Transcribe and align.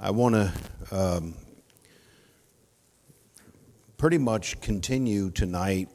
I 0.00 0.10
want 0.10 0.34
to 0.34 0.52
um, 0.90 1.34
pretty 3.96 4.18
much 4.18 4.60
continue 4.60 5.30
tonight 5.30 5.88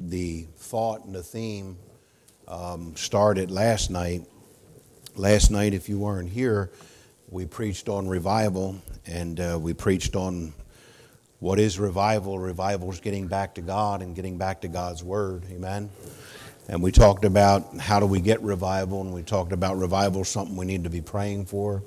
the 0.00 0.46
thought 0.56 1.04
and 1.04 1.14
the 1.14 1.22
theme 1.22 1.76
um, 2.48 2.96
started 2.96 3.50
last 3.50 3.90
night. 3.90 4.22
Last 5.14 5.50
night, 5.50 5.74
if 5.74 5.88
you 5.88 5.98
weren't 5.98 6.30
here, 6.30 6.70
we 7.28 7.46
preached 7.46 7.88
on 7.88 8.08
revival 8.08 8.80
and 9.06 9.38
uh, 9.38 9.58
we 9.60 9.74
preached 9.74 10.16
on 10.16 10.54
what 11.38 11.58
is 11.58 11.78
revival. 11.78 12.38
Revival 12.38 12.90
is 12.90 13.00
getting 13.00 13.26
back 13.26 13.54
to 13.56 13.60
God 13.60 14.00
and 14.00 14.14
getting 14.14 14.38
back 14.38 14.62
to 14.62 14.68
God's 14.68 15.02
Word. 15.02 15.44
Amen. 15.50 15.90
And 16.68 16.82
we 16.82 16.92
talked 16.92 17.24
about 17.24 17.76
how 17.78 18.00
do 18.00 18.06
we 18.06 18.20
get 18.20 18.40
revival, 18.40 19.00
and 19.00 19.12
we 19.12 19.22
talked 19.22 19.52
about 19.52 19.76
revival, 19.76 20.24
something 20.24 20.56
we 20.56 20.64
need 20.64 20.84
to 20.84 20.90
be 20.90 21.00
praying 21.00 21.46
for. 21.46 21.82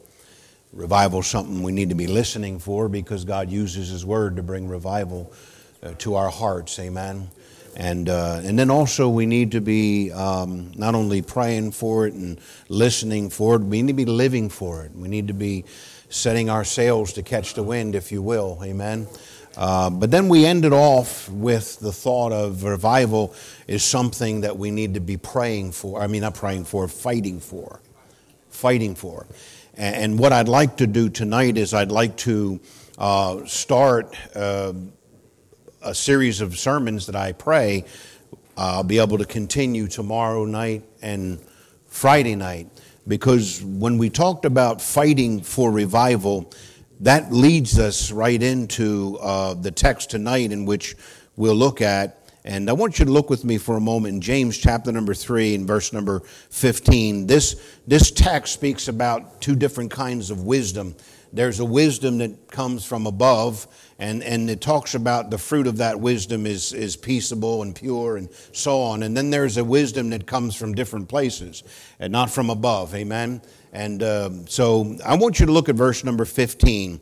Revival 0.76 1.22
is 1.22 1.28
something 1.28 1.64
we 1.64 1.72
need 1.72 1.88
to 1.88 1.96
be 1.96 2.06
listening 2.06 2.60
for 2.60 2.90
because 2.90 3.24
God 3.24 3.50
uses 3.50 3.90
His 3.90 4.06
Word 4.06 4.36
to 4.36 4.44
bring 4.44 4.68
revival 4.68 5.32
uh, 5.82 5.94
to 6.00 6.16
our 6.16 6.30
hearts. 6.30 6.78
Amen. 6.80 7.30
And, 7.78 8.10
uh, 8.10 8.42
and 8.44 8.60
then 8.60 8.70
also, 8.70 9.08
we 9.08 9.26
need 9.26 9.52
to 9.52 9.62
be 9.62 10.12
um, 10.12 10.72
not 10.76 10.94
only 10.94 11.22
praying 11.22 11.72
for 11.72 12.08
it 12.08 12.14
and 12.14 12.40
listening 12.68 13.30
for 13.30 13.56
it, 13.56 13.62
we 13.62 13.82
need 13.82 13.88
to 13.88 13.94
be 13.94 14.06
living 14.06 14.50
for 14.50 14.84
it. 14.84 14.92
We 14.94 15.08
need 15.08 15.30
to 15.30 15.34
be 15.34 15.64
setting 16.10 16.50
our 16.50 16.66
sails 16.66 17.14
to 17.14 17.24
catch 17.24 17.54
the 17.54 17.64
wind, 17.64 17.96
if 17.96 18.12
you 18.12 18.22
will. 18.22 18.60
Amen. 18.62 19.08
Uh, 19.56 19.90
but 19.90 20.12
then 20.12 20.28
we 20.28 20.46
ended 20.46 20.74
off 20.74 21.30
with 21.30 21.80
the 21.80 21.94
thought 21.94 22.34
of 22.34 22.64
revival 22.64 23.34
is 23.68 23.82
something 23.82 24.42
that 24.42 24.58
we 24.58 24.72
need 24.72 24.96
to 24.96 25.00
be 25.00 25.16
praying 25.16 25.72
for. 25.72 26.02
I 26.02 26.08
mean, 26.08 26.22
not 26.22 26.36
praying 26.36 26.66
for, 26.66 26.88
fighting 26.90 27.40
for. 27.40 27.80
Fighting 28.50 28.96
for. 28.96 29.26
And 29.78 30.18
what 30.18 30.32
I'd 30.32 30.48
like 30.48 30.78
to 30.78 30.88
do 30.88 31.10
tonight 31.10 31.58
is 31.58 31.74
I'd 31.74 31.92
like 31.92 32.16
to 32.18 32.60
uh, 32.98 33.46
start 33.46 34.16
uh, 34.36 34.74
a 35.82 35.94
series 35.94 36.40
of 36.40 36.58
sermons 36.58 37.08
that 37.08 37.16
I 37.16 37.34
pray 37.34 37.86
I'll 38.58 38.84
be 38.84 39.00
able 39.00 39.18
to 39.18 39.26
continue 39.26 39.88
tomorrow 39.88 40.46
night 40.46 40.84
and 41.02 41.40
Friday 41.88 42.36
night. 42.36 42.70
Because 43.06 43.62
when 43.62 43.98
we 43.98 44.10
talked 44.10 44.46
about 44.46 44.82
fighting 44.82 45.42
for 45.42 45.72
revival, 45.72 46.52
that 47.02 47.34
leads 47.34 47.78
us 47.78 48.12
right 48.12 48.42
into 48.42 49.20
uh, 49.22 49.56
the 49.56 49.72
text 49.72 50.10
tonight, 50.10 50.52
in 50.54 50.66
which 50.66 50.96
we'll 51.36 51.56
look 51.56 51.82
at 51.82 52.25
and 52.46 52.70
I 52.70 52.74
want 52.74 53.00
you 53.00 53.06
to 53.06 53.12
look 53.12 53.32
with 53.32 53.44
me 53.44 53.58
for 53.58 53.76
a 53.76 53.82
moment 53.82 54.14
in 54.14 54.22
James 54.22 54.56
chapter 54.56 54.92
number 54.92 55.16
3 55.16 55.56
and 55.56 55.68
verse 55.68 55.92
number 55.92 56.20
15. 56.52 57.26
This, 57.26 57.60
this 57.88 58.12
text 58.12 58.54
speaks 58.54 58.88
about 58.88 59.42
two 59.42 59.56
different 59.56 59.90
kinds 59.90 60.30
of 60.30 60.44
wisdom. 60.44 60.96
There's 61.34 61.60
a 61.60 61.66
wisdom 61.66 62.20
that 62.20 62.52
comes 62.52 62.86
from 62.86 63.08
above, 63.08 63.66
and, 63.98 64.22
and 64.22 64.48
it 64.48 64.62
talks 64.62 64.94
about 64.94 65.32
the 65.32 65.40
fruit 65.40 65.66
of 65.66 65.78
that 65.78 66.00
wisdom 66.00 66.46
is, 66.46 66.72
is 66.72 66.96
peaceable 66.96 67.64
and 67.64 67.76
pure 67.76 68.18
and 68.18 68.30
so 68.52 68.80
on. 68.80 69.02
And 69.02 69.18
then 69.18 69.32
there's 69.32 69.58
a 69.58 69.64
wisdom 69.64 70.12
that 70.12 70.28
comes 70.28 70.56
from 70.56 70.76
different 70.76 71.10
places 71.10 71.64
and 72.00 72.12
not 72.12 72.30
from 72.30 72.52
above. 72.52 72.94
Amen? 72.94 73.42
And 73.74 74.04
um, 74.04 74.48
so 74.48 74.96
I 75.04 75.16
want 75.16 75.40
you 75.40 75.48
to 75.48 75.52
look 75.52 75.68
at 75.68 75.76
verse 75.76 76.04
number 76.04 76.26
15. 76.26 77.00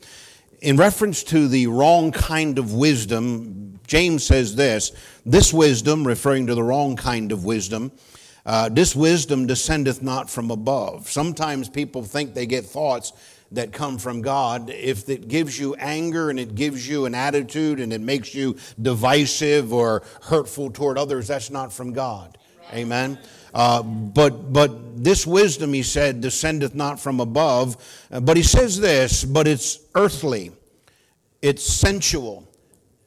In 0.61 0.77
reference 0.77 1.21
to 1.23 1.49
the 1.49 1.67
wrong 1.67 2.14
kind 2.14 2.58
of 2.58 2.73
wisdom, 2.73 3.64
James 3.86 4.23
says 4.23 4.55
this 4.55 4.94
this 5.25 5.53
wisdom, 5.53 6.05
referring 6.05 6.47
to 6.47 6.55
the 6.55 6.63
wrong 6.63 6.95
kind 6.95 7.31
of 7.31 7.45
wisdom, 7.45 7.91
uh, 8.45 8.69
this 8.69 8.95
wisdom 8.95 9.47
descendeth 9.47 10.02
not 10.02 10.30
from 10.30 10.52
above. 10.52 11.09
Sometimes 11.09 11.69
people 11.69 12.03
think 12.03 12.33
they 12.33 12.45
get 12.45 12.65
thoughts 12.65 13.13
that 13.52 13.71
come 13.71 13.97
from 13.97 14.21
God. 14.21 14.69
If 14.69 15.07
it 15.09 15.27
gives 15.27 15.57
you 15.57 15.75
anger 15.75 16.30
and 16.30 16.39
it 16.39 16.55
gives 16.55 16.88
you 16.88 17.05
an 17.05 17.15
attitude 17.15 17.80
and 17.80 17.93
it 17.93 18.02
makes 18.02 18.35
you 18.35 18.57
divisive 18.81 19.71
or 19.71 20.03
hurtful 20.23 20.71
toward 20.71 20.98
others, 20.98 21.27
that's 21.27 21.52
not 21.52 21.71
from 21.71 21.93
God. 21.93 22.37
Amen. 22.73 23.19
Uh, 23.53 23.83
but 23.83 24.52
but 24.52 25.03
this 25.03 25.27
wisdom, 25.27 25.73
he 25.73 25.83
said, 25.83 26.21
descendeth 26.21 26.73
not 26.73 26.99
from 26.99 27.19
above. 27.19 27.77
Uh, 28.11 28.19
but 28.19 28.36
he 28.36 28.43
says 28.43 28.80
this, 28.80 29.23
but 29.23 29.48
it's 29.48 29.80
earthly, 29.93 30.52
it's 31.42 31.64
sensual, 31.64 32.49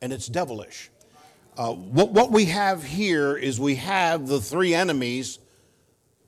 and 0.01 0.13
it's 0.13 0.29
devilish. 0.29 0.91
Uh, 1.57 1.73
what, 1.73 2.13
what 2.13 2.31
we 2.31 2.47
have 2.47 2.85
here 2.85 3.37
is 3.37 3.59
we 3.59 3.77
have 3.77 4.27
the 4.27 4.41
three 4.41 4.75
enemies, 4.75 5.39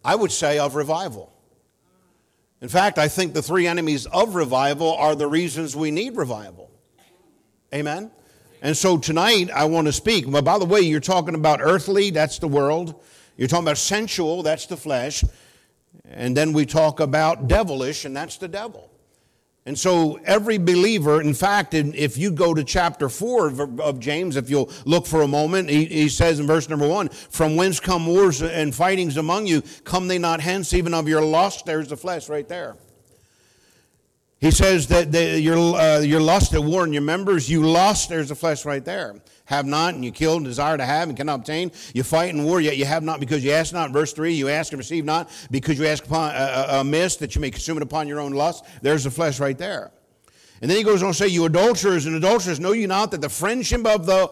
I 0.04 0.14
would 0.14 0.32
say, 0.32 0.58
of 0.58 0.74
revival. 0.74 1.32
In 2.60 2.68
fact, 2.68 2.98
I 2.98 3.08
think 3.08 3.34
the 3.34 3.42
three 3.42 3.66
enemies 3.66 4.06
of 4.06 4.34
revival 4.34 4.94
are 4.94 5.14
the 5.14 5.26
reasons 5.26 5.76
we 5.76 5.90
need 5.90 6.16
revival. 6.16 6.70
Amen? 7.74 8.10
And 8.62 8.76
so 8.76 8.98
tonight 8.98 9.50
I 9.54 9.66
want 9.66 9.86
to 9.86 9.92
speak. 9.92 10.28
By 10.30 10.58
the 10.58 10.64
way, 10.64 10.80
you're 10.80 10.98
talking 10.98 11.34
about 11.34 11.60
earthly, 11.62 12.10
that's 12.10 12.38
the 12.38 12.48
world. 12.48 13.00
You're 13.36 13.48
talking 13.48 13.66
about 13.66 13.78
sensual, 13.78 14.42
that's 14.42 14.66
the 14.66 14.76
flesh. 14.76 15.22
And 16.04 16.36
then 16.36 16.52
we 16.52 16.66
talk 16.66 17.00
about 17.00 17.46
devilish, 17.46 18.04
and 18.04 18.16
that's 18.16 18.38
the 18.38 18.48
devil. 18.48 18.90
And 19.68 19.78
so, 19.78 20.18
every 20.24 20.56
believer, 20.56 21.20
in 21.20 21.34
fact, 21.34 21.74
if 21.74 22.16
you 22.16 22.30
go 22.30 22.54
to 22.54 22.64
chapter 22.64 23.10
4 23.10 23.82
of 23.82 24.00
James, 24.00 24.36
if 24.36 24.48
you'll 24.48 24.70
look 24.86 25.06
for 25.06 25.20
a 25.20 25.28
moment, 25.28 25.68
he, 25.68 25.84
he, 25.84 26.08
says 26.08 26.40
in 26.40 26.46
verse 26.46 26.70
number 26.70 26.88
1 26.88 27.10
From 27.10 27.54
whence 27.54 27.78
come 27.78 28.06
wars 28.06 28.40
and 28.40 28.74
fightings 28.74 29.18
among 29.18 29.46
you? 29.46 29.60
Come 29.84 30.08
they 30.08 30.16
not 30.16 30.40
hence, 30.40 30.72
even 30.72 30.94
of 30.94 31.06
your 31.06 31.20
lust? 31.20 31.66
There's 31.66 31.88
the 31.88 31.98
flesh 31.98 32.30
right 32.30 32.48
there. 32.48 32.76
He 34.40 34.52
says 34.52 34.86
that 34.88 35.10
the, 35.10 35.40
your, 35.40 35.76
uh, 35.76 35.98
your 35.98 36.20
lust 36.20 36.54
at 36.54 36.62
war 36.62 36.84
in 36.84 36.92
your 36.92 37.02
members, 37.02 37.50
you 37.50 37.62
lust, 37.62 38.08
there's 38.08 38.28
the 38.28 38.36
flesh 38.36 38.64
right 38.64 38.84
there 38.84 39.16
have 39.46 39.64
not, 39.64 39.94
and 39.94 40.04
you 40.04 40.12
kill 40.12 40.36
and 40.36 40.44
desire 40.44 40.76
to 40.76 40.84
have 40.84 41.08
and 41.08 41.16
cannot 41.16 41.40
obtain. 41.40 41.72
You 41.94 42.02
fight 42.02 42.34
in 42.34 42.44
war, 42.44 42.60
yet 42.60 42.76
you 42.76 42.84
have 42.84 43.02
not 43.02 43.18
because 43.18 43.42
you 43.42 43.50
ask 43.50 43.72
not. 43.72 43.92
Verse 43.92 44.12
3, 44.12 44.34
you 44.34 44.50
ask 44.50 44.72
and 44.72 44.78
receive 44.78 45.06
not 45.06 45.30
because 45.50 45.78
you 45.78 45.86
ask 45.86 46.04
upon, 46.04 46.32
uh, 46.32 46.66
uh, 46.68 46.80
amiss 46.80 47.16
that 47.16 47.34
you 47.34 47.40
may 47.40 47.50
consume 47.50 47.78
it 47.78 47.82
upon 47.82 48.06
your 48.08 48.20
own 48.20 48.32
lust. 48.32 48.66
There's 48.82 49.04
the 49.04 49.10
flesh 49.10 49.40
right 49.40 49.56
there. 49.56 49.90
And 50.60 50.70
then 50.70 50.76
he 50.76 50.84
goes 50.84 51.02
on 51.02 51.12
to 51.12 51.14
say, 51.14 51.28
You 51.28 51.46
adulterers 51.46 52.04
and 52.04 52.14
adulterers, 52.14 52.60
know 52.60 52.72
you 52.72 52.86
not 52.86 53.10
that 53.12 53.22
the 53.22 53.30
friendship 53.30 53.86
of 53.86 54.04
the 54.04 54.30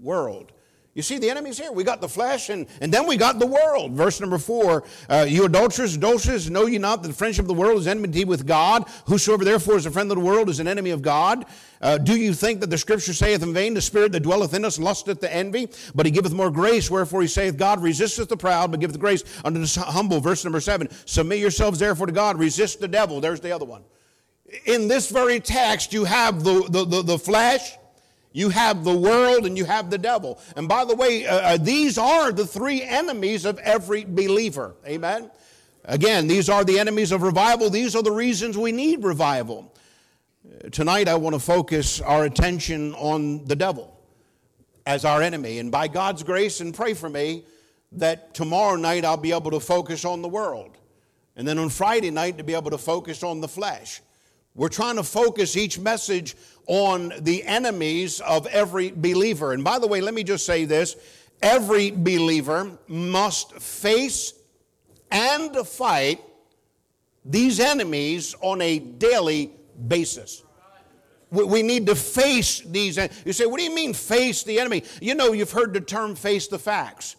world 0.00 0.52
you 0.98 1.02
see, 1.02 1.16
the 1.16 1.30
enemy's 1.30 1.56
here. 1.56 1.70
We 1.70 1.84
got 1.84 2.00
the 2.00 2.08
flesh, 2.08 2.48
and, 2.48 2.66
and 2.80 2.92
then 2.92 3.06
we 3.06 3.16
got 3.16 3.38
the 3.38 3.46
world. 3.46 3.92
Verse 3.92 4.20
number 4.20 4.36
four 4.36 4.82
uh, 5.08 5.24
You 5.28 5.44
adulterers, 5.44 5.94
adulterers, 5.94 6.50
know 6.50 6.66
ye 6.66 6.76
not 6.76 7.02
that 7.02 7.08
the 7.08 7.14
friendship 7.14 7.44
of 7.44 7.46
the 7.46 7.54
world 7.54 7.78
is 7.78 7.86
enmity 7.86 8.24
with 8.24 8.48
God? 8.48 8.82
Whosoever 9.06 9.44
therefore 9.44 9.76
is 9.76 9.86
a 9.86 9.92
friend 9.92 10.10
of 10.10 10.18
the 10.18 10.24
world 10.24 10.48
is 10.48 10.58
an 10.58 10.66
enemy 10.66 10.90
of 10.90 11.00
God. 11.00 11.46
Uh, 11.80 11.98
do 11.98 12.16
you 12.16 12.34
think 12.34 12.58
that 12.58 12.70
the 12.70 12.76
scripture 12.76 13.12
saith 13.12 13.44
in 13.44 13.54
vain, 13.54 13.74
The 13.74 13.80
spirit 13.80 14.10
that 14.10 14.24
dwelleth 14.24 14.54
in 14.54 14.64
us 14.64 14.80
lusteth 14.80 15.20
to 15.20 15.32
envy? 15.32 15.68
But 15.94 16.04
he 16.04 16.10
giveth 16.10 16.32
more 16.32 16.50
grace, 16.50 16.90
wherefore 16.90 17.22
he 17.22 17.28
saith, 17.28 17.56
God 17.56 17.80
resisteth 17.80 18.28
the 18.28 18.36
proud, 18.36 18.72
but 18.72 18.80
giveth 18.80 18.98
grace 18.98 19.22
unto 19.44 19.64
the 19.64 19.80
humble. 19.80 20.18
Verse 20.18 20.42
number 20.42 20.58
seven 20.58 20.88
Submit 21.04 21.38
yourselves 21.38 21.78
therefore 21.78 22.06
to 22.06 22.12
God, 22.12 22.40
resist 22.40 22.80
the 22.80 22.88
devil. 22.88 23.20
There's 23.20 23.38
the 23.38 23.52
other 23.52 23.66
one. 23.66 23.84
In 24.66 24.88
this 24.88 25.12
very 25.12 25.38
text, 25.38 25.92
you 25.92 26.06
have 26.06 26.42
the, 26.42 26.66
the, 26.68 26.84
the, 26.84 27.02
the 27.02 27.18
flesh 27.20 27.76
you 28.32 28.50
have 28.50 28.84
the 28.84 28.96
world 28.96 29.46
and 29.46 29.56
you 29.56 29.64
have 29.64 29.90
the 29.90 29.98
devil. 29.98 30.40
And 30.56 30.68
by 30.68 30.84
the 30.84 30.94
way, 30.94 31.26
uh, 31.26 31.36
uh, 31.36 31.56
these 31.56 31.98
are 31.98 32.30
the 32.32 32.46
three 32.46 32.82
enemies 32.82 33.44
of 33.44 33.58
every 33.58 34.04
believer. 34.04 34.74
Amen? 34.86 35.30
Again, 35.84 36.26
these 36.28 36.48
are 36.48 36.64
the 36.64 36.78
enemies 36.78 37.12
of 37.12 37.22
revival. 37.22 37.70
These 37.70 37.96
are 37.96 38.02
the 38.02 38.12
reasons 38.12 38.58
we 38.58 38.72
need 38.72 39.02
revival. 39.02 39.74
Tonight, 40.70 41.08
I 41.08 41.14
want 41.14 41.34
to 41.34 41.40
focus 41.40 42.00
our 42.00 42.24
attention 42.24 42.94
on 42.94 43.44
the 43.46 43.56
devil 43.56 43.98
as 44.86 45.04
our 45.04 45.22
enemy. 45.22 45.58
And 45.58 45.70
by 45.70 45.88
God's 45.88 46.22
grace, 46.22 46.60
and 46.60 46.74
pray 46.74 46.94
for 46.94 47.08
me 47.08 47.44
that 47.92 48.34
tomorrow 48.34 48.76
night 48.76 49.04
I'll 49.04 49.16
be 49.16 49.32
able 49.32 49.50
to 49.52 49.60
focus 49.60 50.04
on 50.04 50.22
the 50.22 50.28
world. 50.28 50.76
And 51.36 51.46
then 51.46 51.58
on 51.58 51.68
Friday 51.70 52.10
night 52.10 52.38
to 52.38 52.44
be 52.44 52.54
able 52.54 52.70
to 52.70 52.78
focus 52.78 53.22
on 53.22 53.40
the 53.40 53.48
flesh. 53.48 54.00
We're 54.58 54.68
trying 54.68 54.96
to 54.96 55.04
focus 55.04 55.56
each 55.56 55.78
message 55.78 56.36
on 56.66 57.12
the 57.20 57.44
enemies 57.44 58.20
of 58.20 58.48
every 58.48 58.90
believer. 58.90 59.52
And 59.52 59.62
by 59.62 59.78
the 59.78 59.86
way, 59.86 60.00
let 60.00 60.14
me 60.14 60.24
just 60.24 60.44
say 60.44 60.64
this 60.64 60.96
every 61.40 61.92
believer 61.92 62.76
must 62.88 63.52
face 63.52 64.34
and 65.12 65.56
fight 65.64 66.20
these 67.24 67.60
enemies 67.60 68.34
on 68.40 68.60
a 68.60 68.80
daily 68.80 69.52
basis. 69.86 70.42
We 71.30 71.62
need 71.62 71.86
to 71.86 71.94
face 71.94 72.60
these. 72.60 72.98
You 73.24 73.32
say, 73.32 73.46
what 73.46 73.58
do 73.58 73.62
you 73.62 73.72
mean 73.72 73.94
face 73.94 74.42
the 74.42 74.58
enemy? 74.58 74.82
You 75.00 75.14
know, 75.14 75.32
you've 75.32 75.52
heard 75.52 75.72
the 75.72 75.80
term 75.80 76.16
face 76.16 76.48
the 76.48 76.58
facts. 76.58 77.14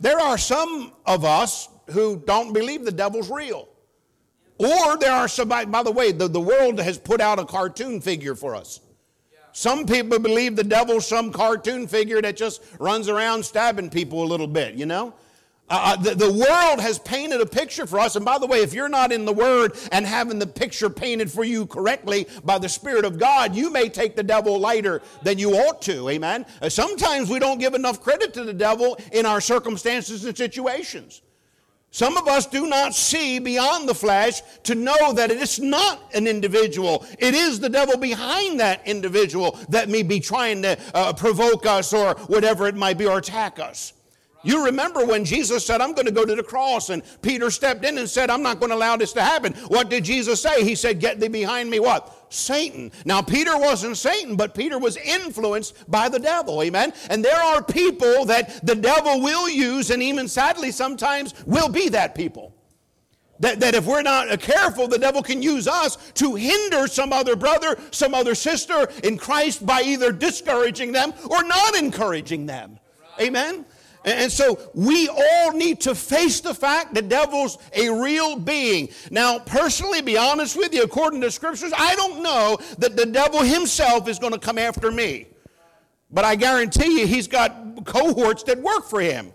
There 0.00 0.18
are 0.18 0.38
some 0.38 0.94
of 1.04 1.26
us 1.26 1.68
who 1.90 2.16
don't 2.24 2.54
believe 2.54 2.86
the 2.86 2.92
devil's 2.92 3.30
real. 3.30 3.68
Or 4.58 4.96
there 4.96 5.12
are 5.12 5.28
some, 5.28 5.48
by 5.48 5.82
the 5.82 5.90
way, 5.90 6.12
the, 6.12 6.28
the 6.28 6.40
world 6.40 6.78
has 6.78 6.98
put 6.98 7.20
out 7.20 7.38
a 7.38 7.44
cartoon 7.44 8.00
figure 8.00 8.34
for 8.34 8.54
us. 8.54 8.80
Some 9.52 9.86
people 9.86 10.18
believe 10.18 10.56
the 10.56 10.64
devil's 10.64 11.06
some 11.06 11.30
cartoon 11.30 11.86
figure 11.86 12.22
that 12.22 12.36
just 12.36 12.62
runs 12.78 13.08
around 13.08 13.44
stabbing 13.44 13.90
people 13.90 14.22
a 14.22 14.26
little 14.26 14.46
bit, 14.46 14.74
you 14.74 14.86
know? 14.86 15.14
Uh, 15.68 15.96
the, 15.96 16.14
the 16.14 16.30
world 16.30 16.80
has 16.80 16.98
painted 16.98 17.40
a 17.40 17.46
picture 17.46 17.86
for 17.86 17.98
us. 17.98 18.14
And 18.14 18.24
by 18.24 18.38
the 18.38 18.46
way, 18.46 18.58
if 18.58 18.74
you're 18.74 18.90
not 18.90 19.10
in 19.10 19.24
the 19.24 19.32
Word 19.32 19.76
and 19.90 20.04
having 20.06 20.38
the 20.38 20.46
picture 20.46 20.90
painted 20.90 21.30
for 21.30 21.44
you 21.44 21.64
correctly 21.66 22.26
by 22.44 22.58
the 22.58 22.68
Spirit 22.68 23.06
of 23.06 23.18
God, 23.18 23.54
you 23.54 23.70
may 23.70 23.88
take 23.88 24.14
the 24.14 24.22
devil 24.22 24.58
lighter 24.58 25.00
than 25.22 25.38
you 25.38 25.52
ought 25.54 25.80
to. 25.82 26.10
Amen. 26.10 26.44
Uh, 26.60 26.68
sometimes 26.68 27.30
we 27.30 27.38
don't 27.38 27.58
give 27.58 27.72
enough 27.72 28.02
credit 28.02 28.34
to 28.34 28.44
the 28.44 28.52
devil 28.52 28.98
in 29.12 29.24
our 29.24 29.40
circumstances 29.40 30.26
and 30.26 30.36
situations. 30.36 31.22
Some 31.92 32.16
of 32.16 32.26
us 32.26 32.46
do 32.46 32.66
not 32.66 32.94
see 32.94 33.38
beyond 33.38 33.86
the 33.86 33.94
flesh 33.94 34.40
to 34.62 34.74
know 34.74 35.12
that 35.12 35.30
it 35.30 35.36
is 35.36 35.60
not 35.60 36.00
an 36.14 36.26
individual. 36.26 37.06
It 37.18 37.34
is 37.34 37.60
the 37.60 37.68
devil 37.68 37.98
behind 37.98 38.58
that 38.60 38.80
individual 38.88 39.58
that 39.68 39.90
may 39.90 40.02
be 40.02 40.18
trying 40.18 40.62
to 40.62 40.78
uh, 40.94 41.12
provoke 41.12 41.66
us 41.66 41.92
or 41.92 42.14
whatever 42.28 42.66
it 42.66 42.76
might 42.76 42.96
be 42.96 43.06
or 43.06 43.18
attack 43.18 43.58
us. 43.58 43.92
You 44.42 44.64
remember 44.64 45.04
when 45.04 45.24
Jesus 45.24 45.64
said, 45.64 45.80
I'm 45.80 45.92
going 45.92 46.06
to 46.06 46.12
go 46.12 46.24
to 46.24 46.34
the 46.34 46.42
cross, 46.42 46.90
and 46.90 47.02
Peter 47.22 47.50
stepped 47.50 47.84
in 47.84 47.98
and 47.98 48.08
said, 48.08 48.30
I'm 48.30 48.42
not 48.42 48.58
going 48.58 48.70
to 48.70 48.76
allow 48.76 48.96
this 48.96 49.12
to 49.12 49.22
happen. 49.22 49.52
What 49.68 49.88
did 49.88 50.04
Jesus 50.04 50.42
say? 50.42 50.64
He 50.64 50.74
said, 50.74 51.00
Get 51.00 51.20
thee 51.20 51.28
behind 51.28 51.70
me, 51.70 51.78
what? 51.80 52.26
Satan. 52.28 52.90
Now, 53.04 53.22
Peter 53.22 53.56
wasn't 53.58 53.96
Satan, 53.96 54.36
but 54.36 54.54
Peter 54.54 54.78
was 54.78 54.96
influenced 54.96 55.90
by 55.90 56.08
the 56.08 56.18
devil. 56.18 56.62
Amen? 56.62 56.92
And 57.10 57.24
there 57.24 57.40
are 57.40 57.62
people 57.62 58.24
that 58.26 58.66
the 58.66 58.74
devil 58.74 59.20
will 59.20 59.48
use, 59.48 59.90
and 59.90 60.02
even 60.02 60.28
sadly 60.28 60.72
sometimes 60.72 61.34
will 61.46 61.68
be 61.68 61.88
that 61.90 62.14
people. 62.14 62.54
That, 63.40 63.60
that 63.60 63.74
if 63.74 63.86
we're 63.86 64.02
not 64.02 64.40
careful, 64.40 64.86
the 64.86 64.98
devil 64.98 65.22
can 65.22 65.42
use 65.42 65.66
us 65.66 65.96
to 66.14 66.36
hinder 66.36 66.86
some 66.86 67.12
other 67.12 67.34
brother, 67.34 67.76
some 67.90 68.14
other 68.14 68.36
sister 68.36 68.88
in 69.02 69.18
Christ 69.18 69.66
by 69.66 69.82
either 69.82 70.12
discouraging 70.12 70.92
them 70.92 71.12
or 71.28 71.42
not 71.42 71.76
encouraging 71.76 72.46
them. 72.46 72.78
Amen? 73.20 73.64
And 74.04 74.30
so 74.32 74.58
we 74.74 75.08
all 75.08 75.52
need 75.52 75.80
to 75.82 75.94
face 75.94 76.40
the 76.40 76.54
fact 76.54 76.94
the 76.94 77.02
devil's 77.02 77.58
a 77.72 77.88
real 77.88 78.36
being. 78.36 78.88
Now, 79.10 79.38
personally, 79.38 80.02
be 80.02 80.16
honest 80.16 80.56
with 80.56 80.74
you, 80.74 80.82
according 80.82 81.20
to 81.20 81.30
scriptures, 81.30 81.72
I 81.76 81.94
don't 81.94 82.22
know 82.22 82.58
that 82.78 82.96
the 82.96 83.06
devil 83.06 83.42
himself 83.42 84.08
is 84.08 84.18
going 84.18 84.32
to 84.32 84.38
come 84.38 84.58
after 84.58 84.90
me. 84.90 85.28
But 86.10 86.24
I 86.24 86.34
guarantee 86.34 87.00
you, 87.00 87.06
he's 87.06 87.28
got 87.28 87.84
cohorts 87.84 88.42
that 88.44 88.58
work 88.58 88.88
for 88.88 89.00
him. 89.00 89.32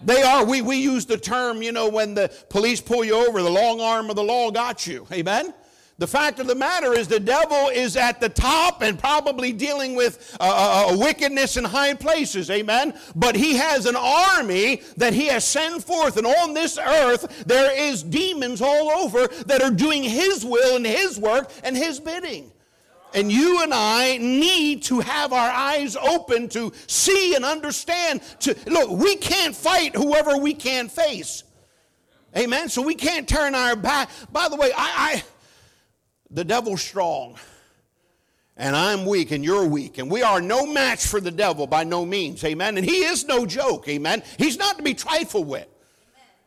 They 0.00 0.22
are, 0.22 0.44
we, 0.44 0.62
we 0.62 0.76
use 0.76 1.06
the 1.06 1.16
term, 1.16 1.60
you 1.60 1.72
know, 1.72 1.88
when 1.88 2.14
the 2.14 2.30
police 2.50 2.80
pull 2.80 3.04
you 3.04 3.14
over, 3.14 3.42
the 3.42 3.50
long 3.50 3.80
arm 3.80 4.10
of 4.10 4.16
the 4.16 4.22
law 4.22 4.50
got 4.50 4.86
you. 4.86 5.06
Amen? 5.10 5.52
The 5.98 6.06
fact 6.06 6.38
of 6.38 6.46
the 6.46 6.54
matter 6.54 6.94
is, 6.94 7.08
the 7.08 7.18
devil 7.18 7.68
is 7.68 7.96
at 7.96 8.20
the 8.20 8.28
top 8.28 8.82
and 8.82 8.96
probably 8.96 9.52
dealing 9.52 9.96
with 9.96 10.36
uh, 10.38 10.44
uh, 10.44 10.92
uh, 10.92 10.96
wickedness 10.96 11.56
in 11.56 11.64
high 11.64 11.94
places. 11.94 12.50
Amen. 12.50 12.94
But 13.16 13.34
he 13.34 13.56
has 13.56 13.84
an 13.84 13.96
army 13.96 14.82
that 14.96 15.12
he 15.12 15.26
has 15.26 15.44
sent 15.44 15.82
forth, 15.82 16.16
and 16.16 16.24
on 16.24 16.54
this 16.54 16.78
earth 16.78 17.44
there 17.46 17.76
is 17.76 18.04
demons 18.04 18.62
all 18.62 18.90
over 18.90 19.26
that 19.46 19.60
are 19.60 19.72
doing 19.72 20.04
his 20.04 20.44
will 20.44 20.76
and 20.76 20.86
his 20.86 21.18
work 21.18 21.50
and 21.64 21.76
his 21.76 21.98
bidding. 21.98 22.52
And 23.12 23.32
you 23.32 23.62
and 23.64 23.74
I 23.74 24.18
need 24.18 24.84
to 24.84 25.00
have 25.00 25.32
our 25.32 25.50
eyes 25.50 25.96
open 25.96 26.48
to 26.50 26.72
see 26.86 27.34
and 27.34 27.44
understand. 27.44 28.20
To 28.40 28.54
look, 28.66 28.90
we 28.90 29.16
can't 29.16 29.56
fight 29.56 29.96
whoever 29.96 30.36
we 30.36 30.54
can't 30.54 30.92
face. 30.92 31.42
Amen. 32.36 32.68
So 32.68 32.82
we 32.82 32.94
can't 32.94 33.26
turn 33.26 33.56
our 33.56 33.74
back. 33.74 34.10
By 34.30 34.48
the 34.48 34.56
way, 34.56 34.70
I, 34.76 35.16
I 35.16 35.22
the 36.30 36.44
devil's 36.44 36.82
strong, 36.82 37.36
and 38.56 38.74
I'm 38.74 39.06
weak, 39.06 39.30
and 39.30 39.44
you're 39.44 39.66
weak, 39.66 39.98
and 39.98 40.10
we 40.10 40.22
are 40.22 40.40
no 40.40 40.66
match 40.66 41.06
for 41.06 41.20
the 41.20 41.30
devil 41.30 41.66
by 41.66 41.84
no 41.84 42.04
means. 42.04 42.42
Amen. 42.44 42.76
And 42.76 42.84
he 42.84 43.04
is 43.04 43.26
no 43.26 43.46
joke. 43.46 43.88
Amen. 43.88 44.22
He's 44.36 44.58
not 44.58 44.76
to 44.78 44.82
be 44.82 44.94
trifled 44.94 45.46
with. 45.46 45.66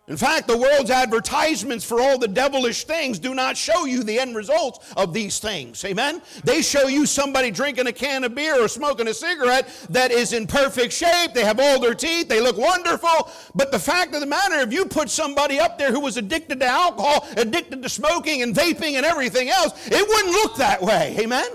In 0.08 0.18
fact, 0.18 0.48
the 0.48 0.58
world's 0.58 0.90
advertisements 0.90 1.86
for 1.86 2.02
all 2.02 2.18
the 2.18 2.28
devilish 2.28 2.86
things 2.86 3.20
do 3.20 3.36
not 3.36 3.56
show 3.56 3.86
you 3.86 4.04
the 4.04 4.20
end 4.20 4.36
results 4.36 4.92
of 4.98 5.14
these 5.14 5.40
things. 5.40 5.86
Amen? 5.86 6.24
They 6.44 6.64
show 6.64 6.88
you 6.88 7.06
somebody 7.06 7.52
drinking 7.52 7.86
a 7.86 7.94
can 7.94 8.24
of 8.24 8.34
beer 8.34 8.62
or 8.62 8.68
smoking 8.68 9.08
a 9.08 9.14
cigarette 9.14 9.70
that 9.92 10.12
is 10.12 10.34
in 10.34 10.48
perfect 10.48 10.92
shape. 10.92 11.34
They 11.34 11.46
have 11.46 11.60
all 11.60 11.80
their 11.80 11.94
teeth. 11.94 12.28
They 12.28 12.42
look 12.42 12.58
wonderful. 12.58 13.32
But 13.54 13.72
the 13.72 13.80
fact 13.80 14.14
of 14.16 14.22
the 14.22 14.26
matter, 14.26 14.56
if 14.56 14.74
you 14.74 14.86
put 14.86 15.10
somebody 15.10 15.60
up 15.60 15.78
there 15.78 15.92
who 15.92 16.00
was 16.00 16.18
addicted 16.18 16.60
to 16.62 16.66
alcohol, 16.66 17.28
addicted 17.38 17.84
to 17.84 17.88
smoking 17.88 18.42
and 18.42 18.56
vaping 18.56 18.96
and 18.96 19.06
everything 19.06 19.50
else, 19.50 19.74
it 19.88 20.08
wouldn't 20.08 20.34
look 20.34 20.56
that 20.58 20.82
way. 20.82 21.16
Amen? 21.20 21.48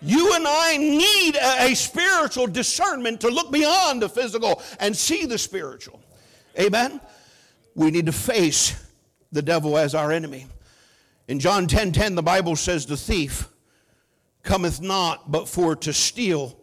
You 0.00 0.34
and 0.34 0.46
I 0.48 0.76
need 0.78 1.36
a, 1.36 1.72
a 1.72 1.74
spiritual 1.74 2.46
discernment 2.46 3.20
to 3.20 3.28
look 3.28 3.52
beyond 3.52 4.00
the 4.00 4.08
physical 4.08 4.62
and 4.80 4.96
see 4.96 5.26
the 5.26 5.38
spiritual. 5.38 6.00
Amen? 6.58 7.00
We 7.76 7.90
need 7.90 8.06
to 8.06 8.12
face 8.12 8.82
the 9.30 9.42
devil 9.42 9.76
as 9.78 9.94
our 9.94 10.10
enemy. 10.10 10.46
In 11.28 11.38
John 11.38 11.66
10 11.66 11.92
10, 11.92 12.14
the 12.14 12.22
Bible 12.22 12.56
says, 12.56 12.86
The 12.86 12.96
thief 12.96 13.48
cometh 14.42 14.80
not 14.80 15.30
but 15.30 15.48
for 15.48 15.76
to 15.76 15.92
steal, 15.92 16.58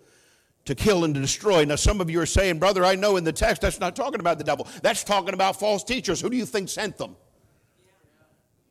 to 0.65 0.73
kill, 0.73 1.05
and 1.05 1.13
to 1.13 1.21
destroy. 1.21 1.63
Now, 1.65 1.75
some 1.75 2.01
of 2.01 2.09
you 2.09 2.19
are 2.19 2.25
saying, 2.25 2.59
Brother, 2.59 2.83
I 2.83 2.95
know 2.95 3.15
in 3.17 3.23
the 3.23 3.31
text 3.31 3.61
that's 3.61 3.79
not 3.79 3.95
talking 3.95 4.19
about 4.19 4.39
the 4.39 4.43
devil. 4.43 4.67
That's 4.81 5.03
talking 5.03 5.33
about 5.33 5.59
false 5.59 5.83
teachers. 5.83 6.19
Who 6.19 6.29
do 6.29 6.35
you 6.35 6.45
think 6.45 6.67
sent 6.67 6.97
them? 6.97 7.15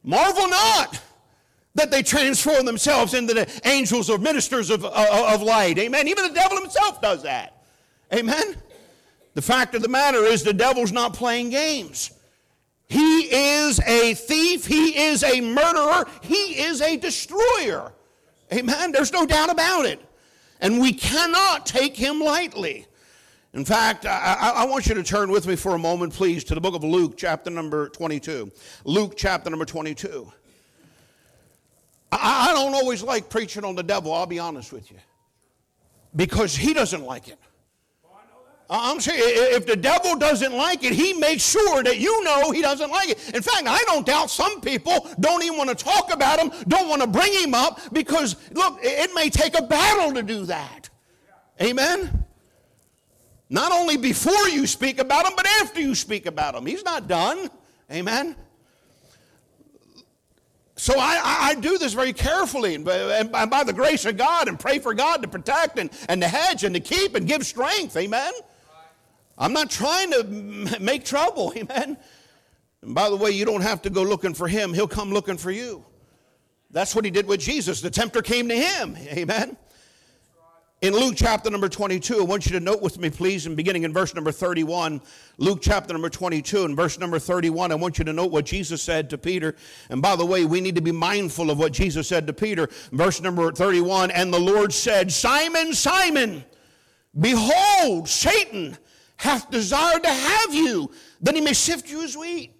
Marvel 0.03 0.49
not 0.49 1.01
that 1.77 1.93
they 1.93 2.03
transform 2.03 2.67
themselves 2.67 3.15
into 3.15 3.35
the 3.35 3.49
angels 3.65 4.11
or 4.11 4.19
ministers 4.19 4.69
of, 4.69 4.85
of, 4.85 4.95
of 4.95 5.43
light. 5.43 5.79
Amen. 5.79 6.09
Even 6.09 6.27
the 6.27 6.35
devil 6.35 6.59
himself 6.59 7.01
does 7.01 7.23
that. 7.23 7.63
Amen. 8.13 8.57
The 9.35 9.43
fact 9.43 9.75
of 9.77 9.83
the 9.83 9.89
matter 9.89 10.25
is, 10.25 10.43
the 10.43 10.53
devil's 10.53 10.93
not 10.93 11.15
playing 11.15 11.51
games. 11.51 12.11
He 12.93 13.35
is 13.35 13.81
a 13.81 14.13
thief. 14.13 14.67
He 14.67 15.01
is 15.05 15.25
a 15.25 15.41
murderer. 15.41 16.05
He 16.21 16.61
is 16.61 16.83
a 16.83 16.99
destroyer. 16.99 17.91
Amen. 18.53 18.93
There's 18.93 19.15
no 19.15 19.25
doubt 19.25 19.51
about 19.51 19.87
it. 19.87 19.99
And 20.61 20.79
we 20.79 20.93
cannot 20.93 21.65
take 21.65 21.97
him 21.97 22.21
lightly. 22.21 22.87
In 23.55 23.65
fact, 23.65 24.05
I, 24.05 24.53
I, 24.57 24.65
want 24.67 24.87
you 24.87 24.95
to 24.95 25.03
turn 25.03 25.31
with 25.31 25.47
me 25.47 25.57
for 25.57 25.75
a 25.75 25.79
moment, 25.79 26.13
please, 26.13 26.45
to 26.45 26.55
the 26.55 26.61
book 26.61 26.75
of 26.75 26.85
Luke, 26.85 27.15
chapter 27.17 27.51
number 27.51 27.89
22. 27.89 28.53
Luke, 28.85 29.15
chapter 29.17 29.49
number 29.49 29.65
22. 29.65 30.31
I, 32.13 32.51
I 32.51 32.53
don't 32.53 32.75
always 32.75 33.03
like 33.03 33.31
preaching 33.31 33.65
on 33.65 33.75
the 33.75 33.83
devil, 33.83 34.13
I'll 34.13 34.27
be 34.27 34.39
honest 34.39 34.71
with 34.71 34.91
you, 34.91 34.99
because 36.15 36.55
he 36.55 36.75
doesn't 36.75 37.05
like 37.05 37.29
it. 37.29 37.39
I'm 38.75 39.01
saying 39.01 39.21
if 39.23 39.67
the 39.67 39.77
devil 39.77 40.17
doesn't 40.17 40.55
like 40.55 40.83
it, 40.83 40.95
he 40.95 41.13
makes 41.13 41.43
sure 41.43 41.83
that 41.83 41.99
you 41.99 42.25
know 42.25 42.51
he 42.53 42.63
doesn't 42.63 42.91
like 42.91 43.11
it. 43.11 43.35
In 43.35 43.43
fact, 43.43 43.65
I 43.67 43.79
don't 43.85 44.07
doubt 44.07 44.31
some 44.31 44.63
people 44.63 45.07
don't 45.21 45.43
even 45.43 45.59
want 45.59 45.69
to 45.69 45.77
talk 45.77 46.13
about 46.13 46.41
him, 46.41 46.51
don't 46.69 46.89
want 46.89 47.03
to 47.03 47.07
bring 47.07 47.33
him 47.35 47.53
up 47.53 47.81
because, 47.93 48.37
look, 48.53 48.79
it 48.83 49.11
may 49.15 49.29
take 49.29 49.59
a 49.59 49.63
battle 49.63 50.15
to 50.15 50.23
do 50.23 50.47
that. 50.47 50.89
Amen? 51.61 52.25
Not 53.51 53.73
only 53.73 53.99
before 53.99 54.49
you 54.49 54.67
speak 54.67 54.99
about 54.99 55.27
him, 55.27 55.35
but 55.37 55.47
after 55.61 55.83
you 55.83 55.95
speak 55.95 56.25
about 56.25 56.55
him. 56.55 56.65
He's 56.65 56.83
not 56.83 57.07
done. 57.07 57.51
Amen? 57.91 58.35
So 60.77 60.95
I, 60.97 61.21
I, 61.23 61.55
do 61.57 61.77
this 61.77 61.93
very 61.93 62.15
carefully 62.15 62.75
and 62.75 62.85
by, 62.85 63.63
the 63.65 63.73
grace 63.75 64.07
of 64.07 64.17
God 64.17 64.49
and 64.49 64.59
pray 64.59 64.79
for 64.79 64.95
God 64.95 65.21
to 65.23 65.29
protect 65.29 65.79
and, 65.79 65.91
and 66.09 66.23
to 66.23 66.27
hedge 66.27 66.65
and 66.65 66.75
to 66.75 66.81
keep 66.81 67.15
and 67.15 67.29
give 67.29 67.45
strength. 67.45 67.97
Amen? 67.97 68.33
I'm 69.39 69.53
not 69.53 69.71
trying 69.71 70.11
to 70.13 70.79
make 70.81 71.05
trouble, 71.05 71.53
amen. 71.57 71.97
And 72.83 72.95
by 72.95 73.09
the 73.09 73.17
way, 73.17 73.31
you 73.31 73.45
don't 73.45 73.63
have 73.63 73.83
to 73.83 73.91
go 73.91 74.03
looking 74.03 74.35
for 74.35 74.49
him, 74.49 74.75
he'll 74.75 74.89
come 74.89 75.11
looking 75.11 75.37
for 75.37 75.51
you. 75.51 75.85
That's 76.71 76.95
what 76.95 77.05
he 77.05 77.11
did 77.11 77.27
with 77.27 77.41
Jesus. 77.41 77.81
The 77.81 77.91
tempter 77.91 78.23
came 78.23 78.49
to 78.49 78.57
him, 78.57 78.97
amen. 79.09 79.57
In 80.81 80.95
Luke 80.95 81.15
chapter 81.17 81.49
number 81.49 81.69
22, 81.69 82.19
I 82.19 82.23
want 82.23 82.45
you 82.45 82.51
to 82.59 82.61
note 82.61 82.83
with 82.83 82.99
me, 82.99 83.09
please, 83.09 83.47
and 83.47 83.57
beginning 83.57 83.85
in 83.85 83.93
verse 83.93 84.17
number 84.17 84.33
31, 84.33 85.01
Luke 85.39 85.61
chapter 85.63 85.95
number 85.95 86.11
22 86.11 86.65
and 86.65 86.75
verse 86.75 86.99
number 86.99 87.21
31, 87.21 87.71
I 87.71 87.77
want 87.77 88.01
you 88.01 88.05
to 88.05 88.13
note 88.13 88.33
what 88.33 88.45
Jesus 88.45 88.83
said 88.83 89.09
to 89.11 89.19
Peter. 89.19 89.55
And 89.91 90.03
by 90.03 90.17
the 90.17 90.27
way, 90.27 90.45
we 90.45 90.61
need 90.61 90.75
to 90.75 90.81
be 90.81 90.91
mindful 90.91 91.53
of 91.53 91.59
what 91.61 91.73
Jesus 91.73 92.09
said 92.09 92.27
to 92.27 92.33
Peter. 92.33 92.69
Verse 92.91 93.21
number 93.21 93.53
31, 93.53 94.11
and 94.11 94.35
the 94.35 94.41
Lord 94.41 94.73
said, 94.73 95.13
Simon, 95.13 95.73
Simon, 95.73 96.45
behold, 97.17 98.09
Satan 98.09 98.77
hath 99.23 99.53
desired 99.53 100.03
to 100.03 100.11
have 100.11 100.53
you, 100.53 100.91
that 101.21 101.37
he 101.37 101.41
may 101.41 101.53
sift 101.53 101.89
you 101.89 102.03
as 102.03 102.17
wheat. 102.17 102.53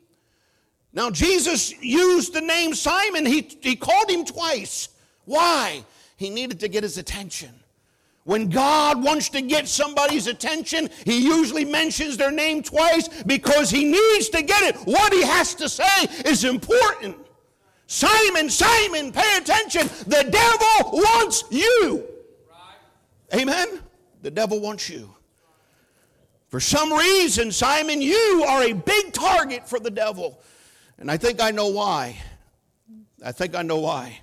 Now, 0.93 1.11
Jesus 1.11 1.73
used 1.83 2.35
the 2.35 2.41
name 2.41 2.73
Simon. 2.73 3.27
He, 3.27 3.51
he 3.61 3.75
called 3.75 4.09
him 4.09 4.25
twice. 4.25 4.91
Why? 5.25 5.85
He 6.17 6.31
needed 6.31 6.61
to 6.61 6.69
get 6.69 6.85
his 6.85 6.99
attention. 6.99 7.51
When 8.23 8.49
God 8.49 9.03
wants 9.03 9.29
to 9.31 9.43
get 9.43 9.67
somebody's 9.67 10.29
attention, 10.29 10.89
he 11.05 11.19
usually 11.27 11.65
mentions 11.65 12.17
their 12.17 12.31
name 12.31 12.63
twice 12.63 13.09
because 13.25 13.69
he 13.69 13.85
needs 13.85 14.29
to 14.29 14.43
get 14.43 14.63
it. 14.63 14.77
What 14.85 15.13
he 15.13 15.23
has 15.23 15.57
to 15.57 15.69
say 15.69 16.05
is 16.25 16.45
important. 16.45 17.17
Simon, 17.89 18.49
Simon, 18.49 19.11
pay 19.11 19.37
attention. 19.37 19.89
The 20.07 20.29
devil 20.31 20.93
wants 20.93 21.43
you. 21.51 22.05
Amen? 23.35 23.81
The 24.23 24.31
devil 24.31 24.61
wants 24.61 24.89
you. 24.89 25.13
For 26.53 26.61
some 26.61 26.93
reason, 26.93 27.51
Simon, 27.51 28.03
you 28.03 28.45
are 28.47 28.65
a 28.65 28.75
big 28.75 29.15
target 29.15 29.67
for 29.67 29.81
the 29.81 29.91
devil. 29.91 30.39
And 30.99 31.11
I 31.11 31.17
think 31.17 31.41
I 31.41 31.51
know 31.51 31.69
why. 31.69 32.19
I 33.25 33.33
think 33.33 33.55
I 33.55 33.63
know 33.63 33.79
why. 33.79 34.21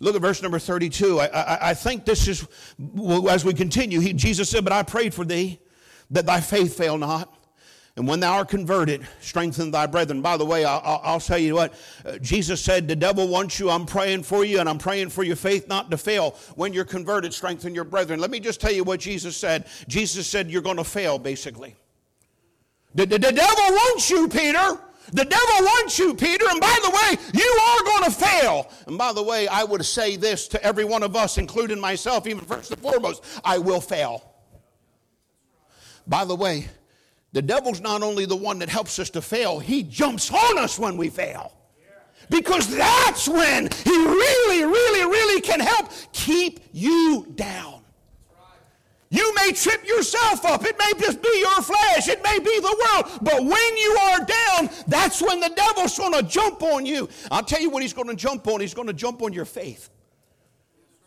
Look 0.00 0.16
at 0.16 0.20
verse 0.20 0.42
number 0.42 0.58
32. 0.58 1.20
I, 1.20 1.26
I, 1.26 1.70
I 1.70 1.74
think 1.74 2.04
this 2.04 2.26
is, 2.26 2.48
Well, 2.80 3.30
as 3.30 3.44
we 3.44 3.54
continue, 3.54 4.00
he, 4.00 4.12
Jesus 4.12 4.50
said, 4.50 4.64
But 4.64 4.72
I 4.72 4.82
prayed 4.82 5.14
for 5.14 5.24
thee 5.24 5.60
that 6.10 6.26
thy 6.26 6.40
faith 6.40 6.76
fail 6.76 6.98
not. 6.98 7.32
And 7.96 8.08
when 8.08 8.20
thou 8.20 8.36
art 8.36 8.48
converted, 8.48 9.06
strengthen 9.20 9.70
thy 9.70 9.86
brethren. 9.86 10.22
By 10.22 10.38
the 10.38 10.46
way, 10.46 10.64
I'll, 10.64 11.00
I'll 11.04 11.20
tell 11.20 11.36
you 11.36 11.54
what, 11.54 11.74
uh, 12.06 12.16
Jesus 12.18 12.62
said, 12.62 12.88
The 12.88 12.96
devil 12.96 13.28
wants 13.28 13.60
you. 13.60 13.68
I'm 13.68 13.84
praying 13.84 14.22
for 14.22 14.46
you, 14.46 14.60
and 14.60 14.68
I'm 14.68 14.78
praying 14.78 15.10
for 15.10 15.22
your 15.22 15.36
faith 15.36 15.68
not 15.68 15.90
to 15.90 15.98
fail. 15.98 16.30
When 16.54 16.72
you're 16.72 16.86
converted, 16.86 17.34
strengthen 17.34 17.74
your 17.74 17.84
brethren. 17.84 18.18
Let 18.18 18.30
me 18.30 18.40
just 18.40 18.62
tell 18.62 18.72
you 18.72 18.82
what 18.82 19.00
Jesus 19.00 19.36
said. 19.36 19.66
Jesus 19.88 20.26
said, 20.26 20.50
You're 20.50 20.62
going 20.62 20.78
to 20.78 20.84
fail, 20.84 21.18
basically. 21.18 21.76
The, 22.94 23.04
the, 23.04 23.18
the 23.18 23.32
devil 23.32 23.64
wants 23.64 24.08
you, 24.08 24.26
Peter. 24.26 24.78
The 25.12 25.24
devil 25.24 25.66
wants 25.66 25.98
you, 25.98 26.14
Peter. 26.14 26.46
And 26.48 26.60
by 26.60 26.78
the 26.82 26.90
way, 26.90 27.18
you 27.34 27.60
are 27.62 27.84
going 27.84 28.04
to 28.04 28.10
fail. 28.10 28.72
And 28.86 28.96
by 28.96 29.12
the 29.12 29.22
way, 29.22 29.48
I 29.48 29.64
would 29.64 29.84
say 29.84 30.16
this 30.16 30.48
to 30.48 30.64
every 30.64 30.84
one 30.84 31.02
of 31.02 31.14
us, 31.14 31.36
including 31.36 31.78
myself, 31.78 32.26
even 32.26 32.44
first 32.44 32.70
and 32.70 32.80
foremost 32.80 33.22
I 33.44 33.58
will 33.58 33.80
fail. 33.82 34.32
By 36.06 36.24
the 36.24 36.34
way, 36.34 36.68
the 37.32 37.42
devil's 37.42 37.80
not 37.80 38.02
only 38.02 38.26
the 38.26 38.36
one 38.36 38.58
that 38.60 38.68
helps 38.68 38.98
us 38.98 39.10
to 39.10 39.22
fail, 39.22 39.58
he 39.58 39.82
jumps 39.82 40.30
on 40.30 40.58
us 40.58 40.78
when 40.78 40.96
we 40.96 41.08
fail. 41.08 41.52
Because 42.30 42.68
that's 42.74 43.28
when 43.28 43.68
he 43.84 43.90
really, 43.90 44.64
really, 44.64 45.04
really 45.04 45.40
can 45.40 45.60
help 45.60 45.90
keep 46.12 46.60
you 46.72 47.26
down. 47.34 47.82
You 49.10 49.34
may 49.34 49.52
trip 49.52 49.86
yourself 49.86 50.42
up. 50.46 50.64
It 50.64 50.74
may 50.78 50.98
just 50.98 51.20
be 51.20 51.38
your 51.38 51.62
flesh. 51.62 52.08
It 52.08 52.22
may 52.22 52.38
be 52.38 52.60
the 52.60 52.84
world. 52.84 53.18
But 53.20 53.44
when 53.44 53.76
you 53.76 53.98
are 54.00 54.18
down, 54.24 54.70
that's 54.88 55.20
when 55.20 55.38
the 55.38 55.50
devil's 55.50 55.98
going 55.98 56.14
to 56.14 56.22
jump 56.22 56.62
on 56.62 56.86
you. 56.86 57.10
I'll 57.30 57.42
tell 57.42 57.60
you 57.60 57.68
what 57.68 57.82
he's 57.82 57.92
going 57.92 58.08
to 58.08 58.16
jump 58.16 58.46
on. 58.46 58.62
He's 58.62 58.72
going 58.72 58.88
to 58.88 58.94
jump 58.94 59.20
on 59.20 59.34
your 59.34 59.44
faith. 59.44 59.90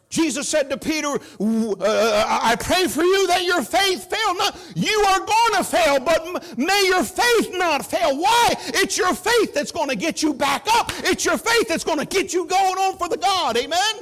Jesus 0.09 0.47
said 0.47 0.69
to 0.69 0.77
Peter, 0.77 1.07
uh, 1.07 2.39
I 2.41 2.55
pray 2.59 2.87
for 2.87 3.03
you 3.03 3.27
that 3.27 3.43
your 3.43 3.61
faith 3.63 4.09
fail 4.09 4.35
not. 4.35 4.57
You 4.75 4.97
are 5.09 5.19
going 5.19 5.53
to 5.57 5.63
fail, 5.63 5.99
but 5.99 6.57
may 6.57 6.83
your 6.85 7.03
faith 7.03 7.51
not 7.53 7.85
fail. 7.85 8.17
Why? 8.17 8.53
It's 8.67 8.97
your 8.97 9.13
faith 9.13 9.53
that's 9.53 9.71
going 9.71 9.89
to 9.89 9.95
get 9.95 10.21
you 10.23 10.33
back 10.33 10.67
up. 10.69 10.91
It's 10.99 11.25
your 11.25 11.37
faith 11.37 11.67
that's 11.67 11.83
going 11.83 11.99
to 11.99 12.05
get 12.05 12.33
you 12.33 12.45
going 12.45 12.77
on 12.77 12.97
for 12.97 13.09
the 13.09 13.17
God. 13.17 13.57
Amen? 13.57 13.95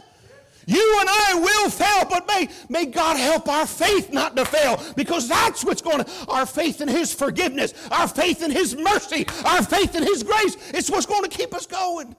You 0.66 0.98
and 1.02 1.10
I 1.10 1.34
will 1.36 1.70
fail, 1.70 2.06
but 2.10 2.28
may, 2.28 2.48
may 2.70 2.86
God 2.86 3.18
help 3.18 3.48
our 3.50 3.66
faith 3.66 4.14
not 4.14 4.36
to 4.38 4.46
fail 4.46 4.82
because 4.96 5.28
that's 5.28 5.64
what's 5.64 5.82
going 5.82 6.04
to, 6.04 6.12
our 6.30 6.46
faith 6.46 6.80
in 6.82 6.88
His 6.88 7.14
forgiveness, 7.14 7.74
our 7.92 8.08
faith 8.08 8.42
in 8.42 8.52
His 8.52 8.76
mercy, 8.76 9.26
our 9.46 9.64
faith 9.64 9.96
in 9.96 10.04
His 10.04 10.24
grace, 10.24 10.56
it's 10.74 10.90
what's 10.90 11.06
going 11.06 11.24
to 11.24 11.30
keep 11.30 11.54
us 11.54 11.66
going. 11.66 12.16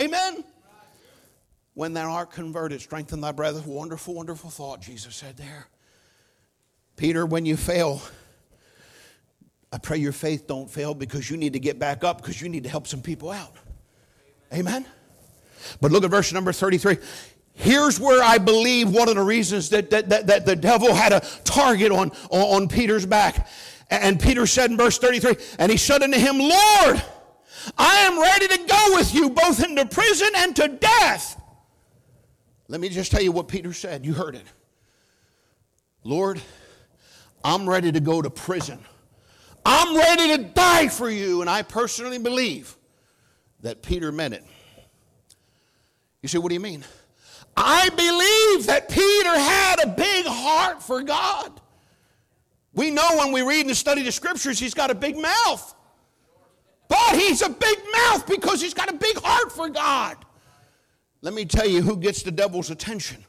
Amen? 0.00 0.44
When 1.80 1.94
thou 1.94 2.10
art 2.12 2.30
converted, 2.30 2.78
strengthen 2.78 3.22
thy 3.22 3.32
brethren. 3.32 3.64
Wonderful, 3.64 4.12
wonderful 4.12 4.50
thought, 4.50 4.82
Jesus 4.82 5.16
said 5.16 5.38
there. 5.38 5.66
Peter, 6.96 7.24
when 7.24 7.46
you 7.46 7.56
fail, 7.56 8.02
I 9.72 9.78
pray 9.78 9.96
your 9.96 10.12
faith 10.12 10.46
don't 10.46 10.70
fail 10.70 10.92
because 10.92 11.30
you 11.30 11.38
need 11.38 11.54
to 11.54 11.58
get 11.58 11.78
back 11.78 12.04
up 12.04 12.20
because 12.20 12.38
you 12.38 12.50
need 12.50 12.64
to 12.64 12.68
help 12.68 12.86
some 12.86 13.00
people 13.00 13.30
out. 13.30 13.56
Amen? 14.52 14.84
But 15.80 15.90
look 15.90 16.04
at 16.04 16.10
verse 16.10 16.34
number 16.34 16.52
33. 16.52 16.98
Here's 17.54 17.98
where 17.98 18.22
I 18.22 18.36
believe 18.36 18.90
one 18.90 19.08
of 19.08 19.14
the 19.14 19.22
reasons 19.22 19.70
that, 19.70 19.88
that, 19.88 20.10
that, 20.10 20.26
that 20.26 20.44
the 20.44 20.56
devil 20.56 20.92
had 20.92 21.14
a 21.14 21.20
target 21.44 21.92
on, 21.92 22.10
on, 22.28 22.62
on 22.62 22.68
Peter's 22.68 23.06
back. 23.06 23.48
And 23.88 24.20
Peter 24.20 24.46
said 24.46 24.70
in 24.70 24.76
verse 24.76 24.98
33, 24.98 25.34
and 25.58 25.72
he 25.72 25.78
said 25.78 26.02
unto 26.02 26.18
him, 26.18 26.40
Lord, 26.40 27.02
I 27.78 28.00
am 28.00 28.20
ready 28.20 28.48
to 28.48 28.58
go 28.68 28.96
with 28.96 29.14
you 29.14 29.30
both 29.30 29.64
into 29.64 29.86
prison 29.86 30.28
and 30.36 30.54
to 30.56 30.68
death. 30.68 31.39
Let 32.70 32.80
me 32.80 32.88
just 32.88 33.10
tell 33.10 33.20
you 33.20 33.32
what 33.32 33.48
Peter 33.48 33.72
said. 33.72 34.06
You 34.06 34.14
heard 34.14 34.36
it. 34.36 34.46
Lord, 36.04 36.40
I'm 37.42 37.68
ready 37.68 37.90
to 37.90 37.98
go 37.98 38.22
to 38.22 38.30
prison. 38.30 38.78
I'm 39.66 39.96
ready 39.96 40.36
to 40.36 40.44
die 40.44 40.86
for 40.86 41.10
you. 41.10 41.40
And 41.40 41.50
I 41.50 41.62
personally 41.62 42.18
believe 42.18 42.76
that 43.62 43.82
Peter 43.82 44.12
meant 44.12 44.34
it. 44.34 44.44
You 46.22 46.28
say, 46.28 46.38
what 46.38 46.50
do 46.50 46.54
you 46.54 46.60
mean? 46.60 46.84
I 47.56 47.88
believe 47.88 48.66
that 48.68 48.88
Peter 48.88 49.36
had 49.36 49.82
a 49.82 49.88
big 49.88 50.26
heart 50.26 50.80
for 50.80 51.02
God. 51.02 51.60
We 52.72 52.92
know 52.92 53.16
when 53.18 53.32
we 53.32 53.42
read 53.42 53.66
and 53.66 53.76
study 53.76 54.04
the 54.04 54.12
scriptures, 54.12 54.60
he's 54.60 54.74
got 54.74 54.92
a 54.92 54.94
big 54.94 55.18
mouth. 55.18 55.74
But 56.86 57.16
he's 57.18 57.42
a 57.42 57.50
big 57.50 57.78
mouth 57.92 58.28
because 58.28 58.60
he's 58.60 58.74
got 58.74 58.88
a 58.88 58.94
big 58.94 59.16
heart 59.16 59.50
for 59.50 59.68
God. 59.68 60.24
Let 61.22 61.34
me 61.34 61.44
tell 61.44 61.66
you 61.66 61.82
who 61.82 61.96
gets 61.96 62.22
the 62.22 62.30
devil's 62.30 62.70
attention 62.70 63.24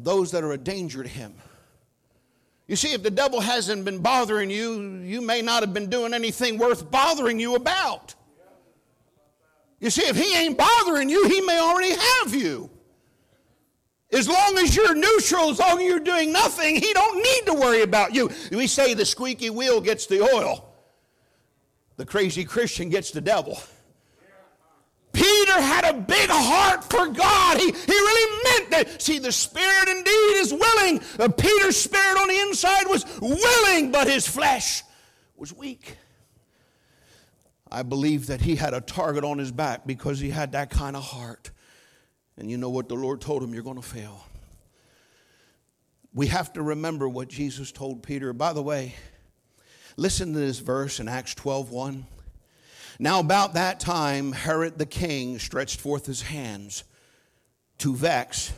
those 0.00 0.30
that 0.30 0.44
are 0.44 0.52
a 0.52 0.58
danger 0.58 1.02
to 1.02 1.08
him. 1.08 1.34
You 2.66 2.76
see, 2.76 2.92
if 2.92 3.02
the 3.02 3.10
devil 3.10 3.40
hasn't 3.40 3.84
been 3.84 3.98
bothering 3.98 4.50
you, 4.50 4.98
you 4.98 5.20
may 5.20 5.42
not 5.42 5.62
have 5.62 5.72
been 5.72 5.90
doing 5.90 6.14
anything 6.14 6.58
worth 6.58 6.90
bothering 6.90 7.40
you 7.40 7.54
about. 7.54 8.14
You 9.80 9.90
see, 9.90 10.02
if 10.02 10.16
he 10.16 10.36
ain't 10.36 10.58
bothering 10.58 11.08
you, 11.08 11.26
he 11.28 11.40
may 11.40 11.58
already 11.58 11.94
have 11.94 12.34
you. 12.34 12.68
As 14.12 14.28
long 14.28 14.56
as 14.58 14.74
you're 14.74 14.94
neutral, 14.94 15.50
as 15.50 15.58
long 15.58 15.80
as 15.80 15.84
you're 15.84 16.00
doing 16.00 16.32
nothing, 16.32 16.76
he 16.76 16.92
don't 16.92 17.16
need 17.16 17.46
to 17.46 17.54
worry 17.54 17.82
about 17.82 18.14
you. 18.14 18.30
We 18.50 18.66
say 18.66 18.94
the 18.94 19.04
squeaky 19.04 19.50
wheel 19.50 19.80
gets 19.80 20.06
the 20.06 20.20
oil. 20.22 20.64
The 21.96 22.06
crazy 22.06 22.44
Christian 22.44 22.88
gets 22.88 23.10
the 23.10 23.20
devil. 23.20 23.60
Peter 25.18 25.60
had 25.60 25.84
a 25.84 25.94
big 25.94 26.30
heart 26.30 26.84
for 26.84 27.08
God. 27.08 27.58
He, 27.58 27.66
he 27.66 27.72
really 27.72 28.42
meant 28.44 28.70
that. 28.70 29.02
See, 29.02 29.18
the 29.18 29.32
spirit 29.32 29.88
indeed 29.88 30.36
is 30.36 30.52
willing. 30.52 31.00
Uh, 31.18 31.28
Peter's 31.28 31.76
spirit 31.76 32.16
on 32.20 32.28
the 32.28 32.38
inside 32.38 32.86
was 32.86 33.04
willing, 33.20 33.90
but 33.90 34.06
his 34.06 34.28
flesh 34.28 34.84
was 35.36 35.52
weak. 35.52 35.96
I 37.68 37.82
believe 37.82 38.28
that 38.28 38.40
he 38.40 38.54
had 38.54 38.74
a 38.74 38.80
target 38.80 39.24
on 39.24 39.38
his 39.38 39.50
back 39.50 39.86
because 39.86 40.20
he 40.20 40.30
had 40.30 40.52
that 40.52 40.70
kind 40.70 40.94
of 40.94 41.02
heart. 41.02 41.50
And 42.36 42.48
you 42.48 42.56
know 42.56 42.70
what 42.70 42.88
the 42.88 42.94
Lord 42.94 43.20
told 43.20 43.42
him? 43.42 43.52
You're 43.52 43.64
going 43.64 43.74
to 43.74 43.82
fail. 43.82 44.24
We 46.14 46.28
have 46.28 46.52
to 46.52 46.62
remember 46.62 47.08
what 47.08 47.26
Jesus 47.26 47.72
told 47.72 48.04
Peter. 48.04 48.32
By 48.32 48.52
the 48.52 48.62
way, 48.62 48.94
listen 49.96 50.32
to 50.32 50.38
this 50.38 50.60
verse 50.60 51.00
in 51.00 51.08
Acts 51.08 51.34
12 51.34 51.72
1. 51.72 52.06
Now, 52.98 53.20
about 53.20 53.54
that 53.54 53.78
time, 53.78 54.32
Herod 54.32 54.76
the 54.76 54.86
king 54.86 55.38
stretched 55.38 55.80
forth 55.80 56.06
his 56.06 56.22
hands 56.22 56.82
to 57.78 57.94
vex 57.94 58.52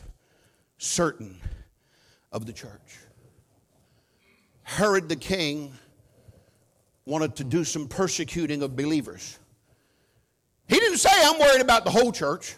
certain 0.79 1.39
of 2.31 2.47
the 2.47 2.53
church. 2.53 2.97
Herod 4.63 5.09
the 5.09 5.15
king 5.15 5.73
wanted 7.05 7.35
to 7.35 7.43
do 7.43 7.63
some 7.63 7.87
persecuting 7.87 8.63
of 8.63 8.75
believers. 8.75 9.37
He 10.67 10.79
didn't 10.79 10.97
say, 10.97 11.09
I'm 11.13 11.39
worried 11.39 11.61
about 11.61 11.83
the 11.83 11.91
whole 11.91 12.11
church. 12.11 12.55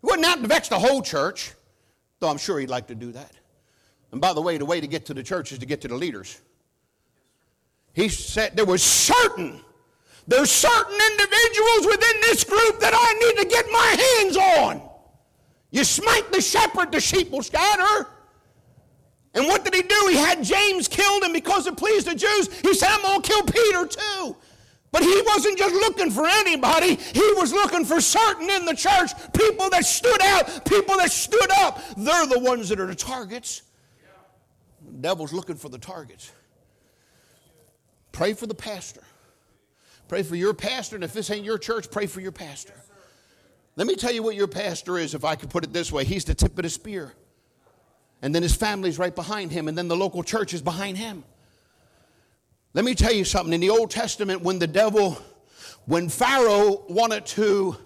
He 0.00 0.06
wasn't 0.06 0.26
out 0.26 0.40
to 0.42 0.48
vex 0.48 0.68
the 0.68 0.78
whole 0.78 1.02
church, 1.02 1.52
though 2.18 2.28
I'm 2.28 2.38
sure 2.38 2.58
he'd 2.58 2.70
like 2.70 2.88
to 2.88 2.94
do 2.94 3.12
that. 3.12 3.32
And 4.10 4.20
by 4.20 4.32
the 4.32 4.40
way, 4.40 4.56
the 4.58 4.64
way 4.64 4.80
to 4.80 4.86
get 4.86 5.06
to 5.06 5.14
the 5.14 5.22
church 5.22 5.52
is 5.52 5.58
to 5.58 5.66
get 5.66 5.80
to 5.82 5.88
the 5.88 5.94
leaders. 5.94 6.40
He 7.92 8.08
said 8.08 8.56
there 8.56 8.64
was 8.64 8.82
certain 8.82 9.60
there's 10.28 10.50
certain 10.50 10.98
individuals 11.12 11.86
within 11.86 12.20
this 12.22 12.44
group 12.44 12.80
that 12.80 12.92
I 12.94 13.12
need 13.14 13.42
to 13.42 13.48
get 13.48 13.66
my 13.70 13.96
hands 14.18 14.36
on. 14.36 14.82
You 15.70 15.84
smite 15.84 16.32
the 16.32 16.40
shepherd, 16.40 16.90
the 16.90 17.00
sheep 17.00 17.30
will 17.30 17.42
scatter. 17.42 18.08
And 19.34 19.46
what 19.46 19.64
did 19.64 19.74
he 19.74 19.82
do? 19.82 20.08
He 20.10 20.16
had 20.16 20.42
James 20.42 20.88
killed, 20.88 21.22
and 21.22 21.32
because 21.32 21.66
it 21.66 21.76
pleased 21.76 22.06
the 22.06 22.14
Jews, 22.14 22.48
he 22.60 22.74
said, 22.74 22.88
I'm 22.90 23.02
going 23.02 23.22
to 23.22 23.28
kill 23.28 23.42
Peter 23.42 23.86
too. 23.86 24.36
But 24.90 25.02
he 25.02 25.22
wasn't 25.26 25.58
just 25.58 25.74
looking 25.74 26.10
for 26.10 26.26
anybody, 26.26 26.94
he 26.94 27.32
was 27.34 27.52
looking 27.52 27.84
for 27.84 28.00
certain 28.00 28.48
in 28.48 28.64
the 28.64 28.74
church, 28.74 29.10
people 29.34 29.68
that 29.70 29.84
stood 29.84 30.22
out, 30.22 30.64
people 30.64 30.96
that 30.96 31.10
stood 31.12 31.50
up. 31.58 31.80
They're 31.96 32.26
the 32.26 32.38
ones 32.38 32.70
that 32.70 32.80
are 32.80 32.86
the 32.86 32.94
targets. 32.94 33.62
The 34.86 34.92
devil's 34.92 35.34
looking 35.34 35.56
for 35.56 35.68
the 35.68 35.78
targets. 35.78 36.32
Pray 38.12 38.32
for 38.32 38.46
the 38.46 38.54
pastor. 38.54 39.02
Pray 40.08 40.22
for 40.22 40.36
your 40.36 40.54
pastor, 40.54 40.96
and 40.96 41.04
if 41.04 41.12
this 41.12 41.30
ain't 41.30 41.44
your 41.44 41.58
church, 41.58 41.90
pray 41.90 42.06
for 42.06 42.20
your 42.20 42.32
pastor. 42.32 42.74
Let 43.74 43.86
me 43.86 43.96
tell 43.96 44.12
you 44.12 44.22
what 44.22 44.36
your 44.36 44.46
pastor 44.46 44.98
is, 44.98 45.14
if 45.14 45.24
I 45.24 45.34
could 45.34 45.50
put 45.50 45.64
it 45.64 45.72
this 45.72 45.90
way. 45.90 46.04
He's 46.04 46.24
the 46.24 46.34
tip 46.34 46.56
of 46.56 46.62
the 46.62 46.70
spear. 46.70 47.12
And 48.22 48.34
then 48.34 48.42
his 48.42 48.54
family's 48.54 48.98
right 48.98 49.14
behind 49.14 49.52
him, 49.52 49.68
and 49.68 49.76
then 49.76 49.88
the 49.88 49.96
local 49.96 50.22
church 50.22 50.54
is 50.54 50.62
behind 50.62 50.96
him. 50.96 51.24
Let 52.72 52.84
me 52.84 52.94
tell 52.94 53.12
you 53.12 53.24
something. 53.24 53.52
In 53.52 53.60
the 53.60 53.70
Old 53.70 53.90
Testament, 53.90 54.42
when 54.42 54.58
the 54.58 54.66
devil, 54.66 55.18
when 55.86 56.08
Pharaoh 56.08 56.84
wanted 56.88 57.26
to 57.26 57.76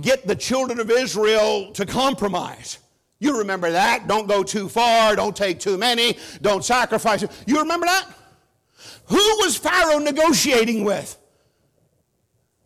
get 0.00 0.26
the 0.26 0.36
children 0.36 0.80
of 0.80 0.90
Israel 0.90 1.72
to 1.72 1.86
compromise, 1.86 2.78
You 3.20 3.38
remember 3.38 3.72
that? 3.72 4.06
Don't 4.06 4.28
go 4.28 4.42
too 4.42 4.68
far, 4.68 5.16
don't 5.16 5.34
take 5.34 5.58
too 5.58 5.76
many, 5.76 6.16
don't 6.40 6.64
sacrifice. 6.64 7.24
You 7.46 7.60
remember 7.60 7.86
that? 7.86 8.08
Who 9.06 9.16
was 9.16 9.56
Pharaoh 9.56 9.98
negotiating 9.98 10.84
with? 10.84 11.16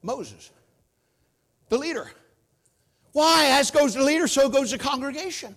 Moses, 0.03 0.51
the 1.69 1.79
leader. 1.79 2.11
Why? 3.13 3.47
As 3.59 3.71
goes 3.71 3.95
the 3.95 4.03
leader, 4.03 4.27
so 4.27 4.49
goes 4.49 4.71
the 4.71 4.79
congregation. 4.79 5.55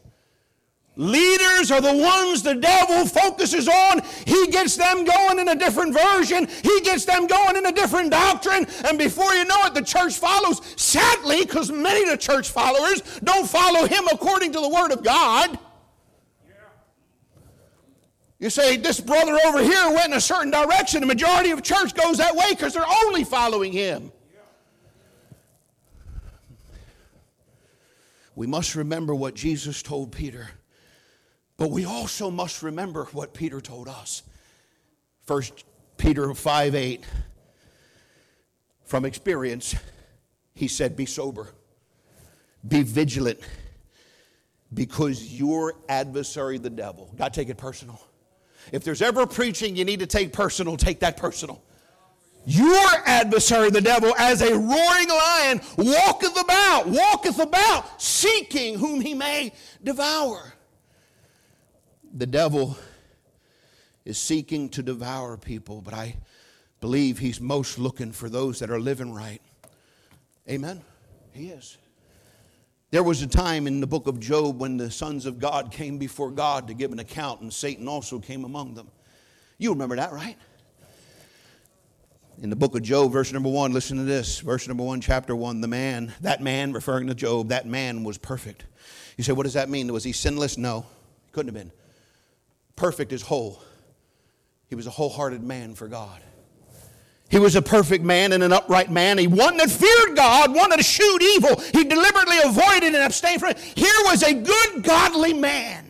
Leaders 0.97 1.71
are 1.71 1.81
the 1.81 1.93
ones 1.93 2.41
the 2.41 2.55
devil 2.55 3.05
focuses 3.05 3.67
on. 3.67 4.01
He 4.25 4.47
gets 4.47 4.77
them 4.77 5.03
going 5.03 5.39
in 5.39 5.49
a 5.49 5.55
different 5.55 5.93
version. 5.93 6.47
He 6.63 6.81
gets 6.81 7.03
them 7.03 7.27
going 7.27 7.57
in 7.57 7.65
a 7.65 7.71
different 7.71 8.11
doctrine. 8.11 8.65
And 8.85 8.97
before 8.97 9.33
you 9.33 9.43
know 9.43 9.65
it, 9.65 9.73
the 9.73 9.81
church 9.81 10.17
follows. 10.17 10.61
Sadly, 10.77 11.41
because 11.41 11.69
many 11.69 12.03
of 12.03 12.09
the 12.09 12.17
church 12.17 12.49
followers 12.49 13.01
don't 13.23 13.47
follow 13.47 13.85
him 13.85 14.07
according 14.07 14.53
to 14.53 14.61
the 14.61 14.69
Word 14.69 14.91
of 14.91 15.03
God. 15.03 15.59
You 18.39 18.49
say, 18.49 18.77
this 18.77 18.99
brother 18.99 19.37
over 19.45 19.61
here 19.61 19.89
went 19.91 20.07
in 20.07 20.13
a 20.13 20.21
certain 20.21 20.51
direction. 20.51 21.01
The 21.01 21.07
majority 21.07 21.51
of 21.51 21.61
church 21.63 21.93
goes 21.93 22.17
that 22.17 22.35
way 22.35 22.51
because 22.51 22.73
they're 22.73 22.83
only 23.05 23.23
following 23.23 23.71
him. 23.71 24.11
We 28.35 28.47
must 28.47 28.75
remember 28.75 29.15
what 29.15 29.33
Jesus 29.33 29.81
told 29.81 30.11
Peter. 30.11 30.49
But 31.57 31.71
we 31.71 31.85
also 31.85 32.29
must 32.29 32.63
remember 32.63 33.05
what 33.13 33.33
Peter 33.33 33.61
told 33.61 33.87
us. 33.87 34.23
First 35.23 35.63
Peter 35.97 36.33
5 36.33 36.75
8. 36.75 37.03
From 38.83 39.05
experience, 39.05 39.75
he 40.53 40.67
said, 40.67 40.95
Be 40.95 41.05
sober, 41.05 41.49
be 42.67 42.83
vigilant, 42.83 43.39
because 44.73 45.33
your 45.33 45.73
adversary, 45.89 46.59
the 46.59 46.69
devil, 46.69 47.11
God, 47.17 47.33
take 47.33 47.49
it 47.49 47.57
personal. 47.57 47.99
If 48.71 48.83
there's 48.83 49.01
ever 49.01 49.25
preaching 49.25 49.75
you 49.75 49.85
need 49.85 49.99
to 49.99 50.07
take 50.07 50.33
personal, 50.33 50.77
take 50.77 50.99
that 50.99 51.17
personal. 51.17 51.63
Your 52.45 52.89
adversary, 53.05 53.69
the 53.69 53.81
devil, 53.81 54.13
as 54.17 54.41
a 54.41 54.53
roaring 54.53 55.09
lion, 55.09 55.61
walketh 55.77 56.39
about, 56.39 56.87
walketh 56.87 57.39
about, 57.39 58.01
seeking 58.01 58.77
whom 58.77 59.01
he 59.01 59.13
may 59.13 59.51
devour 59.83 60.55
the 62.15 62.25
devil 62.25 62.77
is 64.05 64.17
seeking 64.17 64.69
to 64.69 64.81
devour 64.81 65.35
people, 65.35 65.81
but 65.81 65.93
I 65.93 66.15
believe 66.79 67.19
he's 67.19 67.41
most 67.41 67.77
looking 67.77 68.13
for 68.13 68.29
those 68.29 68.59
that 68.59 68.71
are 68.71 68.79
living 68.79 69.13
right. 69.13 69.41
Amen? 70.49 70.81
He 71.33 71.49
is. 71.49 71.77
There 72.91 73.03
was 73.03 73.21
a 73.21 73.27
time 73.27 73.67
in 73.67 73.81
the 73.81 73.87
book 73.87 74.07
of 74.07 74.21
Job 74.21 74.59
when 74.59 74.77
the 74.77 74.89
sons 74.89 75.25
of 75.25 75.39
God 75.39 75.71
came 75.71 75.97
before 75.97 76.31
God 76.31 76.69
to 76.69 76.73
give 76.73 76.93
an 76.93 76.99
account, 76.99 77.41
and 77.41 77.53
Satan 77.53 77.87
also 77.89 78.19
came 78.19 78.45
among 78.45 78.75
them. 78.75 78.87
You 79.57 79.71
remember 79.71 79.97
that, 79.97 80.13
right? 80.13 80.37
In 82.41 82.49
the 82.49 82.55
book 82.55 82.75
of 82.75 82.83
Job, 82.83 83.11
verse 83.11 83.31
number 83.31 83.49
one, 83.49 83.71
listen 83.71 83.97
to 83.97 84.03
this. 84.03 84.39
Verse 84.39 84.67
number 84.67 84.83
one, 84.83 85.01
chapter 85.01 85.35
one, 85.35 85.61
the 85.61 85.67
man, 85.67 86.13
that 86.21 86.41
man, 86.41 86.73
referring 86.73 87.07
to 87.07 87.15
Job, 87.15 87.49
that 87.49 87.65
man 87.65 88.03
was 88.03 88.17
perfect. 88.17 88.65
You 89.17 89.23
say, 89.23 89.31
what 89.31 89.43
does 89.43 89.53
that 89.53 89.69
mean? 89.69 89.91
Was 89.93 90.03
he 90.03 90.11
sinless? 90.11 90.57
No, 90.57 90.85
couldn't 91.31 91.55
have 91.55 91.63
been 91.63 91.71
perfect 92.75 93.13
is 93.13 93.21
whole. 93.21 93.61
He 94.67 94.75
was 94.75 94.87
a 94.87 94.89
wholehearted 94.89 95.43
man 95.43 95.75
for 95.75 95.87
God. 95.87 96.21
He 97.29 97.39
was 97.39 97.55
a 97.55 97.61
perfect 97.61 98.03
man 98.03 98.33
and 98.33 98.43
an 98.43 98.53
upright 98.53 98.91
man. 98.91 99.17
He 99.17 99.27
one 99.27 99.57
that 99.57 99.71
feared 99.71 100.15
God, 100.15 100.53
one 100.53 100.69
that 100.69 100.79
eschewed 100.79 101.21
evil. 101.21 101.59
He 101.73 101.83
deliberately 101.83 102.37
avoided 102.43 102.93
and 102.93 103.03
abstained 103.03 103.39
from 103.39 103.51
it. 103.51 103.59
Here 103.59 103.93
was 104.05 104.23
a 104.23 104.33
good, 104.33 104.83
godly 104.83 105.33
man. 105.33 105.84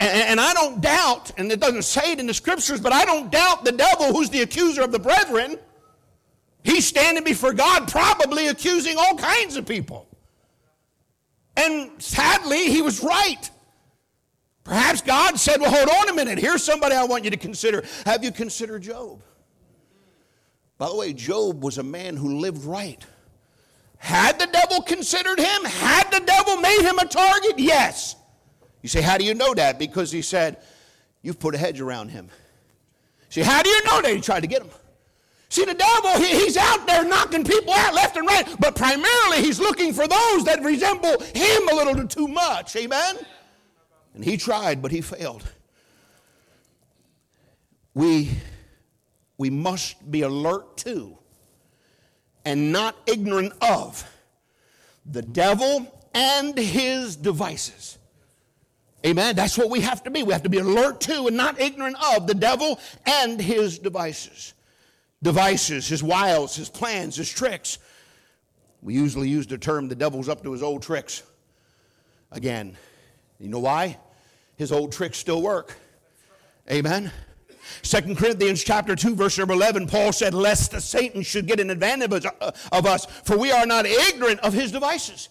And, 0.00 0.40
I 0.40 0.54
don't 0.54 0.80
doubt, 0.80 1.32
and 1.36 1.50
it 1.50 1.58
doesn't 1.58 1.82
say 1.82 2.12
it 2.12 2.20
in 2.20 2.26
the 2.28 2.34
scriptures, 2.34 2.80
but 2.80 2.92
I 2.92 3.04
don't 3.04 3.32
doubt 3.32 3.64
the 3.64 3.72
devil, 3.72 4.12
who's 4.12 4.30
the 4.30 4.42
accuser 4.42 4.82
of 4.82 4.92
the 4.92 4.98
brethren. 4.98 5.58
He's 6.62 6.86
standing 6.86 7.24
before 7.24 7.52
God, 7.52 7.88
probably 7.88 8.46
accusing 8.46 8.96
all 8.96 9.16
kinds 9.16 9.56
of 9.56 9.66
people. 9.66 10.06
And 11.56 12.00
sadly, 12.00 12.70
he 12.70 12.80
was 12.80 13.02
right. 13.02 13.50
Perhaps 14.62 15.02
God 15.02 15.40
said, 15.40 15.60
Well, 15.60 15.74
hold 15.74 15.88
on 15.88 16.10
a 16.10 16.14
minute. 16.14 16.38
Here's 16.38 16.62
somebody 16.62 16.94
I 16.94 17.04
want 17.04 17.24
you 17.24 17.30
to 17.30 17.36
consider. 17.36 17.82
Have 18.06 18.22
you 18.22 18.30
considered 18.30 18.82
Job? 18.82 19.20
By 20.76 20.88
the 20.88 20.94
way, 20.94 21.12
Job 21.12 21.64
was 21.64 21.78
a 21.78 21.82
man 21.82 22.16
who 22.16 22.38
lived 22.38 22.64
right. 22.64 23.04
Had 23.96 24.38
the 24.38 24.46
devil 24.46 24.80
considered 24.82 25.40
him? 25.40 25.64
Had 25.64 26.12
the 26.12 26.20
devil 26.20 26.58
made 26.58 26.82
him 26.82 26.98
a 26.98 27.06
target? 27.06 27.58
Yes. 27.58 28.14
You 28.82 28.88
say, 28.88 29.00
How 29.00 29.18
do 29.18 29.24
you 29.24 29.34
know 29.34 29.54
that? 29.54 29.78
Because 29.78 30.12
he 30.12 30.22
said, 30.22 30.58
You've 31.22 31.38
put 31.38 31.54
a 31.54 31.58
hedge 31.58 31.80
around 31.80 32.10
him. 32.10 32.30
See, 33.28 33.42
how 33.42 33.62
do 33.62 33.68
you 33.68 33.84
know 33.84 34.00
that 34.00 34.14
he 34.14 34.20
tried 34.20 34.40
to 34.40 34.46
get 34.46 34.62
him? 34.62 34.70
See, 35.50 35.64
the 35.64 35.74
devil, 35.74 36.18
he, 36.18 36.44
he's 36.44 36.56
out 36.56 36.86
there 36.86 37.04
knocking 37.04 37.44
people 37.44 37.72
out 37.72 37.94
left 37.94 38.16
and 38.16 38.26
right, 38.26 38.46
but 38.58 38.74
primarily 38.74 39.38
he's 39.38 39.58
looking 39.58 39.92
for 39.92 40.06
those 40.06 40.44
that 40.44 40.62
resemble 40.62 41.20
him 41.20 41.68
a 41.68 41.74
little 41.74 42.06
too 42.06 42.28
much. 42.28 42.76
Amen? 42.76 43.16
And 44.14 44.24
he 44.24 44.36
tried, 44.36 44.82
but 44.82 44.90
he 44.90 45.00
failed. 45.00 45.44
We, 47.94 48.30
we 49.36 49.50
must 49.50 50.10
be 50.10 50.22
alert 50.22 50.76
to 50.78 51.18
and 52.44 52.72
not 52.72 52.96
ignorant 53.06 53.52
of 53.60 54.08
the 55.04 55.22
devil 55.22 55.86
and 56.14 56.56
his 56.56 57.16
devices. 57.16 57.97
Amen. 59.06 59.36
That's 59.36 59.56
what 59.56 59.70
we 59.70 59.80
have 59.80 60.02
to 60.04 60.10
be. 60.10 60.22
We 60.22 60.32
have 60.32 60.42
to 60.42 60.48
be 60.48 60.58
alert 60.58 61.00
to 61.02 61.26
and 61.26 61.36
not 61.36 61.60
ignorant 61.60 61.96
of 62.14 62.26
the 62.26 62.34
devil 62.34 62.80
and 63.06 63.40
his 63.40 63.78
devices. 63.78 64.54
Devices, 65.22 65.86
his 65.88 66.02
wiles, 66.02 66.56
his 66.56 66.68
plans, 66.68 67.16
his 67.16 67.30
tricks. 67.30 67.78
We 68.82 68.94
usually 68.94 69.28
use 69.28 69.46
the 69.46 69.58
term 69.58 69.88
the 69.88 69.94
devil's 69.94 70.28
up 70.28 70.42
to 70.42 70.52
his 70.52 70.62
old 70.62 70.82
tricks. 70.82 71.22
Again, 72.30 72.76
you 73.38 73.48
know 73.48 73.60
why? 73.60 73.98
his 74.58 74.72
old 74.72 74.92
tricks 74.92 75.16
still 75.16 75.40
work. 75.40 75.78
Amen. 76.70 77.10
Second 77.82 78.18
Corinthians 78.18 78.62
chapter 78.62 78.96
2 78.96 79.14
verse 79.14 79.38
number 79.38 79.54
11 79.54 79.86
Paul 79.86 80.12
said 80.12 80.34
lest 80.34 80.72
the 80.72 80.80
Satan 80.80 81.22
should 81.22 81.46
get 81.46 81.60
an 81.60 81.70
advantage 81.70 82.24
of 82.24 82.34
uh, 82.72 82.88
us 82.88 83.06
for 83.24 83.38
we 83.38 83.52
are 83.52 83.66
not 83.66 83.86
ignorant 83.86 84.40
of 84.40 84.52
his 84.52 84.72
devices. 84.72 85.28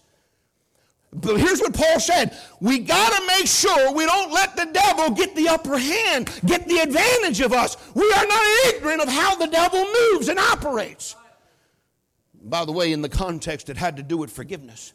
But 1.21 1.39
here's 1.39 1.59
what 1.59 1.73
Paul 1.73 1.99
said 1.99 2.37
we 2.59 2.79
got 2.79 3.11
to 3.13 3.27
make 3.27 3.47
sure 3.47 3.93
we 3.93 4.05
don't 4.05 4.31
let 4.31 4.55
the 4.55 4.65
devil 4.71 5.09
get 5.11 5.35
the 5.35 5.49
upper 5.49 5.77
hand, 5.77 6.29
get 6.45 6.67
the 6.67 6.77
advantage 6.77 7.41
of 7.41 7.53
us. 7.53 7.75
We 7.95 8.03
are 8.13 8.25
not 8.25 8.43
ignorant 8.67 9.01
of 9.01 9.09
how 9.09 9.35
the 9.35 9.47
devil 9.47 9.85
moves 9.85 10.27
and 10.27 10.37
operates. 10.37 11.15
By 12.43 12.65
the 12.65 12.71
way, 12.71 12.93
in 12.93 13.01
the 13.01 13.09
context, 13.09 13.69
it 13.69 13.77
had 13.77 13.97
to 13.97 14.03
do 14.03 14.17
with 14.17 14.31
forgiveness. 14.31 14.93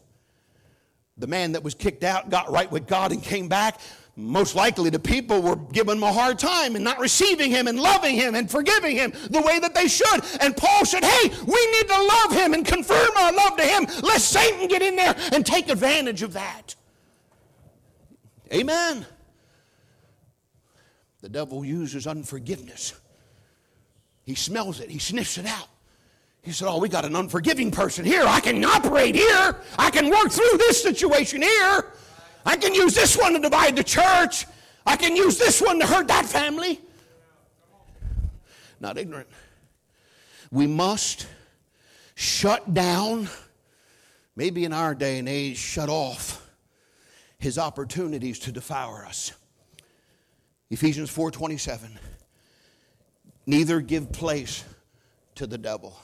The 1.19 1.27
man 1.27 1.53
that 1.53 1.63
was 1.63 1.75
kicked 1.75 2.05
out 2.05 2.31
got 2.31 2.51
right 2.51 2.71
with 2.71 2.87
God 2.87 3.13
and 3.13 3.23
came 3.23 3.49
back 3.49 3.81
most 4.15 4.55
likely 4.55 4.91
the 4.91 4.99
people 4.99 5.41
were 5.41 5.57
giving 5.57 5.97
him 5.97 6.03
a 6.03 6.13
hard 6.13 6.39
time 6.39 6.75
and 6.75 6.85
not 6.85 6.99
receiving 6.99 7.51
him 7.51 7.67
and 7.67 7.81
loving 7.81 8.15
him 8.15 8.35
and 8.35 8.51
forgiving 8.51 8.95
him 8.97 9.13
the 9.31 9.41
way 9.41 9.59
that 9.59 9.75
they 9.75 9.89
should. 9.89 10.21
And 10.41 10.55
Paul 10.55 10.85
said, 10.85 11.03
Hey, 11.03 11.29
we 11.29 11.73
need 11.73 11.89
to 11.89 12.03
love 12.03 12.33
him 12.33 12.53
and 12.53 12.67
confirm 12.67 13.11
our 13.17 13.33
love 13.33 13.57
to 13.57 13.65
him, 13.65 13.87
lest 14.03 14.29
Satan 14.29 14.69
get 14.69 14.83
in 14.83 14.97
there 14.97 15.15
and 15.33 15.47
take 15.47 15.71
advantage 15.71 16.23
of 16.23 16.35
that. 16.35 16.75
Amen. 18.53 19.07
The 21.23 21.31
devil 21.31 21.65
uses 21.65 22.07
unforgiveness. 22.07 22.95
He 24.25 24.35
smells 24.35 24.81
it, 24.81 24.91
he 24.91 24.99
sniffs 24.99 25.39
it 25.39 25.47
out. 25.47 25.69
He 26.43 26.51
said, 26.51 26.69
Oh, 26.69 26.79
we 26.79 26.89
got 26.89 27.05
an 27.07 27.17
unforgiving 27.17 27.71
person 27.71 28.05
here. 28.05 28.25
I 28.27 28.41
can 28.41 28.63
operate 28.63 29.15
here. 29.15 29.57
I 29.79 29.91
can 29.91 30.11
work 30.11 30.31
through 30.31 30.59
this 30.59 30.83
situation 30.83 31.41
here. 31.41 31.93
I 32.45 32.57
can 32.57 32.75
use 32.75 32.95
this 32.95 33.17
one 33.17 33.35
to 33.35 33.39
divide 33.39 33.77
the 33.77 33.85
church. 33.85 34.47
I 34.85 34.97
can 34.97 35.17
use 35.17 35.39
this 35.39 35.61
one 35.61 35.79
to 35.79 35.87
hurt 35.87 36.09
that 36.09 36.27
family. 36.27 36.81
Not 38.81 38.99
ignorant. 38.99 39.29
We 40.51 40.67
must 40.67 41.27
shut 42.15 42.75
down, 42.75 43.29
maybe 44.37 44.65
in 44.65 44.73
our 44.73 44.95
day 44.95 45.19
and 45.19 45.29
age, 45.29 45.57
shut 45.57 45.89
off 45.89 46.47
his 47.39 47.59
opportunities 47.59 48.39
to 48.41 48.53
devour 48.53 49.05
us. 49.05 49.33
Ephesians 50.71 51.11
4:27 51.11 51.99
Neither 53.47 53.81
give 53.81 54.13
place 54.13 54.65
to 55.35 55.47
the 55.47 55.59
devil. 55.59 55.97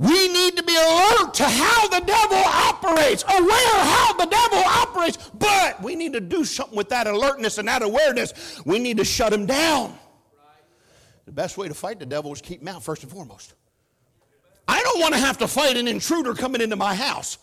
We 0.00 0.28
need 0.28 0.56
to 0.56 0.62
be 0.62 0.74
alert 0.74 1.34
to 1.34 1.44
how 1.44 1.88
the 1.88 2.00
devil 2.00 2.38
operates, 2.38 3.22
aware 3.22 3.84
how 3.84 4.14
the 4.14 4.24
devil 4.24 4.58
operates, 4.58 5.18
but 5.34 5.82
we 5.82 5.94
need 5.94 6.14
to 6.14 6.20
do 6.20 6.42
something 6.42 6.74
with 6.74 6.88
that 6.88 7.06
alertness 7.06 7.58
and 7.58 7.68
that 7.68 7.82
awareness. 7.82 8.62
We 8.64 8.78
need 8.78 8.96
to 8.96 9.04
shut 9.04 9.30
him 9.30 9.44
down. 9.44 9.98
The 11.26 11.32
best 11.32 11.58
way 11.58 11.68
to 11.68 11.74
fight 11.74 11.98
the 11.98 12.06
devil 12.06 12.32
is 12.32 12.40
keep 12.40 12.62
him 12.62 12.68
out 12.68 12.82
first 12.82 13.02
and 13.02 13.12
foremost. 13.12 13.52
I 14.66 14.82
don't 14.82 15.00
want 15.00 15.12
to 15.12 15.20
have 15.20 15.36
to 15.36 15.46
fight 15.46 15.76
an 15.76 15.86
intruder 15.86 16.32
coming 16.32 16.62
into 16.62 16.76
my 16.76 16.94
house. 16.94 17.36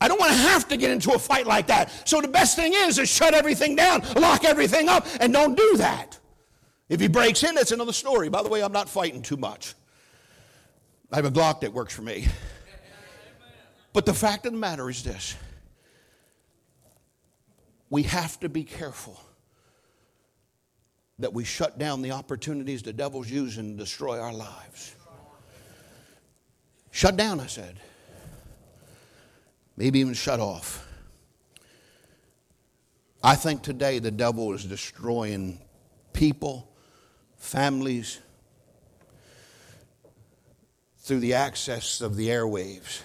I 0.00 0.06
don't 0.06 0.20
want 0.20 0.30
to 0.30 0.38
have 0.38 0.68
to 0.68 0.76
get 0.76 0.92
into 0.92 1.10
a 1.14 1.18
fight 1.18 1.48
like 1.48 1.66
that. 1.66 2.08
So 2.08 2.20
the 2.20 2.28
best 2.28 2.54
thing 2.54 2.74
is 2.76 2.94
to 2.94 3.06
shut 3.06 3.34
everything 3.34 3.74
down, 3.74 4.02
lock 4.14 4.44
everything 4.44 4.88
up, 4.88 5.04
and 5.18 5.32
don't 5.32 5.56
do 5.56 5.78
that. 5.78 6.16
If 6.88 7.00
he 7.00 7.08
breaks 7.08 7.42
in, 7.42 7.56
that's 7.56 7.72
another 7.72 7.92
story. 7.92 8.28
By 8.28 8.44
the 8.44 8.48
way, 8.48 8.62
I'm 8.62 8.70
not 8.70 8.88
fighting 8.88 9.20
too 9.20 9.36
much. 9.36 9.74
I 11.12 11.16
have 11.16 11.24
a 11.24 11.30
Glock 11.30 11.60
that 11.60 11.72
works 11.72 11.94
for 11.94 12.02
me. 12.02 12.28
But 13.92 14.06
the 14.06 14.14
fact 14.14 14.46
of 14.46 14.52
the 14.52 14.58
matter 14.58 14.88
is 14.88 15.02
this 15.02 15.36
we 17.88 18.04
have 18.04 18.38
to 18.40 18.48
be 18.48 18.62
careful 18.62 19.20
that 21.18 21.34
we 21.34 21.44
shut 21.44 21.78
down 21.78 22.00
the 22.00 22.12
opportunities 22.12 22.82
the 22.82 22.92
devil's 22.92 23.28
using 23.28 23.72
to 23.72 23.76
destroy 23.76 24.20
our 24.20 24.32
lives. 24.32 24.94
Shut 26.92 27.16
down, 27.16 27.40
I 27.40 27.46
said. 27.46 27.78
Maybe 29.76 29.98
even 30.00 30.14
shut 30.14 30.40
off. 30.40 30.86
I 33.22 33.34
think 33.34 33.62
today 33.62 33.98
the 33.98 34.10
devil 34.10 34.52
is 34.52 34.64
destroying 34.64 35.60
people, 36.12 36.70
families, 37.36 38.20
through 41.00 41.20
the 41.20 41.34
access 41.34 42.00
of 42.00 42.16
the 42.16 42.28
airwaves. 42.28 43.02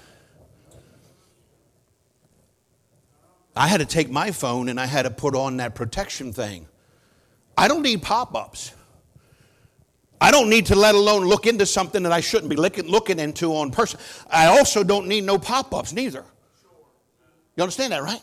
I 3.55 3.67
had 3.67 3.77
to 3.77 3.85
take 3.85 4.09
my 4.09 4.31
phone 4.31 4.67
and 4.67 4.79
I 4.79 4.85
had 4.85 5.03
to 5.03 5.09
put 5.09 5.33
on 5.33 5.57
that 5.57 5.75
protection 5.75 6.33
thing. 6.33 6.67
I 7.57 7.69
don't 7.69 7.81
need 7.81 8.01
pop 8.03 8.35
ups. 8.35 8.73
I 10.19 10.31
don't 10.31 10.49
need 10.49 10.67
to 10.67 10.75
let 10.75 10.95
alone 10.95 11.25
look 11.25 11.45
into 11.45 11.65
something 11.65 12.03
that 12.03 12.11
I 12.11 12.19
shouldn't 12.19 12.49
be 12.49 12.55
looking, 12.55 12.85
looking 12.85 13.19
into 13.19 13.55
on 13.55 13.71
person. 13.71 13.99
I 14.29 14.47
also 14.47 14.83
don't 14.83 15.07
need 15.07 15.23
no 15.23 15.37
pop 15.37 15.73
ups 15.73 15.93
neither. 15.93 16.25
You 17.55 17.63
understand 17.63 17.93
that, 17.93 18.03
right? 18.03 18.21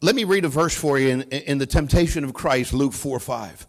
Let 0.00 0.14
me 0.14 0.24
read 0.24 0.44
a 0.44 0.48
verse 0.48 0.74
for 0.74 0.98
you 0.98 1.08
in, 1.08 1.22
in 1.22 1.58
the 1.58 1.66
temptation 1.66 2.24
of 2.24 2.34
Christ, 2.34 2.72
Luke 2.72 2.92
4 2.92 3.20
5. 3.20 3.66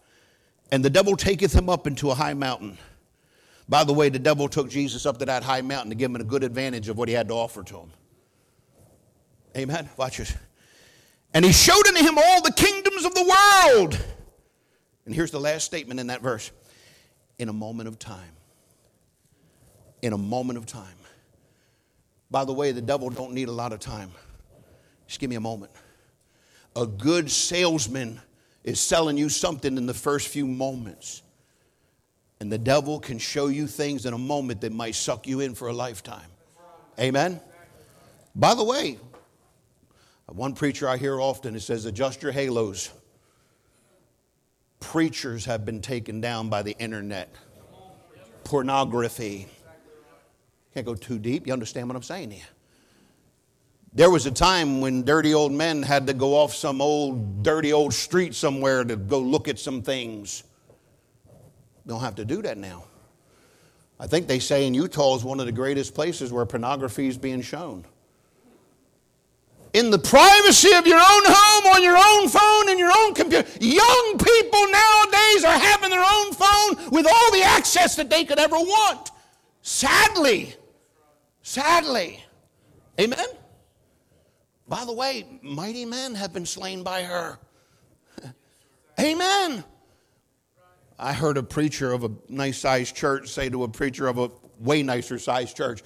And 0.71 0.83
the 0.83 0.89
devil 0.89 1.15
taketh 1.15 1.53
him 1.53 1.69
up 1.69 1.87
into 1.87 2.11
a 2.11 2.15
high 2.15 2.33
mountain. 2.33 2.77
By 3.67 3.83
the 3.83 3.93
way, 3.93 4.09
the 4.09 4.19
devil 4.19 4.47
took 4.47 4.69
Jesus 4.69 5.05
up 5.05 5.17
to 5.19 5.25
that 5.25 5.43
high 5.43 5.61
mountain 5.61 5.89
to 5.89 5.95
give 5.95 6.11
him 6.11 6.15
a 6.15 6.23
good 6.23 6.43
advantage 6.43 6.89
of 6.89 6.97
what 6.97 7.07
he 7.07 7.13
had 7.15 7.27
to 7.29 7.33
offer 7.33 7.63
to 7.63 7.77
him. 7.77 7.91
Amen. 9.57 9.89
Watch 9.97 10.17
this. 10.17 10.35
And 11.33 11.43
he 11.43 11.51
showed 11.51 11.87
unto 11.87 12.01
him 12.01 12.17
all 12.17 12.41
the 12.41 12.51
kingdoms 12.51 13.05
of 13.05 13.13
the 13.13 13.23
world. 13.23 13.99
And 15.05 15.13
here's 15.13 15.31
the 15.31 15.39
last 15.39 15.65
statement 15.65 15.99
in 15.99 16.07
that 16.07 16.21
verse 16.21 16.51
in 17.37 17.49
a 17.49 17.53
moment 17.53 17.87
of 17.87 17.99
time. 17.99 18.31
In 20.01 20.13
a 20.13 20.17
moment 20.17 20.57
of 20.57 20.65
time. 20.65 20.95
By 22.29 22.45
the 22.45 22.53
way, 22.53 22.71
the 22.71 22.81
devil 22.81 23.09
don't 23.09 23.33
need 23.33 23.47
a 23.47 23.51
lot 23.51 23.73
of 23.73 23.79
time. 23.79 24.11
Just 25.07 25.19
give 25.19 25.29
me 25.29 25.35
a 25.35 25.41
moment. 25.41 25.71
A 26.75 26.85
good 26.85 27.31
salesman 27.31 28.19
is 28.65 28.79
selling 28.79 29.15
you 29.15 29.29
something 29.29 29.77
in 29.77 29.85
the 29.85 29.93
first 29.93 30.27
few 30.27 30.45
moments. 30.45 31.21
And 32.39 32.51
the 32.51 32.57
devil 32.57 32.99
can 32.99 33.19
show 33.19 33.47
you 33.47 33.67
things 33.67 34.05
in 34.07 34.13
a 34.13 34.17
moment 34.17 34.61
that 34.61 34.73
might 34.73 34.95
suck 34.95 35.27
you 35.27 35.39
in 35.39 35.53
for 35.53 35.67
a 35.67 35.73
lifetime. 35.73 36.29
Amen? 36.99 37.39
By 38.35 38.55
the 38.55 38.63
way, 38.63 38.97
one 40.25 40.53
preacher 40.53 40.89
I 40.89 40.97
hear 40.97 41.21
often 41.21 41.55
it 41.55 41.61
says, 41.61 41.85
adjust 41.85 42.23
your 42.23 42.31
halos. 42.31 42.91
Preachers 44.79 45.45
have 45.45 45.63
been 45.63 45.79
taken 45.79 46.19
down 46.19 46.49
by 46.49 46.63
the 46.63 46.75
internet, 46.79 47.33
pornography. 48.43 49.47
Can't 50.73 50.85
go 50.85 50.95
too 50.95 51.19
deep. 51.19 51.45
You 51.45 51.53
understand 51.53 51.87
what 51.87 51.95
I'm 51.95 52.03
saying 52.03 52.31
here? 52.31 52.43
There 53.95 54.09
was 54.09 54.25
a 54.25 54.31
time 54.31 54.81
when 54.81 55.03
dirty 55.03 55.33
old 55.33 55.53
men 55.53 55.81
had 55.81 56.05
to 56.07 56.13
go 56.13 56.35
off 56.35 56.53
some 56.53 56.81
old, 56.81 57.43
dirty 57.43 57.71
old 57.71 57.93
street 57.93 58.35
somewhere 58.35 58.83
to 58.83 58.97
go 58.97 59.19
look 59.19 59.47
at 59.47 59.57
some 59.57 59.81
things. 59.81 60.43
Don't 61.87 62.01
have 62.01 62.15
to 62.15 62.25
do 62.25 62.41
that 62.41 62.57
now. 62.57 62.83
I 63.97 64.07
think 64.07 64.27
they 64.27 64.39
say 64.39 64.67
in 64.67 64.73
Utah 64.73 65.15
is 65.15 65.23
one 65.23 65.39
of 65.39 65.45
the 65.45 65.53
greatest 65.53 65.95
places 65.95 66.33
where 66.33 66.45
pornography 66.45 67.07
is 67.07 67.17
being 67.17 67.41
shown 67.41 67.85
in 69.75 69.89
the 69.89 69.99
privacy 69.99 70.71
of 70.73 70.87
your 70.87 70.97
own 70.97 71.23
home, 71.25 71.75
on 71.75 71.83
your 71.83 71.97
own 71.97 72.29
phone, 72.29 72.69
in 72.69 72.79
your 72.79 72.91
own 72.97 73.13
computer. 73.13 73.45
Young 73.59 74.17
people 74.17 74.71
nowadays 74.71 75.43
are 75.43 75.59
having 75.59 75.89
their 75.89 76.03
own 76.03 76.33
phone 76.33 76.91
with 76.91 77.05
all 77.05 77.31
the 77.31 77.43
access 77.43 77.97
that 77.97 78.09
they 78.09 78.23
could 78.23 78.39
ever 78.39 78.55
want. 78.55 79.11
Sadly, 79.61 80.55
sadly. 81.41 82.23
Amen? 83.01 83.25
By 84.67 84.83
the 84.85 84.93
way, 84.93 85.25
mighty 85.41 85.85
men 85.85 86.15
have 86.15 86.33
been 86.33 86.45
slain 86.45 86.83
by 86.83 87.03
her. 87.03 87.37
Amen. 88.99 89.63
I 90.97 91.13
heard 91.13 91.37
a 91.37 91.43
preacher 91.43 91.91
of 91.91 92.03
a 92.03 92.11
nice 92.29 92.57
sized 92.57 92.95
church 92.95 93.29
say 93.29 93.49
to 93.49 93.63
a 93.63 93.67
preacher 93.67 94.07
of 94.07 94.17
a 94.17 94.31
way 94.59 94.81
nicer 94.81 95.19
sized 95.19 95.55
church, 95.55 95.83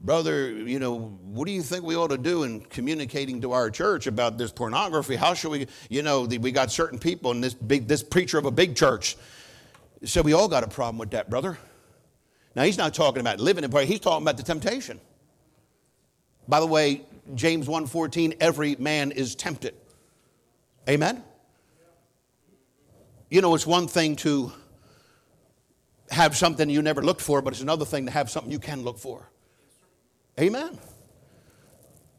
brother, 0.00 0.50
you 0.50 0.78
know, 0.78 1.18
what 1.24 1.46
do 1.46 1.52
you 1.52 1.62
think 1.62 1.84
we 1.84 1.96
ought 1.96 2.10
to 2.10 2.18
do 2.18 2.44
in 2.44 2.60
communicating 2.60 3.40
to 3.42 3.52
our 3.52 3.70
church 3.70 4.06
about 4.06 4.38
this 4.38 4.52
pornography? 4.52 5.16
How 5.16 5.34
should 5.34 5.50
we, 5.50 5.66
you 5.90 6.02
know, 6.02 6.22
we 6.22 6.52
got 6.52 6.70
certain 6.70 6.98
people 6.98 7.32
in 7.32 7.40
this 7.40 7.54
big, 7.54 7.88
this 7.88 8.02
preacher 8.02 8.38
of 8.38 8.46
a 8.46 8.50
big 8.50 8.76
church. 8.76 9.16
So 10.04 10.22
we 10.22 10.32
all 10.32 10.48
got 10.48 10.62
a 10.62 10.68
problem 10.68 10.98
with 10.98 11.10
that, 11.10 11.28
brother. 11.28 11.58
Now 12.54 12.62
he's 12.62 12.78
not 12.78 12.94
talking 12.94 13.20
about 13.20 13.40
living 13.40 13.64
in 13.64 13.70
prayer. 13.70 13.84
He's 13.84 14.00
talking 14.00 14.22
about 14.22 14.36
the 14.36 14.42
temptation. 14.44 15.00
By 16.46 16.60
the 16.60 16.66
way, 16.66 17.02
James 17.34 17.66
1:14, 17.66 18.34
every 18.40 18.76
man 18.76 19.10
is 19.10 19.34
tempted. 19.34 19.74
Amen. 20.88 21.22
You 23.30 23.42
know, 23.42 23.54
it's 23.54 23.66
one 23.66 23.88
thing 23.88 24.16
to 24.16 24.52
have 26.10 26.36
something 26.36 26.70
you 26.70 26.80
never 26.80 27.02
looked 27.02 27.20
for, 27.20 27.42
but 27.42 27.52
it's 27.52 27.62
another 27.62 27.84
thing 27.84 28.06
to 28.06 28.12
have 28.12 28.30
something 28.30 28.50
you 28.50 28.58
can 28.58 28.82
look 28.82 28.98
for. 28.98 29.28
Amen. 30.40 30.78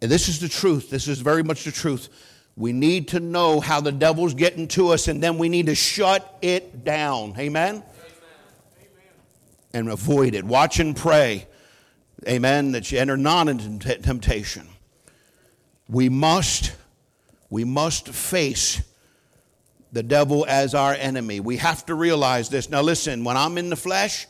And 0.02 0.12
this 0.12 0.30
is 0.30 0.40
the 0.40 0.50
truth. 0.50 0.90
This 0.90 1.08
is 1.08 1.20
very 1.20 1.44
much 1.44 1.64
the 1.64 1.72
truth. 1.72 2.10
We 2.56 2.74
need 2.74 3.08
to 3.10 3.20
know 3.20 3.60
how 3.60 3.82
the 3.82 3.92
devil's 3.92 4.34
getting 4.34 4.68
to 4.70 4.90
us, 4.90 5.08
and 5.08 5.24
then 5.24 5.38
we 5.38 5.50
need 5.50 5.66
to 5.68 5.76
shut 5.76 6.38
it 6.42 6.84
down. 6.84 7.34
Amen? 7.40 7.76
Amen. 7.76 7.84
And 9.74 9.90
avoid 9.90 10.36
it. 10.36 10.44
Watch 10.44 10.80
and 10.80 10.96
pray. 10.96 11.48
Amen. 12.28 12.74
That 12.74 12.92
you 12.92 13.00
enter 13.00 13.18
not 13.18 13.48
into 13.48 13.80
temptation. 13.98 14.68
We 15.90 16.08
must, 16.08 16.74
we 17.50 17.64
must 17.64 18.10
face 18.10 18.82
the 19.92 20.04
devil 20.04 20.46
as 20.48 20.76
our 20.76 20.94
enemy. 20.94 21.40
We 21.40 21.58
have 21.58 21.86
to 21.88 21.96
realize 21.96 22.50
this. 22.50 22.70
Now, 22.70 22.82
listen, 22.82 23.24
when 23.24 23.36
I'm 23.36 23.58
in 23.58 23.70
the 23.70 23.76
flesh, 23.76 24.28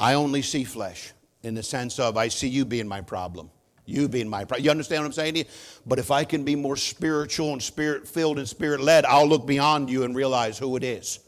I 0.00 0.14
only 0.14 0.42
see 0.42 0.64
flesh 0.64 1.12
in 1.42 1.54
the 1.54 1.62
sense 1.62 1.98
of 2.00 2.16
I 2.16 2.28
see 2.28 2.48
you 2.48 2.64
being 2.64 2.88
my 2.88 3.00
problem. 3.00 3.50
You 3.86 4.08
being 4.08 4.28
my 4.28 4.44
problem. 4.44 4.64
You 4.64 4.70
understand 4.70 5.02
what 5.02 5.06
I'm 5.06 5.12
saying? 5.12 5.44
But 5.86 5.98
if 5.98 6.10
I 6.10 6.24
can 6.24 6.44
be 6.44 6.56
more 6.56 6.76
spiritual 6.76 7.52
and 7.52 7.62
spirit 7.62 8.08
filled 8.08 8.38
and 8.38 8.48
spirit 8.48 8.80
led, 8.80 9.04
I'll 9.04 9.28
look 9.28 9.46
beyond 9.46 9.88
you 9.88 10.04
and 10.04 10.16
realize 10.16 10.58
who 10.58 10.76
it 10.76 10.84
is 10.84 11.20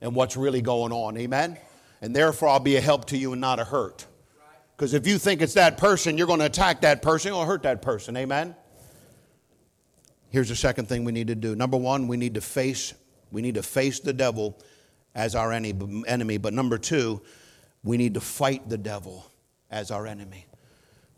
and 0.00 0.14
what's 0.14 0.36
really 0.36 0.62
going 0.62 0.92
on. 0.92 1.16
Amen? 1.16 1.58
And 2.00 2.14
therefore, 2.14 2.48
I'll 2.48 2.60
be 2.60 2.76
a 2.76 2.80
help 2.80 3.06
to 3.06 3.16
you 3.16 3.32
and 3.32 3.40
not 3.40 3.60
a 3.60 3.64
hurt. 3.64 4.06
Because 4.82 4.94
if 4.94 5.06
you 5.06 5.16
think 5.16 5.42
it's 5.42 5.54
that 5.54 5.78
person, 5.78 6.18
you're 6.18 6.26
going 6.26 6.40
to 6.40 6.46
attack 6.46 6.80
that 6.80 7.02
person, 7.02 7.28
you're 7.28 7.36
going 7.36 7.46
to 7.46 7.52
hurt 7.52 7.62
that 7.62 7.82
person. 7.82 8.16
Amen? 8.16 8.56
Here's 10.30 10.48
the 10.48 10.56
second 10.56 10.88
thing 10.88 11.04
we 11.04 11.12
need 11.12 11.28
to 11.28 11.36
do. 11.36 11.54
Number 11.54 11.76
one, 11.76 12.08
we 12.08 12.16
need 12.16 12.34
to 12.34 12.40
face, 12.40 12.92
we 13.30 13.42
need 13.42 13.54
to 13.54 13.62
face 13.62 14.00
the 14.00 14.12
devil 14.12 14.60
as 15.14 15.36
our 15.36 15.52
enemy. 15.52 16.36
But 16.38 16.52
number 16.52 16.78
two, 16.78 17.22
we 17.84 17.96
need 17.96 18.14
to 18.14 18.20
fight 18.20 18.68
the 18.68 18.76
devil 18.76 19.30
as 19.70 19.92
our 19.92 20.04
enemy. 20.04 20.46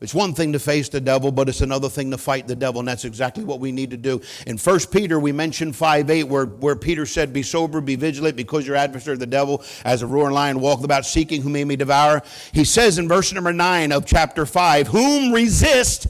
It's 0.05 0.13
one 0.13 0.35
thing 0.35 0.53
to 0.53 0.59
face 0.59 0.91
the 0.91 1.01
devil, 1.01 1.33
but 1.33 1.49
it's 1.49 1.63
another 1.63 1.89
thing 1.89 2.11
to 2.11 2.19
fight 2.19 2.47
the 2.47 2.55
devil, 2.55 2.79
and 2.79 2.87
that's 2.87 3.07
exactly 3.07 3.43
what 3.43 3.59
we 3.59 3.73
need 3.73 3.89
to 3.89 3.97
do. 3.97 4.21
In 4.47 4.59
1 4.59 4.81
Peter, 4.91 5.19
we 5.19 5.33
mentioned 5.33 5.75
5 5.75 6.11
8, 6.11 6.25
where, 6.25 6.45
where 6.45 6.77
Peter 6.77 7.07
said, 7.07 7.33
Be 7.33 7.43
sober, 7.43 7.81
be 7.81 7.97
vigilant, 7.97 8.37
because 8.37 8.67
your 8.67 8.77
adversary, 8.77 9.17
the 9.17 9.25
devil, 9.25 9.65
as 9.83 10.03
a 10.03 10.07
roaring 10.07 10.35
lion, 10.35 10.61
walketh 10.61 10.85
about 10.85 11.07
seeking 11.07 11.41
whom 11.41 11.55
he 11.55 11.65
may 11.65 11.77
devour. 11.77 12.23
He 12.53 12.65
says 12.65 12.99
in 12.99 13.09
verse 13.09 13.33
number 13.33 13.51
9 13.51 13.93
of 13.93 14.05
chapter 14.05 14.45
5, 14.45 14.89
Whom 14.89 15.33
resist, 15.33 16.07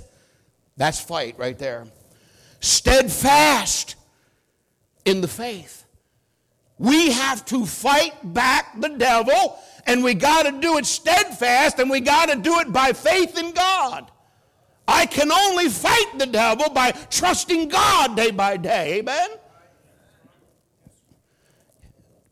that's 0.77 0.99
fight 0.99 1.37
right 1.39 1.57
there, 1.57 1.87
steadfast 2.59 3.95
in 5.05 5.21
the 5.21 5.29
faith. 5.29 5.85
We 6.79 7.13
have 7.13 7.45
to 7.45 7.65
fight 7.65 8.35
back 8.35 8.81
the 8.81 8.89
devil 8.89 9.57
and 9.87 10.03
we 10.03 10.15
got 10.15 10.45
to 10.45 10.53
do 10.53 10.79
it 10.79 10.87
steadfast, 10.87 11.79
and 11.79 11.91
we 11.91 12.01
got 12.01 12.29
to 12.31 12.37
do 12.37 12.59
it 12.61 12.73
by 12.73 12.93
faith 12.93 13.39
in 13.39 13.53
God. 13.53 14.11
I 14.87 15.07
can 15.07 15.33
only 15.33 15.69
fight 15.69 16.19
the 16.19 16.27
devil 16.27 16.69
by 16.71 16.93
trusting 16.93 17.69
God 17.69 18.17
day 18.17 18.31
by 18.31 18.57
day. 18.57 18.99
Amen? 18.99 19.29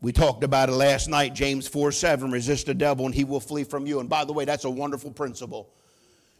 We 0.01 0.11
talked 0.11 0.43
about 0.43 0.67
it 0.69 0.73
last 0.73 1.07
night, 1.07 1.33
James 1.33 1.67
4 1.67 1.91
7. 1.91 2.29
Resist 2.29 2.65
the 2.65 2.73
devil 2.73 3.05
and 3.05 3.15
he 3.15 3.23
will 3.23 3.39
flee 3.39 3.63
from 3.63 3.87
you. 3.87 4.01
And 4.01 4.09
by 4.09 4.25
the 4.25 4.33
way, 4.33 4.45
that's 4.45 4.65
a 4.65 4.69
wonderful 4.69 5.11
principle. 5.11 5.69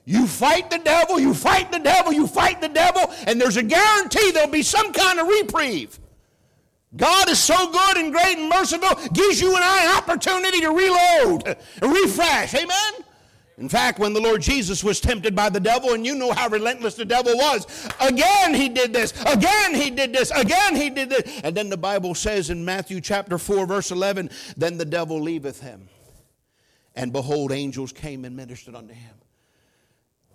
You 0.05 0.27
fight 0.27 0.69
the 0.69 0.79
devil, 0.79 1.17
you 1.17 1.33
fight 1.33 1.71
the 1.71 1.79
devil, 1.79 2.11
you 2.11 2.27
fight 2.27 2.59
the 2.59 2.67
devil, 2.67 3.03
and 3.25 3.39
there's 3.39 3.55
a 3.55 3.63
guarantee 3.63 4.31
there'll 4.31 4.49
be 4.49 4.61
some 4.61 4.91
kind 4.91 5.17
of 5.17 5.27
reprieve. 5.27 5.97
God 6.95 7.29
is 7.29 7.39
so 7.39 7.71
good 7.71 7.97
and 7.97 8.11
great 8.11 8.37
and 8.37 8.49
merciful, 8.49 8.95
gives 9.13 9.41
you 9.41 9.55
and 9.55 9.63
I 9.63 9.85
an 9.85 9.97
opportunity 9.97 10.61
to 10.61 10.69
reload, 10.69 11.57
refresh. 11.81 12.53
Amen? 12.53 12.93
In 13.57 13.69
fact, 13.69 13.99
when 13.99 14.13
the 14.13 14.19
Lord 14.21 14.41
Jesus 14.41 14.83
was 14.83 14.99
tempted 14.99 15.35
by 15.35 15.49
the 15.49 15.59
devil, 15.59 15.93
and 15.93 16.05
you 16.05 16.15
know 16.15 16.31
how 16.31 16.49
relentless 16.49 16.95
the 16.95 17.05
devil 17.05 17.35
was, 17.35 17.67
again 17.99 18.53
he 18.53 18.67
did 18.67 18.93
this, 18.93 19.13
again 19.25 19.75
he 19.75 19.89
did 19.91 20.11
this, 20.11 20.31
again 20.31 20.75
he 20.75 20.89
did 20.89 21.09
this. 21.09 21.41
And 21.43 21.55
then 21.55 21.69
the 21.69 21.77
Bible 21.77 22.15
says 22.15 22.49
in 22.49 22.65
Matthew 22.65 22.99
chapter 22.99 23.37
4, 23.37 23.65
verse 23.67 23.91
11, 23.91 24.31
then 24.57 24.77
the 24.77 24.85
devil 24.85 25.21
leaveth 25.21 25.61
him. 25.61 25.89
And 26.95 27.11
behold, 27.11 27.51
angels 27.51 27.91
came 27.91 28.25
and 28.25 28.35
ministered 28.35 28.75
unto 28.75 28.93
him. 28.93 29.15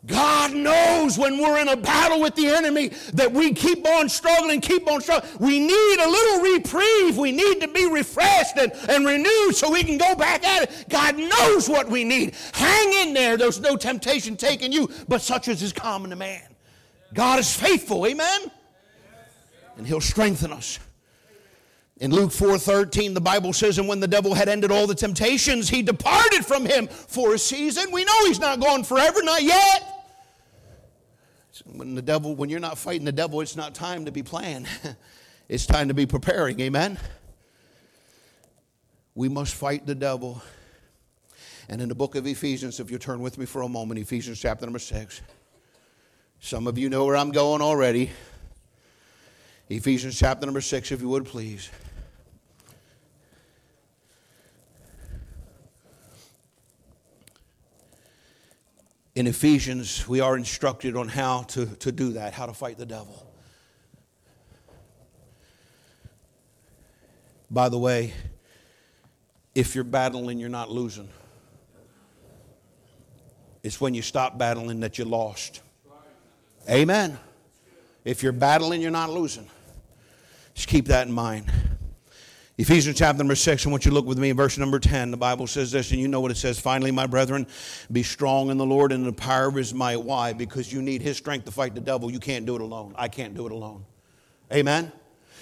God 0.07 0.55
knows 0.55 1.19
when 1.19 1.39
we're 1.39 1.59
in 1.59 1.69
a 1.69 1.77
battle 1.77 2.21
with 2.21 2.35
the 2.37 2.47
enemy 2.47 2.89
that 3.15 3.31
we 3.31 3.53
keep 3.53 3.87
on 3.87 4.09
struggling, 4.09 4.61
keep 4.61 4.89
on 4.91 5.01
struggling. 5.01 5.31
We 5.41 5.59
need 5.59 5.99
a 6.01 6.09
little 6.09 6.55
reprieve. 6.55 7.19
We 7.19 7.33
need 7.33 7.61
to 7.61 7.69
be 7.69 7.87
refreshed 7.91 8.57
and, 8.57 8.73
and 8.89 9.05
renewed 9.05 9.55
so 9.55 9.71
we 9.71 9.83
can 9.83 9.99
go 9.99 10.15
back 10.15 10.45
at 10.45 10.63
it. 10.63 10.87
God 10.89 11.19
knows 11.19 11.69
what 11.69 11.89
we 11.89 12.05
need. 12.05 12.35
Hang 12.55 13.09
in 13.09 13.13
there. 13.13 13.37
There's 13.37 13.61
no 13.61 13.77
temptation 13.77 14.37
taking 14.37 14.73
you, 14.73 14.89
but 15.09 15.21
such 15.21 15.49
as 15.49 15.63
is 15.63 15.73
common 15.73 16.11
to 16.11 16.17
man. 16.17 16.43
God 17.13 17.41
is 17.41 17.55
faithful. 17.55 18.07
Amen? 18.07 18.51
And 19.77 19.87
He'll 19.87 20.01
strengthen 20.01 20.53
us. 20.53 20.79
In 22.01 22.13
Luke 22.13 22.31
4:13 22.31 23.15
the 23.15 23.21
Bible 23.21 23.53
says 23.53 23.79
and 23.79 23.89
when 23.89 24.01
the 24.01 24.07
devil 24.07 24.35
had 24.35 24.49
ended 24.49 24.71
all 24.71 24.87
the 24.87 24.95
temptations 24.95 25.69
he 25.69 25.83
departed 25.83 26.47
from 26.47 26.65
him 26.65 26.87
for 26.87 27.35
a 27.35 27.39
season. 27.39 27.91
We 27.91 28.05
know 28.05 28.27
he's 28.27 28.39
not 28.39 28.61
gone 28.61 28.85
forever, 28.85 29.23
not 29.23 29.43
yet. 29.43 29.95
When 31.65 31.97
the 31.97 32.03
devil 32.03 32.37
when 32.37 32.51
you're 32.51 32.61
not 32.61 32.79
fighting 32.79 33.05
the 33.05 33.13
devil, 33.13 33.41
it's 33.41 33.57
not 33.57 33.75
time 33.75 34.05
to 34.05 34.13
be 34.13 34.23
playing. 34.23 34.67
it's 35.49 35.67
time 35.67 35.89
to 35.89 35.95
be 35.95 36.07
preparing. 36.07 36.61
Amen. 36.61 36.99
We 39.17 39.29
must 39.29 39.55
fight 39.55 39.85
the 39.85 39.97
devil. 39.97 40.41
And 41.69 41.83
in 41.83 41.89
the 41.89 41.95
book 41.95 42.15
of 42.15 42.27
Ephesians, 42.27 42.79
if 42.79 42.91
you 42.91 42.99
turn 42.99 43.21
with 43.21 43.37
me 43.37 43.45
for 43.45 43.63
a 43.63 43.69
moment, 43.69 44.01
Ephesians 44.01 44.41
chapter 44.41 44.65
number 44.65 44.79
6. 44.79 45.21
Some 46.41 46.67
of 46.69 46.79
you 46.79 46.89
know 46.89 47.05
where 47.05 47.17
I'm 47.17 47.33
going 47.33 47.61
already. 47.61 48.11
Ephesians 49.69 50.19
chapter 50.19 50.47
number 50.47 50.61
6 50.61 50.93
if 50.93 51.01
you 51.01 51.09
would 51.09 51.27
please. 51.27 51.69
In 59.18 59.26
Ephesians, 59.26 60.07
we 60.07 60.20
are 60.20 60.37
instructed 60.37 60.96
on 60.96 61.09
how 61.09 61.42
to, 61.42 61.66
to 61.66 61.90
do 61.90 62.12
that, 62.12 62.33
how 62.33 62.46
to 62.46 62.52
fight 62.52 62.78
the 62.78 62.87
devil. 62.87 63.28
By 67.50 67.68
the 67.68 67.78
way, 67.81 68.12
if 69.57 69.74
you're 69.74 69.83
battling, 69.83 70.38
you're 70.38 70.48
not 70.48 70.70
losing. 70.70 71.09
It's 73.64 73.81
when 73.81 73.92
you 73.92 74.02
stop 74.02 74.38
battling 74.38 74.78
that 74.81 74.98
you 74.98 75.04
lost. 75.04 75.62
Amen. 76.70 77.18
If 78.04 78.22
you're 78.22 78.31
battling, 78.31 78.81
you're 78.81 78.92
not 78.92 79.11
losing. 79.11 79.48
Just 80.54 80.68
keep 80.68 80.87
that 80.87 81.09
in 81.09 81.12
mind. 81.12 81.50
Ephesians 82.61 82.99
chapter 82.99 83.18
number 83.18 83.37
6, 83.37 83.66
I 83.66 83.71
want 83.71 83.85
you 83.85 83.92
to 83.92 83.94
look 83.94 84.05
with 84.05 84.18
me 84.18 84.31
in 84.31 84.37
verse 84.37 84.59
number 84.59 84.81
10. 84.81 85.12
The 85.12 85.16
Bible 85.16 85.47
says 85.47 85.71
this, 85.71 85.92
and 85.92 86.01
you 86.01 86.09
know 86.09 86.21
what 86.21 86.33
it 86.33 86.37
says. 86.37 86.59
Finally, 86.59 86.90
my 86.90 87.07
brethren, 87.07 87.47
be 87.92 88.03
strong 88.03 88.51
in 88.51 88.57
the 88.57 88.66
Lord 88.66 88.90
and 88.90 89.05
in 89.05 89.07
the 89.07 89.16
power 89.16 89.47
of 89.47 89.55
his 89.55 89.73
might. 89.73 90.03
Why? 90.03 90.33
Because 90.33 90.73
you 90.73 90.83
need 90.83 91.01
his 91.01 91.16
strength 91.16 91.44
to 91.44 91.53
fight 91.53 91.77
the 91.77 91.81
devil. 91.81 92.11
You 92.11 92.18
can't 92.18 92.47
do 92.47 92.57
it 92.57 92.61
alone. 92.61 92.97
I 92.99 93.07
can't 93.07 93.33
do 93.33 93.47
it 93.47 93.53
alone. 93.53 93.85
Amen? 94.53 94.90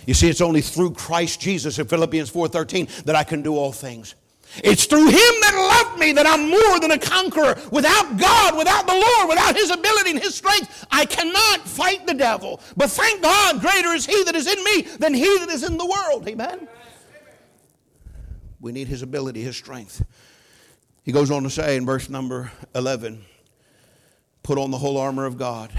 You 0.06 0.12
see, 0.12 0.28
it's 0.28 0.42
only 0.42 0.60
through 0.60 0.92
Christ 0.92 1.40
Jesus 1.40 1.78
in 1.78 1.86
Philippians 1.86 2.30
4.13 2.30 3.04
that 3.04 3.16
I 3.16 3.24
can 3.24 3.40
do 3.40 3.56
all 3.56 3.72
things. 3.72 4.14
It's 4.62 4.84
through 4.84 5.06
him 5.06 5.12
that 5.14 5.84
loved 5.86 5.98
me 5.98 6.12
that 6.12 6.26
I'm 6.26 6.50
more 6.50 6.80
than 6.80 6.90
a 6.90 6.98
conqueror. 6.98 7.58
Without 7.72 8.18
God, 8.18 8.58
without 8.58 8.86
the 8.86 8.92
Lord, 8.92 9.30
without 9.30 9.56
his 9.56 9.70
ability 9.70 10.10
and 10.10 10.20
his 10.20 10.34
strength, 10.34 10.86
I 10.90 11.06
cannot 11.06 11.66
fight 11.66 12.06
the 12.06 12.14
devil. 12.14 12.60
But 12.76 12.90
thank 12.90 13.22
God, 13.22 13.62
greater 13.62 13.88
is 13.88 14.04
he 14.04 14.22
that 14.24 14.34
is 14.34 14.46
in 14.46 14.62
me 14.62 14.82
than 14.98 15.14
he 15.14 15.38
that 15.38 15.48
is 15.48 15.64
in 15.64 15.78
the 15.78 15.86
world. 15.86 16.28
Amen? 16.28 16.68
We 18.60 18.72
need 18.72 18.88
his 18.88 19.02
ability, 19.02 19.42
his 19.42 19.56
strength. 19.56 20.04
He 21.02 21.12
goes 21.12 21.30
on 21.30 21.42
to 21.44 21.50
say 21.50 21.76
in 21.76 21.86
verse 21.86 22.08
number 22.08 22.50
11 22.74 23.24
put 24.42 24.58
on 24.58 24.70
the 24.70 24.78
whole 24.78 24.96
armor 24.96 25.24
of 25.24 25.36
God. 25.36 25.72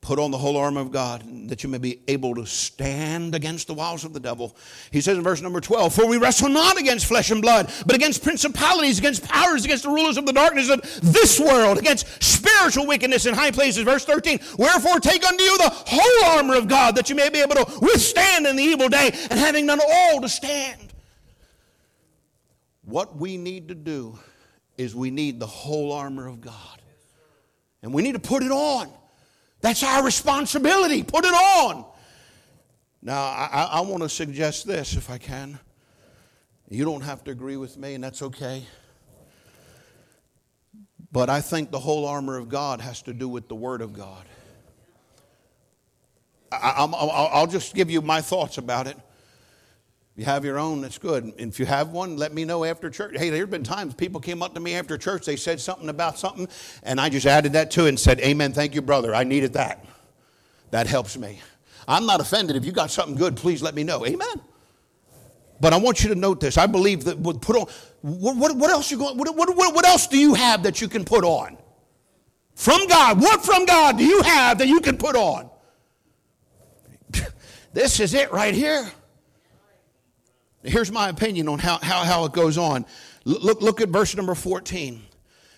Put 0.00 0.18
on 0.18 0.30
the 0.30 0.38
whole 0.38 0.56
armor 0.56 0.80
of 0.80 0.92
God 0.92 1.22
that 1.50 1.62
you 1.62 1.68
may 1.68 1.76
be 1.76 2.00
able 2.08 2.34
to 2.36 2.46
stand 2.46 3.34
against 3.34 3.66
the 3.66 3.74
wiles 3.74 4.04
of 4.04 4.14
the 4.14 4.20
devil. 4.20 4.56
He 4.90 5.02
says 5.02 5.18
in 5.18 5.22
verse 5.22 5.42
number 5.42 5.60
12, 5.60 5.92
For 5.92 6.06
we 6.06 6.16
wrestle 6.16 6.48
not 6.48 6.78
against 6.78 7.04
flesh 7.04 7.30
and 7.30 7.42
blood, 7.42 7.70
but 7.84 7.94
against 7.94 8.22
principalities, 8.22 8.98
against 8.98 9.28
powers, 9.28 9.64
against 9.64 9.82
the 9.82 9.90
rulers 9.90 10.16
of 10.16 10.24
the 10.24 10.32
darkness 10.32 10.70
of 10.70 10.80
this 11.02 11.38
world, 11.38 11.76
against 11.76 12.06
spiritual 12.22 12.86
wickedness 12.86 13.26
in 13.26 13.34
high 13.34 13.50
places. 13.50 13.84
Verse 13.84 14.04
13, 14.06 14.40
Wherefore 14.56 15.00
take 15.00 15.26
unto 15.26 15.42
you 15.42 15.58
the 15.58 15.70
whole 15.70 16.38
armor 16.38 16.54
of 16.54 16.66
God 16.66 16.96
that 16.96 17.10
you 17.10 17.16
may 17.16 17.28
be 17.28 17.40
able 17.40 17.56
to 17.56 17.66
withstand 17.80 18.46
in 18.46 18.56
the 18.56 18.62
evil 18.62 18.88
day, 18.88 19.10
and 19.30 19.38
having 19.38 19.66
done 19.66 19.80
all 19.86 20.20
to 20.22 20.28
stand. 20.30 20.89
What 22.90 23.16
we 23.16 23.36
need 23.36 23.68
to 23.68 23.74
do 23.76 24.18
is 24.76 24.96
we 24.96 25.12
need 25.12 25.38
the 25.38 25.46
whole 25.46 25.92
armor 25.92 26.26
of 26.26 26.40
God. 26.40 26.82
And 27.82 27.94
we 27.94 28.02
need 28.02 28.12
to 28.12 28.18
put 28.18 28.42
it 28.42 28.50
on. 28.50 28.90
That's 29.60 29.84
our 29.84 30.04
responsibility. 30.04 31.04
Put 31.04 31.24
it 31.24 31.32
on. 31.32 31.84
Now, 33.00 33.22
I, 33.22 33.68
I 33.74 33.80
want 33.82 34.02
to 34.02 34.08
suggest 34.08 34.66
this 34.66 34.94
if 34.96 35.08
I 35.08 35.18
can. 35.18 35.60
You 36.68 36.84
don't 36.84 37.02
have 37.02 37.22
to 37.24 37.30
agree 37.30 37.56
with 37.56 37.78
me, 37.78 37.94
and 37.94 38.02
that's 38.02 38.22
okay. 38.22 38.64
But 41.12 41.30
I 41.30 41.40
think 41.40 41.70
the 41.70 41.78
whole 41.78 42.06
armor 42.06 42.36
of 42.38 42.48
God 42.48 42.80
has 42.80 43.02
to 43.02 43.12
do 43.12 43.28
with 43.28 43.48
the 43.48 43.54
Word 43.54 43.82
of 43.82 43.92
God. 43.92 44.24
I, 46.50 46.84
will 47.40 47.46
just 47.46 47.74
give 47.74 47.88
you 47.88 48.02
my 48.02 48.20
thoughts 48.20 48.58
about 48.58 48.88
it 48.88 48.96
you 50.20 50.26
have 50.26 50.44
your 50.44 50.58
own, 50.58 50.82
that's 50.82 50.98
good. 50.98 51.32
If 51.38 51.58
you 51.58 51.64
have 51.64 51.92
one, 51.92 52.18
let 52.18 52.34
me 52.34 52.44
know 52.44 52.62
after 52.66 52.90
church. 52.90 53.16
Hey, 53.16 53.30
there 53.30 53.40
have 53.40 53.48
been 53.48 53.64
times 53.64 53.94
people 53.94 54.20
came 54.20 54.42
up 54.42 54.52
to 54.52 54.60
me 54.60 54.74
after 54.74 54.98
church, 54.98 55.24
they 55.24 55.36
said 55.36 55.58
something 55.58 55.88
about 55.88 56.18
something, 56.18 56.46
and 56.82 57.00
I 57.00 57.08
just 57.08 57.24
added 57.24 57.54
that 57.54 57.70
to 57.70 57.86
it 57.86 57.88
and 57.88 57.98
said, 57.98 58.20
Amen, 58.20 58.52
thank 58.52 58.74
you, 58.74 58.82
brother. 58.82 59.14
I 59.14 59.24
needed 59.24 59.54
that. 59.54 59.82
That 60.72 60.86
helps 60.86 61.16
me. 61.16 61.40
I'm 61.88 62.04
not 62.04 62.20
offended. 62.20 62.54
If 62.54 62.66
you 62.66 62.72
got 62.72 62.90
something 62.90 63.16
good, 63.16 63.34
please 63.34 63.62
let 63.62 63.74
me 63.74 63.82
know. 63.82 64.04
Amen. 64.04 64.42
But 65.58 65.72
I 65.72 65.78
want 65.78 66.02
you 66.02 66.10
to 66.10 66.14
note 66.14 66.38
this. 66.38 66.58
I 66.58 66.66
believe 66.66 67.04
that 67.04 67.22
put 67.40 67.56
on 67.56 67.66
what, 68.02 68.36
what, 68.36 68.54
what 68.54 68.70
else 68.70 68.90
you 68.90 68.98
going 68.98 69.16
what, 69.16 69.34
what, 69.34 69.56
what 69.56 69.86
else 69.86 70.06
do 70.06 70.18
you 70.18 70.34
have 70.34 70.64
that 70.64 70.82
you 70.82 70.88
can 70.88 71.06
put 71.06 71.24
on? 71.24 71.56
From 72.56 72.86
God. 72.88 73.22
What 73.22 73.42
from 73.42 73.64
God 73.64 73.96
do 73.96 74.04
you 74.04 74.20
have 74.20 74.58
that 74.58 74.68
you 74.68 74.82
can 74.82 74.98
put 74.98 75.16
on? 75.16 75.48
this 77.72 78.00
is 78.00 78.12
it 78.12 78.30
right 78.32 78.52
here. 78.52 78.86
Here's 80.62 80.92
my 80.92 81.08
opinion 81.08 81.48
on 81.48 81.58
how, 81.58 81.78
how, 81.78 82.04
how 82.04 82.24
it 82.24 82.32
goes 82.32 82.58
on. 82.58 82.84
Look, 83.24 83.62
look 83.62 83.80
at 83.80 83.88
verse 83.88 84.14
number 84.14 84.34
14 84.34 85.02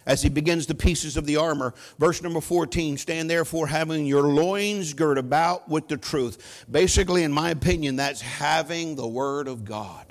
as 0.06 0.22
he 0.22 0.28
begins 0.28 0.66
the 0.66 0.74
pieces 0.74 1.16
of 1.16 1.26
the 1.26 1.36
armor. 1.36 1.74
Verse 1.98 2.22
number 2.22 2.40
14 2.40 2.96
stand 2.98 3.28
therefore 3.28 3.66
having 3.66 4.06
your 4.06 4.22
loins 4.22 4.94
girt 4.94 5.18
about 5.18 5.68
with 5.68 5.88
the 5.88 5.96
truth. 5.96 6.64
Basically, 6.70 7.22
in 7.22 7.32
my 7.32 7.50
opinion, 7.50 7.96
that's 7.96 8.20
having 8.20 8.96
the 8.96 9.06
Word 9.06 9.48
of 9.48 9.64
God. 9.64 10.06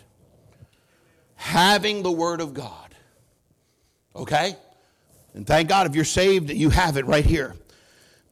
Having 1.36 2.04
the 2.04 2.12
Word 2.12 2.42
of 2.42 2.54
God. 2.54 2.96
Okay? 4.16 4.56
And 5.34 5.48
thank 5.48 5.70
God 5.70 5.88
if 5.88 5.96
you're 5.96 6.04
saved, 6.04 6.50
you 6.50 6.70
have 6.70 6.98
it 6.98 7.06
right 7.06 7.26
here. 7.26 7.56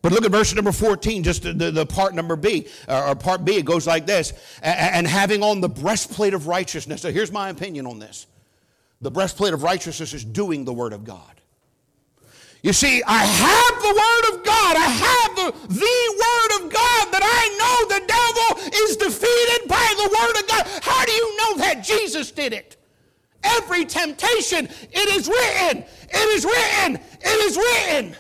But 0.02 0.14
look 0.14 0.24
at 0.24 0.32
verse 0.32 0.54
number 0.56 0.72
14, 0.72 1.24
just 1.24 1.44
the, 1.44 1.52
the, 1.52 1.72
the 1.72 1.86
part 1.86 2.16
number 2.16 2.38
B, 2.38 2.68
uh, 2.88 3.10
or 3.10 3.16
part 3.16 3.44
B, 3.44 3.58
it 3.58 3.66
goes 3.66 3.86
like 3.86 4.06
this 4.06 4.34
and 4.62 5.06
having 5.06 5.44
on 5.44 5.60
the 5.60 5.68
breastplate 5.68 6.34
of 6.34 6.48
righteousness. 6.48 7.02
So 7.02 7.12
here's 7.12 7.32
my 7.32 7.50
opinion 7.50 7.86
on 7.86 8.00
this 8.00 8.28
the 9.02 9.12
breastplate 9.12 9.54
of 9.54 9.64
righteousness 9.64 10.14
is 10.14 10.26
doing 10.26 10.66
the 10.66 10.74
Word 10.74 10.94
of 10.94 11.06
God. 11.06 11.40
You 12.62 12.74
see, 12.74 13.02
I 13.08 13.24
have 13.24 13.82
the 13.82 13.88
Word 13.88 14.38
of 14.38 14.46
God. 14.46 14.76
I 14.76 14.90
have 14.90 15.36
the, 15.36 15.68
the 15.74 16.00
Word 16.20 16.66
of 16.66 16.74
God 16.74 17.08
that 17.14 17.24
I 17.24 17.44
know 17.56 17.88
the 17.88 18.06
devil 18.06 18.84
is 18.84 18.98
defeated 18.98 19.70
by 19.70 19.94
the 19.96 20.10
Word 20.10 20.42
of 20.42 20.48
God. 20.50 20.84
How 20.84 21.06
do 21.06 21.12
you 21.12 21.38
know 21.38 21.58
that? 21.60 21.84
Jesus 21.84 22.32
did 22.32 22.52
it. 22.52 22.76
Every 23.42 23.86
temptation, 23.86 24.68
it 24.92 25.16
is 25.16 25.30
written, 25.30 25.86
it 26.10 26.30
is 26.36 26.44
written, 26.44 27.02
it 27.22 27.40
is 27.46 27.56
written. 27.56 28.16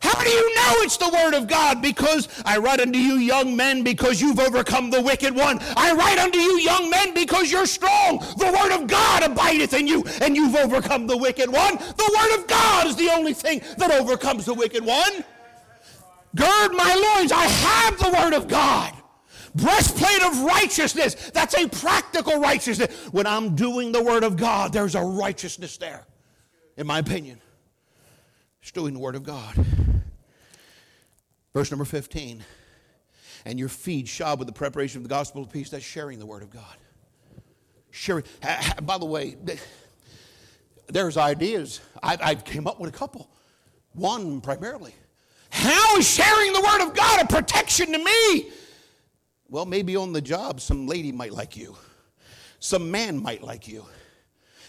How 0.00 0.22
do 0.22 0.30
you 0.30 0.54
know 0.54 0.72
it's 0.82 0.96
the 0.96 1.08
word 1.08 1.34
of 1.34 1.46
God? 1.48 1.82
Because 1.82 2.28
I 2.44 2.58
write 2.58 2.80
unto 2.80 2.98
you, 2.98 3.14
young 3.14 3.56
men, 3.56 3.82
because 3.82 4.20
you've 4.20 4.38
overcome 4.38 4.90
the 4.90 5.02
wicked 5.02 5.34
one. 5.34 5.58
I 5.76 5.92
write 5.94 6.18
unto 6.18 6.38
you, 6.38 6.58
young 6.60 6.90
men, 6.90 7.14
because 7.14 7.50
you're 7.50 7.66
strong. 7.66 8.18
The 8.38 8.52
word 8.52 8.74
of 8.78 8.86
God 8.86 9.22
abideth 9.22 9.74
in 9.74 9.86
you, 9.86 10.04
and 10.20 10.36
you've 10.36 10.54
overcome 10.54 11.06
the 11.06 11.16
wicked 11.16 11.50
one. 11.50 11.76
The 11.76 12.16
word 12.18 12.40
of 12.40 12.46
God 12.46 12.86
is 12.86 12.96
the 12.96 13.10
only 13.10 13.34
thing 13.34 13.62
that 13.78 13.90
overcomes 13.90 14.44
the 14.44 14.54
wicked 14.54 14.84
one. 14.84 15.24
Gird 16.34 16.72
my 16.72 17.16
loins. 17.16 17.32
I 17.32 17.44
have 17.44 17.98
the 17.98 18.10
word 18.10 18.34
of 18.34 18.46
God. 18.46 18.92
Breastplate 19.54 20.22
of 20.22 20.42
righteousness. 20.42 21.14
That's 21.32 21.54
a 21.54 21.66
practical 21.66 22.38
righteousness. 22.38 22.94
When 23.10 23.26
I'm 23.26 23.54
doing 23.54 23.90
the 23.90 24.02
word 24.02 24.22
of 24.22 24.36
God, 24.36 24.72
there's 24.72 24.94
a 24.94 25.02
righteousness 25.02 25.78
there, 25.78 26.06
in 26.76 26.86
my 26.86 26.98
opinion. 26.98 27.40
It's 28.60 28.70
doing 28.70 28.92
the 28.92 29.00
word 29.00 29.14
of 29.14 29.22
God. 29.22 29.54
Verse 31.56 31.70
number 31.70 31.86
15. 31.86 32.44
And 33.46 33.58
your 33.58 33.70
feet 33.70 34.06
shod 34.08 34.38
with 34.38 34.46
the 34.46 34.52
preparation 34.52 34.98
of 34.98 35.04
the 35.04 35.08
gospel 35.08 35.40
of 35.40 35.50
peace. 35.50 35.70
That's 35.70 35.82
sharing 35.82 36.18
the 36.18 36.26
word 36.26 36.42
of 36.42 36.50
God. 36.50 36.76
Sharing. 37.90 38.24
By 38.82 38.98
the 38.98 39.06
way, 39.06 39.36
there's 40.88 41.16
ideas. 41.16 41.80
I, 42.02 42.18
I 42.20 42.34
came 42.34 42.66
up 42.66 42.78
with 42.78 42.94
a 42.94 42.98
couple. 42.98 43.30
One 43.94 44.42
primarily. 44.42 44.94
How 45.48 45.96
is 45.96 46.06
sharing 46.06 46.52
the 46.52 46.60
word 46.60 46.86
of 46.86 46.94
God 46.94 47.22
a 47.22 47.26
protection 47.26 47.90
to 47.90 48.04
me? 48.04 48.50
Well, 49.48 49.64
maybe 49.64 49.96
on 49.96 50.12
the 50.12 50.20
job, 50.20 50.60
some 50.60 50.86
lady 50.86 51.10
might 51.10 51.32
like 51.32 51.56
you, 51.56 51.74
some 52.58 52.90
man 52.90 53.22
might 53.22 53.42
like 53.42 53.66
you 53.66 53.86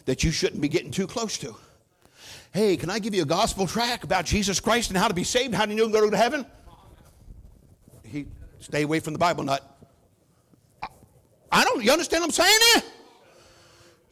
that 0.06 0.23
you 0.23 0.32
shouldn't 0.32 0.62
be 0.62 0.69
getting 0.69 0.91
too 0.91 1.06
close 1.06 1.38
to. 1.39 1.54
Hey, 2.54 2.78
can 2.78 2.89
I 2.89 3.00
give 3.00 3.13
you 3.13 3.23
a 3.23 3.26
gospel 3.26 3.67
track 3.67 4.06
about 4.06 4.23
Jesus 4.23 4.62
Christ 4.62 4.89
and 4.89 4.97
how 4.97 5.10
to 5.10 5.13
be 5.13 5.26
saved? 5.26 5.54
How 5.54 5.65
know 5.65 5.89
go 5.89 6.10
to 6.10 6.15
heaven? 6.15 6.45
He 8.11 8.27
stay 8.59 8.83
away 8.83 8.99
from 8.99 9.13
the 9.13 9.19
Bible 9.19 9.43
nut. 9.43 9.63
I 11.51 11.63
don't. 11.63 11.83
You 11.83 11.91
understand 11.91 12.21
what 12.21 12.39
I'm 12.39 12.45
saying? 12.45 12.83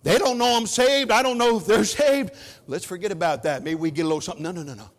They 0.04 0.20
don't 0.20 0.38
know 0.38 0.56
I'm 0.56 0.68
saved. 0.68 1.10
I 1.10 1.24
don't 1.24 1.38
know 1.38 1.58
if 1.58 1.66
they're 1.66 1.84
saved. 1.84 2.32
Let's 2.68 2.86
forget 2.86 3.12
about 3.12 3.44
that. 3.44 3.64
Maybe 3.64 3.76
we 3.76 3.92
get 3.92 4.04
a 4.04 4.06
little 4.06 4.22
something. 4.22 4.44
No, 4.44 4.52
no, 4.52 4.64
no, 4.64 4.76
no. 4.76 4.90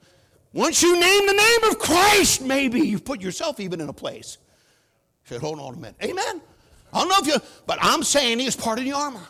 Once 0.53 0.83
you 0.83 0.99
name 0.99 1.27
the 1.27 1.33
name 1.33 1.71
of 1.71 1.79
Christ, 1.79 2.43
maybe 2.43 2.81
you 2.81 2.99
put 2.99 3.21
yourself 3.21 3.61
even 3.61 3.81
in 3.81 3.89
a 3.89 3.93
place. 3.93 4.39
Said, 5.25 5.41
hold 5.41 5.61
on 5.61 5.75
a 5.75 5.77
minute. 5.77 5.97
Amen. 6.03 6.41
I 6.93 7.01
don't 7.01 7.09
know 7.09 7.17
if 7.19 7.27
you, 7.27 7.47
but 7.67 7.79
I'm 7.81 8.03
saying 8.03 8.39
he 8.39 8.47
is 8.47 8.57
part 8.57 8.79
of 8.79 8.85
the 8.85 8.93
armor. 8.93 9.21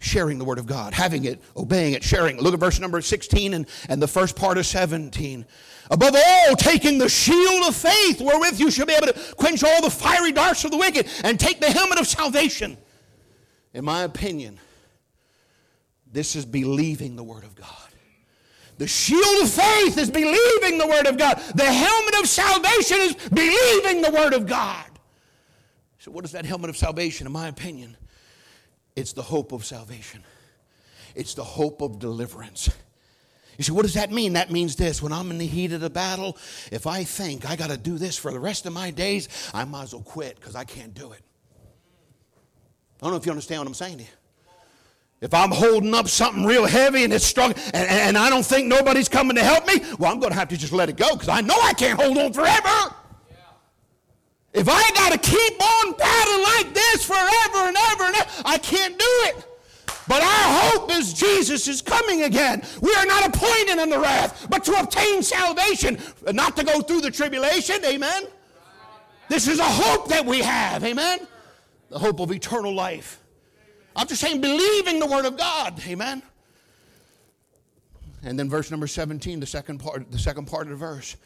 Sharing 0.00 0.38
the 0.38 0.44
word 0.44 0.58
of 0.58 0.66
God, 0.66 0.94
having 0.94 1.24
it, 1.24 1.42
obeying 1.56 1.94
it, 1.94 2.04
sharing. 2.04 2.38
Look 2.38 2.54
at 2.54 2.60
verse 2.60 2.78
number 2.78 3.00
16 3.00 3.54
and, 3.54 3.66
and 3.88 4.00
the 4.00 4.06
first 4.06 4.36
part 4.36 4.56
of 4.56 4.64
17. 4.64 5.44
Above 5.90 6.14
all, 6.14 6.54
taking 6.56 6.98
the 6.98 7.08
shield 7.08 7.66
of 7.66 7.74
faith, 7.74 8.20
wherewith 8.20 8.60
you 8.60 8.70
shall 8.70 8.86
be 8.86 8.92
able 8.92 9.08
to 9.08 9.34
quench 9.34 9.64
all 9.64 9.82
the 9.82 9.90
fiery 9.90 10.32
darts 10.32 10.64
of 10.64 10.70
the 10.70 10.76
wicked, 10.76 11.08
and 11.24 11.40
take 11.40 11.60
the 11.60 11.70
helmet 11.70 11.98
of 11.98 12.06
salvation. 12.06 12.76
In 13.74 13.84
my 13.84 14.02
opinion, 14.02 14.60
this 16.12 16.36
is 16.36 16.44
believing 16.44 17.16
the 17.16 17.24
word 17.24 17.44
of 17.44 17.54
God. 17.54 17.66
The 18.78 18.86
shield 18.86 19.42
of 19.42 19.50
faith 19.50 19.98
is 19.98 20.10
believing 20.10 20.78
the 20.78 20.86
word 20.86 21.06
of 21.06 21.18
God. 21.18 21.38
The 21.54 21.64
helmet 21.64 22.14
of 22.20 22.28
salvation 22.28 22.98
is 23.00 23.14
believing 23.28 24.02
the 24.02 24.10
word 24.10 24.32
of 24.32 24.46
God. 24.46 24.86
So, 25.98 26.12
what 26.12 26.24
is 26.24 26.32
that 26.32 26.46
helmet 26.46 26.70
of 26.70 26.76
salvation? 26.76 27.26
In 27.26 27.32
my 27.32 27.48
opinion, 27.48 27.96
it's 28.98 29.12
the 29.12 29.22
hope 29.22 29.52
of 29.52 29.64
salvation, 29.64 30.22
it's 31.14 31.34
the 31.34 31.44
hope 31.44 31.80
of 31.82 31.98
deliverance. 31.98 32.68
You 33.56 33.64
see, 33.64 33.72
what 33.72 33.82
does 33.82 33.94
that 33.94 34.12
mean? 34.12 34.34
That 34.34 34.52
means 34.52 34.76
this 34.76 35.02
when 35.02 35.12
I'm 35.12 35.32
in 35.32 35.38
the 35.38 35.46
heat 35.46 35.72
of 35.72 35.80
the 35.80 35.90
battle, 35.90 36.36
if 36.70 36.86
I 36.86 37.02
think 37.02 37.48
I 37.48 37.56
got 37.56 37.70
to 37.70 37.76
do 37.76 37.98
this 37.98 38.16
for 38.16 38.30
the 38.30 38.38
rest 38.38 38.66
of 38.66 38.72
my 38.72 38.92
days, 38.92 39.28
I 39.52 39.64
might 39.64 39.84
as 39.84 39.94
well 39.94 40.02
quit 40.02 40.36
because 40.36 40.54
I 40.54 40.62
can't 40.62 40.94
do 40.94 41.10
it. 41.10 41.20
I 43.00 43.04
don't 43.04 43.10
know 43.10 43.16
if 43.16 43.26
you 43.26 43.32
understand 43.32 43.60
what 43.60 43.66
I'm 43.66 43.74
saying 43.74 43.98
to 43.98 44.02
you. 44.04 44.08
If 45.20 45.34
I'm 45.34 45.50
holding 45.50 45.92
up 45.94 46.06
something 46.06 46.44
real 46.44 46.66
heavy 46.66 47.02
and 47.02 47.12
it's 47.12 47.24
strong 47.24 47.52
and, 47.52 47.74
and 47.74 48.16
I 48.16 48.30
don't 48.30 48.46
think 48.46 48.68
nobody's 48.68 49.08
coming 49.08 49.34
to 49.34 49.42
help 49.42 49.66
me, 49.66 49.80
well, 49.98 50.12
I'm 50.12 50.20
going 50.20 50.32
to 50.32 50.38
have 50.38 50.48
to 50.48 50.56
just 50.56 50.72
let 50.72 50.88
it 50.88 50.96
go 50.96 51.14
because 51.14 51.28
I 51.28 51.40
know 51.40 51.56
I 51.60 51.72
can't 51.72 52.00
hold 52.00 52.16
on 52.16 52.32
forever. 52.32 52.94
If 54.52 54.68
I 54.68 54.90
got 55.08 55.22
to 55.22 55.30
keep 55.30 55.62
on 55.62 55.92
battling 55.92 56.42
like 56.42 56.74
this 56.74 57.04
forever 57.04 57.68
and 57.68 57.76
ever 57.76 58.04
and 58.04 58.16
ever, 58.16 58.30
I 58.44 58.58
can't 58.58 58.98
do 58.98 59.04
it. 59.06 59.44
But 60.06 60.22
our 60.22 60.70
hope 60.70 60.90
is 60.92 61.12
Jesus 61.12 61.68
is 61.68 61.82
coming 61.82 62.22
again. 62.22 62.62
We 62.80 62.94
are 62.94 63.06
not 63.06 63.28
appointed 63.28 63.78
in 63.78 63.90
the 63.90 63.98
wrath, 63.98 64.46
but 64.48 64.64
to 64.64 64.72
obtain 64.80 65.22
salvation, 65.22 65.98
not 66.32 66.56
to 66.56 66.64
go 66.64 66.80
through 66.80 67.02
the 67.02 67.10
tribulation. 67.10 67.84
Amen. 67.84 68.24
This 69.28 69.48
is 69.48 69.58
a 69.58 69.64
hope 69.64 70.08
that 70.08 70.24
we 70.24 70.40
have. 70.40 70.82
Amen. 70.84 71.26
The 71.90 71.98
hope 71.98 72.20
of 72.20 72.32
eternal 72.32 72.74
life. 72.74 73.20
I'm 73.94 74.06
just 74.06 74.20
saying, 74.20 74.40
believing 74.40 74.98
the 74.98 75.06
word 75.06 75.26
of 75.26 75.36
God. 75.36 75.82
Amen. 75.86 76.22
And 78.22 78.38
then 78.38 78.48
verse 78.48 78.70
number 78.70 78.86
17, 78.86 79.40
the 79.40 79.46
second 79.46 79.78
part, 79.78 80.10
the 80.10 80.18
second 80.18 80.46
part 80.46 80.64
of 80.64 80.70
the 80.70 80.76
verse 80.76 81.16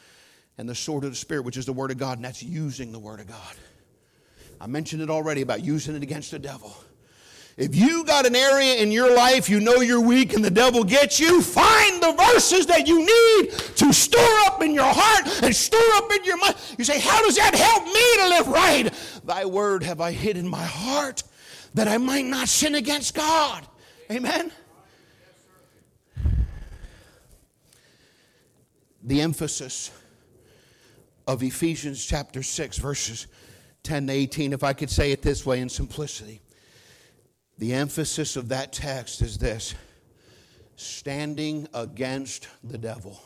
and 0.58 0.68
the 0.68 0.74
sword 0.74 1.04
of 1.04 1.10
the 1.10 1.16
Spirit, 1.16 1.44
which 1.44 1.56
is 1.56 1.66
the 1.66 1.72
Word 1.72 1.90
of 1.90 1.98
God, 1.98 2.18
and 2.18 2.24
that's 2.24 2.42
using 2.42 2.92
the 2.92 2.98
Word 2.98 3.20
of 3.20 3.26
God. 3.26 3.54
I 4.62 4.68
mentioned 4.68 5.02
it 5.02 5.10
already 5.10 5.42
about 5.42 5.64
using 5.64 5.96
it 5.96 6.04
against 6.04 6.30
the 6.30 6.38
devil. 6.38 6.72
If 7.56 7.74
you 7.74 8.04
got 8.04 8.26
an 8.26 8.36
area 8.36 8.76
in 8.76 8.92
your 8.92 9.12
life 9.12 9.50
you 9.50 9.58
know 9.58 9.80
you're 9.80 10.00
weak 10.00 10.34
and 10.34 10.44
the 10.44 10.52
devil 10.52 10.84
gets 10.84 11.18
you, 11.18 11.42
find 11.42 12.00
the 12.00 12.12
verses 12.12 12.66
that 12.66 12.86
you 12.86 13.00
need 13.00 13.50
to 13.50 13.92
store 13.92 14.38
up 14.46 14.62
in 14.62 14.72
your 14.72 14.86
heart 14.86 15.42
and 15.42 15.54
store 15.54 15.80
up 15.94 16.12
in 16.12 16.22
your 16.24 16.36
mind. 16.36 16.54
You 16.78 16.84
say, 16.84 17.00
How 17.00 17.20
does 17.24 17.34
that 17.34 17.56
help 17.56 17.86
me 17.86 18.16
to 18.22 18.28
live 18.28 18.46
right? 18.46 19.22
Thy 19.24 19.44
word 19.44 19.82
have 19.82 20.00
I 20.00 20.12
hid 20.12 20.36
in 20.36 20.46
my 20.48 20.64
heart 20.64 21.24
that 21.74 21.88
I 21.88 21.98
might 21.98 22.26
not 22.26 22.46
sin 22.46 22.76
against 22.76 23.16
God. 23.16 23.66
Amen. 24.12 24.52
The 29.02 29.20
emphasis 29.22 29.90
of 31.26 31.42
Ephesians 31.42 32.06
chapter 32.06 32.44
6, 32.44 32.78
verses 32.78 33.26
10 33.82 34.06
to 34.06 34.12
18, 34.12 34.52
if 34.52 34.62
I 34.62 34.72
could 34.72 34.90
say 34.90 35.12
it 35.12 35.22
this 35.22 35.44
way 35.44 35.60
in 35.60 35.68
simplicity. 35.68 36.40
The 37.58 37.74
emphasis 37.74 38.36
of 38.36 38.48
that 38.48 38.72
text 38.72 39.22
is 39.22 39.38
this 39.38 39.74
standing 40.76 41.68
against 41.74 42.48
the 42.64 42.78
devil. 42.78 43.20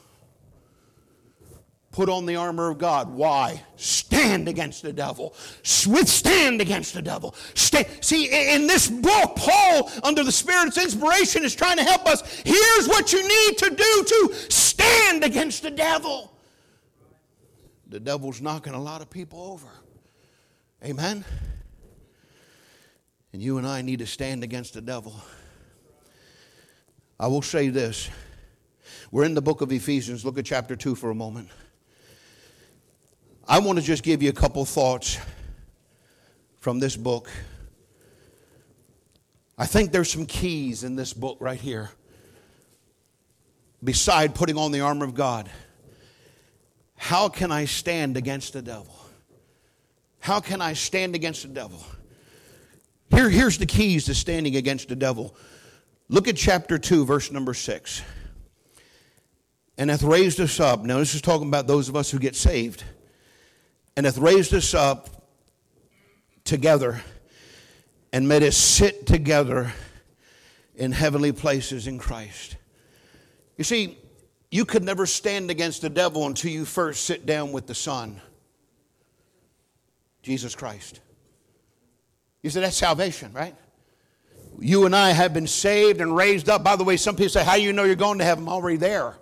Put 1.90 2.10
on 2.10 2.26
the 2.26 2.36
armor 2.36 2.70
of 2.70 2.76
God. 2.76 3.08
Why? 3.08 3.62
Stand 3.76 4.48
against 4.48 4.82
the 4.82 4.92
devil. 4.92 5.34
Withstand 5.86 6.60
against 6.60 6.92
the 6.92 7.00
devil. 7.00 7.34
Stay. 7.54 7.86
See, 8.02 8.26
in 8.26 8.66
this 8.66 8.88
book, 8.88 9.36
Paul, 9.36 9.90
under 10.02 10.22
the 10.22 10.32
Spirit's 10.32 10.76
inspiration, 10.76 11.42
is 11.42 11.54
trying 11.54 11.78
to 11.78 11.84
help 11.84 12.06
us. 12.06 12.42
Here's 12.44 12.86
what 12.86 13.14
you 13.14 13.22
need 13.22 13.58
to 13.58 13.70
do 13.70 14.04
to 14.04 14.34
stand 14.50 15.24
against 15.24 15.62
the 15.62 15.70
devil 15.70 16.32
the 17.88 18.00
devil's 18.00 18.40
knocking 18.40 18.74
a 18.74 18.82
lot 18.82 19.00
of 19.00 19.08
people 19.08 19.40
over. 19.42 19.68
Amen? 20.84 21.24
And 23.32 23.42
you 23.42 23.58
and 23.58 23.66
I 23.66 23.82
need 23.82 23.98
to 23.98 24.06
stand 24.06 24.44
against 24.44 24.74
the 24.74 24.80
devil. 24.80 25.14
I 27.18 27.26
will 27.28 27.42
say 27.42 27.68
this. 27.68 28.10
We're 29.10 29.24
in 29.24 29.34
the 29.34 29.42
book 29.42 29.60
of 29.62 29.72
Ephesians. 29.72 30.24
Look 30.24 30.38
at 30.38 30.44
chapter 30.44 30.76
2 30.76 30.94
for 30.94 31.10
a 31.10 31.14
moment. 31.14 31.48
I 33.48 33.60
want 33.60 33.78
to 33.78 33.84
just 33.84 34.02
give 34.02 34.22
you 34.22 34.28
a 34.28 34.34
couple 34.34 34.64
thoughts 34.64 35.18
from 36.58 36.78
this 36.80 36.96
book. 36.96 37.30
I 39.56 39.66
think 39.66 39.92
there's 39.92 40.10
some 40.10 40.26
keys 40.26 40.84
in 40.84 40.96
this 40.96 41.12
book 41.12 41.38
right 41.40 41.60
here. 41.60 41.90
Beside 43.82 44.34
putting 44.34 44.58
on 44.58 44.72
the 44.72 44.80
armor 44.80 45.04
of 45.04 45.14
God. 45.14 45.48
How 46.96 47.28
can 47.28 47.52
I 47.52 47.66
stand 47.66 48.16
against 48.16 48.52
the 48.52 48.62
devil? 48.62 49.05
How 50.20 50.40
can 50.40 50.60
I 50.60 50.72
stand 50.72 51.14
against 51.14 51.42
the 51.42 51.48
devil? 51.48 51.84
Here, 53.10 53.30
here's 53.30 53.58
the 53.58 53.66
keys 53.66 54.06
to 54.06 54.14
standing 54.14 54.56
against 54.56 54.88
the 54.88 54.96
devil. 54.96 55.36
Look 56.08 56.28
at 56.28 56.36
chapter 56.36 56.78
2, 56.78 57.04
verse 57.04 57.30
number 57.30 57.54
6. 57.54 58.02
And 59.78 59.90
hath 59.90 60.02
raised 60.02 60.40
us 60.40 60.58
up. 60.58 60.84
Now, 60.84 60.98
this 60.98 61.14
is 61.14 61.20
talking 61.20 61.48
about 61.48 61.66
those 61.66 61.88
of 61.88 61.96
us 61.96 62.10
who 62.10 62.18
get 62.18 62.34
saved. 62.34 62.82
And 63.96 64.06
hath 64.06 64.18
raised 64.18 64.54
us 64.54 64.74
up 64.74 65.28
together 66.44 67.02
and 68.12 68.28
made 68.28 68.42
us 68.42 68.56
sit 68.56 69.06
together 69.06 69.72
in 70.74 70.92
heavenly 70.92 71.32
places 71.32 71.86
in 71.86 71.98
Christ. 71.98 72.56
You 73.56 73.64
see, 73.64 73.98
you 74.50 74.64
could 74.64 74.84
never 74.84 75.06
stand 75.06 75.50
against 75.50 75.82
the 75.82 75.90
devil 75.90 76.26
until 76.26 76.50
you 76.50 76.64
first 76.64 77.04
sit 77.04 77.26
down 77.26 77.52
with 77.52 77.66
the 77.66 77.74
Son, 77.74 78.20
Jesus 80.26 80.56
Christ. 80.56 80.98
You 82.42 82.50
say 82.50 82.60
that's 82.60 82.76
salvation, 82.76 83.32
right? 83.32 83.54
You 84.58 84.84
and 84.84 84.96
I 84.96 85.10
have 85.10 85.32
been 85.32 85.46
saved 85.46 86.00
and 86.00 86.16
raised 86.16 86.48
up. 86.48 86.64
By 86.64 86.74
the 86.74 86.82
way, 86.82 86.96
some 86.96 87.14
people 87.14 87.28
say, 87.28 87.44
How 87.44 87.54
do 87.54 87.62
you 87.62 87.72
know 87.72 87.84
you're 87.84 87.94
going 87.94 88.18
to 88.18 88.24
heaven? 88.24 88.42
I'm 88.42 88.48
already 88.48 88.76
there. 88.76 89.14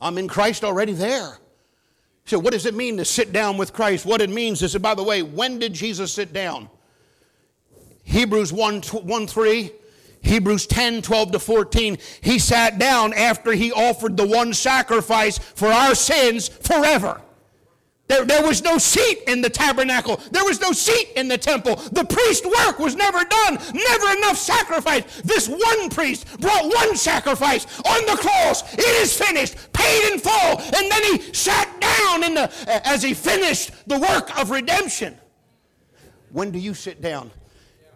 I'm 0.00 0.16
in 0.16 0.28
Christ 0.28 0.64
already 0.64 0.94
there. 0.94 1.36
So, 2.24 2.38
what 2.38 2.54
does 2.54 2.64
it 2.64 2.74
mean 2.74 2.96
to 2.96 3.04
sit 3.04 3.34
down 3.34 3.58
with 3.58 3.74
Christ? 3.74 4.06
What 4.06 4.22
it 4.22 4.30
means 4.30 4.62
is, 4.62 4.74
by 4.78 4.94
the 4.94 5.02
way, 5.02 5.20
when 5.20 5.58
did 5.58 5.74
Jesus 5.74 6.10
sit 6.10 6.32
down? 6.32 6.70
Hebrews 8.04 8.54
1, 8.54 8.80
1 8.80 9.26
3, 9.26 9.72
Hebrews 10.22 10.66
10 10.68 11.02
12 11.02 11.32
to 11.32 11.38
14. 11.38 11.98
He 12.22 12.38
sat 12.38 12.78
down 12.78 13.12
after 13.12 13.52
he 13.52 13.72
offered 13.72 14.16
the 14.16 14.26
one 14.26 14.54
sacrifice 14.54 15.36
for 15.36 15.68
our 15.68 15.94
sins 15.94 16.48
forever. 16.48 17.20
There, 18.08 18.24
there 18.24 18.46
was 18.46 18.62
no 18.62 18.78
seat 18.78 19.22
in 19.26 19.40
the 19.40 19.50
tabernacle. 19.50 20.20
There 20.30 20.44
was 20.44 20.60
no 20.60 20.70
seat 20.70 21.08
in 21.16 21.26
the 21.26 21.38
temple. 21.38 21.76
The 21.76 22.04
priest 22.04 22.44
work 22.44 22.78
was 22.78 22.94
never 22.94 23.24
done. 23.24 23.54
Never 23.74 24.18
enough 24.18 24.36
sacrifice. 24.36 25.20
This 25.22 25.48
one 25.48 25.90
priest 25.90 26.40
brought 26.40 26.64
one 26.64 26.96
sacrifice 26.96 27.66
on 27.80 28.06
the 28.06 28.16
cross. 28.16 28.74
It 28.74 29.02
is 29.02 29.16
finished, 29.16 29.72
paid 29.72 30.12
in 30.12 30.20
full. 30.20 30.30
And 30.32 30.90
then 30.90 31.02
he 31.02 31.32
sat 31.32 31.68
down 31.80 32.22
in 32.22 32.34
the, 32.34 32.50
as 32.86 33.02
he 33.02 33.12
finished 33.12 33.72
the 33.88 33.98
work 33.98 34.38
of 34.38 34.50
redemption. 34.50 35.16
When 36.30 36.52
do 36.52 36.60
you 36.60 36.74
sit 36.74 37.02
down? 37.02 37.32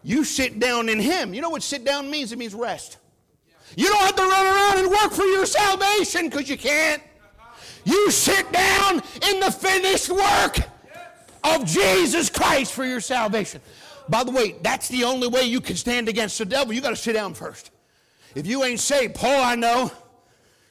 You 0.03 0.25
sit 0.25 0.59
down 0.59 0.89
in 0.89 0.99
him. 0.99 1.35
You 1.35 1.41
know 1.41 1.51
what 1.51 1.63
sit 1.63 1.85
down 1.85 2.11
means? 2.11 2.33
It 2.33 2.39
means 2.39 2.55
rest. 2.55 2.99
You 3.77 3.87
don't 3.87 4.01
have 4.01 4.17
to 4.17 4.23
run 4.23 4.47
around 4.47 4.79
and 4.79 4.91
work 4.91 5.13
for 5.13 5.25
your 5.25 5.47
salvation 5.47 6.29
because 6.29 6.49
you 6.49 6.59
can't. 6.59 7.01
You 7.91 8.11
sit 8.13 8.53
down 8.53 9.03
in 9.29 9.41
the 9.41 9.51
finished 9.51 10.11
work 10.11 10.61
of 11.43 11.65
Jesus 11.65 12.31
Christ 12.31 12.73
for 12.73 12.85
your 12.85 13.01
salvation. 13.01 13.61
By 14.09 14.23
the 14.23 14.31
way, 14.31 14.55
that's 14.63 14.87
the 14.89 15.03
only 15.05 15.27
way 15.27 15.43
you 15.43 15.61
can 15.61 15.75
stand 15.75 16.09
against 16.09 16.39
the 16.39 16.45
devil. 16.45 16.73
You 16.73 16.81
got 16.81 16.91
to 16.91 16.97
sit 16.97 17.15
down 17.15 17.35
first. 17.35 17.73
If 18.37 18.47
you 18.47 18.63
ain't 18.63 18.79
saved, 18.79 19.17
Paul, 19.17 19.43
I 19.43 19.57
know. 19.57 19.91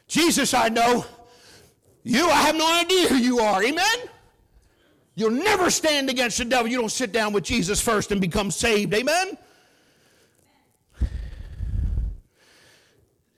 Jesus, 0.07 0.53
I 0.53 0.69
know. 0.69 1.05
You, 2.03 2.29
I 2.29 2.41
have 2.43 2.55
no 2.55 2.79
idea 2.79 3.09
who 3.09 3.17
you 3.17 3.39
are. 3.39 3.61
Amen? 3.63 3.97
You'll 5.15 5.31
never 5.31 5.69
stand 5.69 6.09
against 6.09 6.37
the 6.37 6.45
devil. 6.45 6.71
You 6.71 6.79
don't 6.79 6.89
sit 6.91 7.11
down 7.11 7.33
with 7.33 7.43
Jesus 7.43 7.81
first 7.81 8.13
and 8.13 8.21
become 8.21 8.49
saved. 8.49 8.93
Amen? 8.93 9.37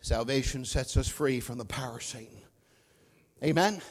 Salvation 0.02 0.66
sets 0.66 0.98
us 0.98 1.08
free 1.08 1.40
from 1.40 1.58
the 1.58 1.66
power 1.66 1.96
of 1.96 2.04
Satan. 2.04 2.41
Amen. 3.44 3.82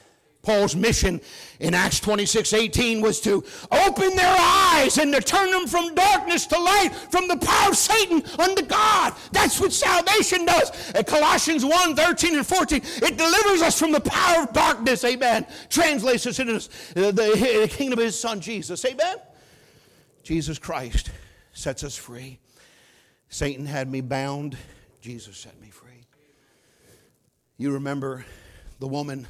Paul's 0.42 0.74
mission 0.74 1.20
in 1.58 1.74
Acts 1.74 2.00
26 2.00 2.54
18 2.54 3.02
was 3.02 3.20
to 3.20 3.44
open 3.70 4.16
their 4.16 4.36
eyes 4.38 4.96
and 4.96 5.12
to 5.12 5.20
turn 5.20 5.50
them 5.50 5.66
from 5.66 5.94
darkness 5.94 6.46
to 6.46 6.58
light, 6.58 6.94
from 7.10 7.28
the 7.28 7.36
power 7.36 7.70
of 7.70 7.76
Satan 7.76 8.22
unto 8.38 8.62
God. 8.62 9.14
That's 9.32 9.60
what 9.60 9.72
salvation 9.72 10.46
does. 10.46 10.70
At 10.92 11.06
Colossians 11.06 11.64
1 11.64 11.94
13 11.94 12.36
and 12.36 12.46
14, 12.46 12.80
it 13.02 13.18
delivers 13.18 13.60
us 13.60 13.78
from 13.78 13.92
the 13.92 14.00
power 14.00 14.44
of 14.44 14.52
darkness. 14.54 15.04
Amen. 15.04 15.46
Translates 15.68 16.26
us 16.26 16.38
into 16.38 16.54
the, 16.94 17.12
the 17.12 17.68
kingdom 17.70 17.98
of 17.98 18.04
his 18.04 18.18
son 18.18 18.40
Jesus. 18.40 18.82
Amen. 18.86 19.16
Jesus 20.22 20.58
Christ 20.58 21.10
sets 21.52 21.84
us 21.84 21.96
free. 21.96 22.38
Satan 23.28 23.66
had 23.66 23.90
me 23.90 24.00
bound, 24.00 24.56
Jesus 25.02 25.36
set 25.36 25.60
me 25.60 25.68
free. 25.68 26.06
You 27.58 27.72
remember 27.72 28.24
the 28.78 28.88
woman 28.88 29.26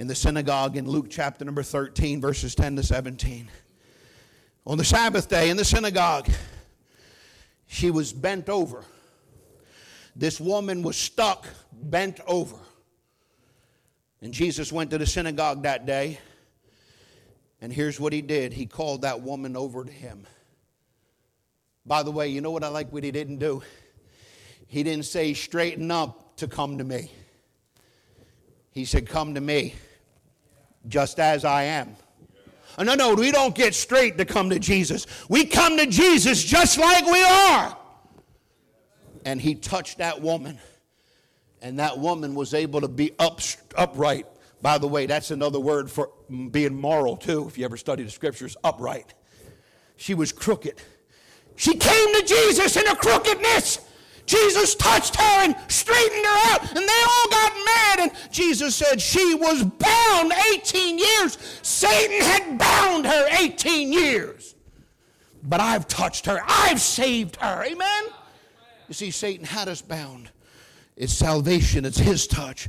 in 0.00 0.06
the 0.06 0.14
synagogue 0.14 0.78
in 0.78 0.88
Luke 0.88 1.08
chapter 1.10 1.44
number 1.44 1.62
13, 1.62 2.22
verses 2.22 2.54
10 2.54 2.76
to 2.76 2.82
17. 2.82 3.50
On 4.66 4.78
the 4.78 4.84
Sabbath 4.84 5.28
day 5.28 5.50
in 5.50 5.58
the 5.58 5.64
synagogue, 5.64 6.26
she 7.66 7.90
was 7.90 8.10
bent 8.10 8.48
over. 8.48 8.82
This 10.16 10.40
woman 10.40 10.80
was 10.82 10.96
stuck, 10.96 11.46
bent 11.70 12.18
over. 12.26 12.56
And 14.22 14.32
Jesus 14.32 14.72
went 14.72 14.90
to 14.92 14.96
the 14.96 15.04
synagogue 15.04 15.64
that 15.64 15.84
day, 15.84 16.18
and 17.60 17.70
here's 17.70 18.00
what 18.00 18.14
he 18.14 18.22
did 18.22 18.54
he 18.54 18.64
called 18.64 19.02
that 19.02 19.20
woman 19.20 19.54
over 19.54 19.84
to 19.84 19.92
him. 19.92 20.26
By 21.84 22.02
the 22.02 22.10
way, 22.10 22.28
you 22.28 22.40
know 22.40 22.52
what 22.52 22.64
I 22.64 22.68
like 22.68 22.90
what 22.90 23.04
he 23.04 23.10
didn't 23.10 23.36
do? 23.36 23.62
He 24.66 24.82
didn't 24.82 25.04
say, 25.04 25.34
straighten 25.34 25.90
up 25.90 26.38
to 26.38 26.48
come 26.48 26.78
to 26.78 26.84
me. 26.84 27.10
He 28.70 28.86
said, 28.86 29.06
Come 29.06 29.34
to 29.34 29.42
me 29.42 29.74
just 30.88 31.20
as 31.20 31.44
I 31.44 31.64
am. 31.64 31.96
Oh, 32.78 32.82
no, 32.82 32.94
no, 32.94 33.14
we 33.14 33.30
don't 33.30 33.54
get 33.54 33.74
straight 33.74 34.16
to 34.18 34.24
come 34.24 34.50
to 34.50 34.58
Jesus. 34.58 35.06
We 35.28 35.44
come 35.44 35.76
to 35.76 35.86
Jesus 35.86 36.42
just 36.42 36.78
like 36.78 37.04
we 37.04 37.22
are. 37.22 37.76
And 39.24 39.40
he 39.40 39.54
touched 39.54 39.98
that 39.98 40.22
woman, 40.22 40.58
and 41.60 41.78
that 41.78 41.98
woman 41.98 42.34
was 42.34 42.54
able 42.54 42.80
to 42.80 42.88
be 42.88 43.12
up, 43.18 43.40
upright. 43.76 44.26
By 44.62 44.78
the 44.78 44.88
way, 44.88 45.06
that's 45.06 45.30
another 45.30 45.60
word 45.60 45.90
for 45.90 46.10
being 46.50 46.80
moral, 46.80 47.16
too, 47.16 47.46
if 47.48 47.58
you 47.58 47.64
ever 47.64 47.76
study 47.76 48.02
the 48.02 48.10
scriptures, 48.10 48.56
upright. 48.64 49.12
She 49.96 50.14
was 50.14 50.32
crooked. 50.32 50.80
She 51.56 51.76
came 51.76 52.14
to 52.14 52.22
Jesus 52.26 52.76
in 52.76 52.86
a 52.86 52.96
crookedness. 52.96 53.80
Jesus 54.26 54.74
touched 54.74 55.16
her 55.16 55.44
and 55.44 55.56
straightened 55.68 56.24
her 56.24 56.52
out, 56.52 56.68
and 56.68 56.88
they 56.88 57.02
all 57.08 57.30
got 57.30 57.52
mad. 57.64 58.00
And 58.00 58.12
Jesus 58.30 58.76
said 58.76 59.00
she 59.00 59.34
was 59.34 59.64
bound 59.64 60.32
18 60.52 60.98
years. 60.98 61.38
Satan 61.62 62.20
had 62.20 62.58
bound 62.58 63.06
her 63.06 63.26
18 63.38 63.92
years. 63.92 64.54
But 65.42 65.60
I've 65.60 65.88
touched 65.88 66.26
her, 66.26 66.40
I've 66.46 66.80
saved 66.80 67.36
her. 67.36 67.64
Amen? 67.64 68.04
You 68.88 68.94
see, 68.94 69.10
Satan 69.10 69.46
had 69.46 69.68
us 69.68 69.82
bound. 69.82 70.30
It's 70.96 71.12
salvation, 71.12 71.84
it's 71.84 71.98
his 71.98 72.26
touch 72.26 72.68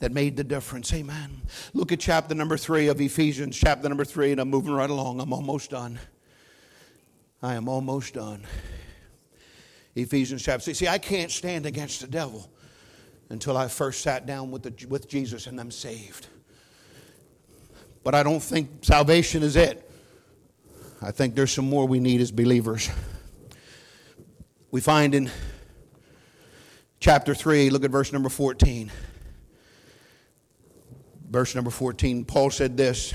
that 0.00 0.12
made 0.12 0.36
the 0.36 0.44
difference. 0.44 0.92
Amen. 0.92 1.42
Look 1.72 1.92
at 1.92 2.00
chapter 2.00 2.34
number 2.34 2.56
three 2.56 2.88
of 2.88 3.00
Ephesians, 3.00 3.56
chapter 3.56 3.88
number 3.88 4.04
three, 4.04 4.32
and 4.32 4.40
I'm 4.40 4.50
moving 4.50 4.72
right 4.72 4.90
along. 4.90 5.20
I'm 5.20 5.32
almost 5.32 5.70
done. 5.70 5.98
I 7.42 7.54
am 7.54 7.68
almost 7.68 8.14
done. 8.14 8.44
Ephesians 9.94 10.42
chapter 10.42 10.64
6. 10.64 10.78
See, 10.78 10.88
I 10.88 10.98
can't 10.98 11.30
stand 11.30 11.66
against 11.66 12.00
the 12.00 12.06
devil 12.06 12.50
until 13.28 13.56
I 13.56 13.68
first 13.68 14.02
sat 14.02 14.26
down 14.26 14.50
with, 14.50 14.62
the, 14.62 14.86
with 14.86 15.08
Jesus 15.08 15.46
and 15.46 15.60
I'm 15.60 15.70
saved. 15.70 16.26
But 18.02 18.14
I 18.14 18.22
don't 18.22 18.42
think 18.42 18.84
salvation 18.84 19.42
is 19.42 19.56
it. 19.56 19.90
I 21.00 21.10
think 21.10 21.34
there's 21.34 21.52
some 21.52 21.68
more 21.68 21.86
we 21.86 22.00
need 22.00 22.20
as 22.20 22.30
believers. 22.30 22.90
We 24.70 24.80
find 24.80 25.14
in 25.14 25.30
chapter 26.98 27.34
3, 27.34 27.70
look 27.70 27.84
at 27.84 27.90
verse 27.90 28.12
number 28.12 28.28
14. 28.28 28.90
Verse 31.30 31.54
number 31.54 31.70
14, 31.70 32.24
Paul 32.24 32.50
said 32.50 32.76
this. 32.76 33.14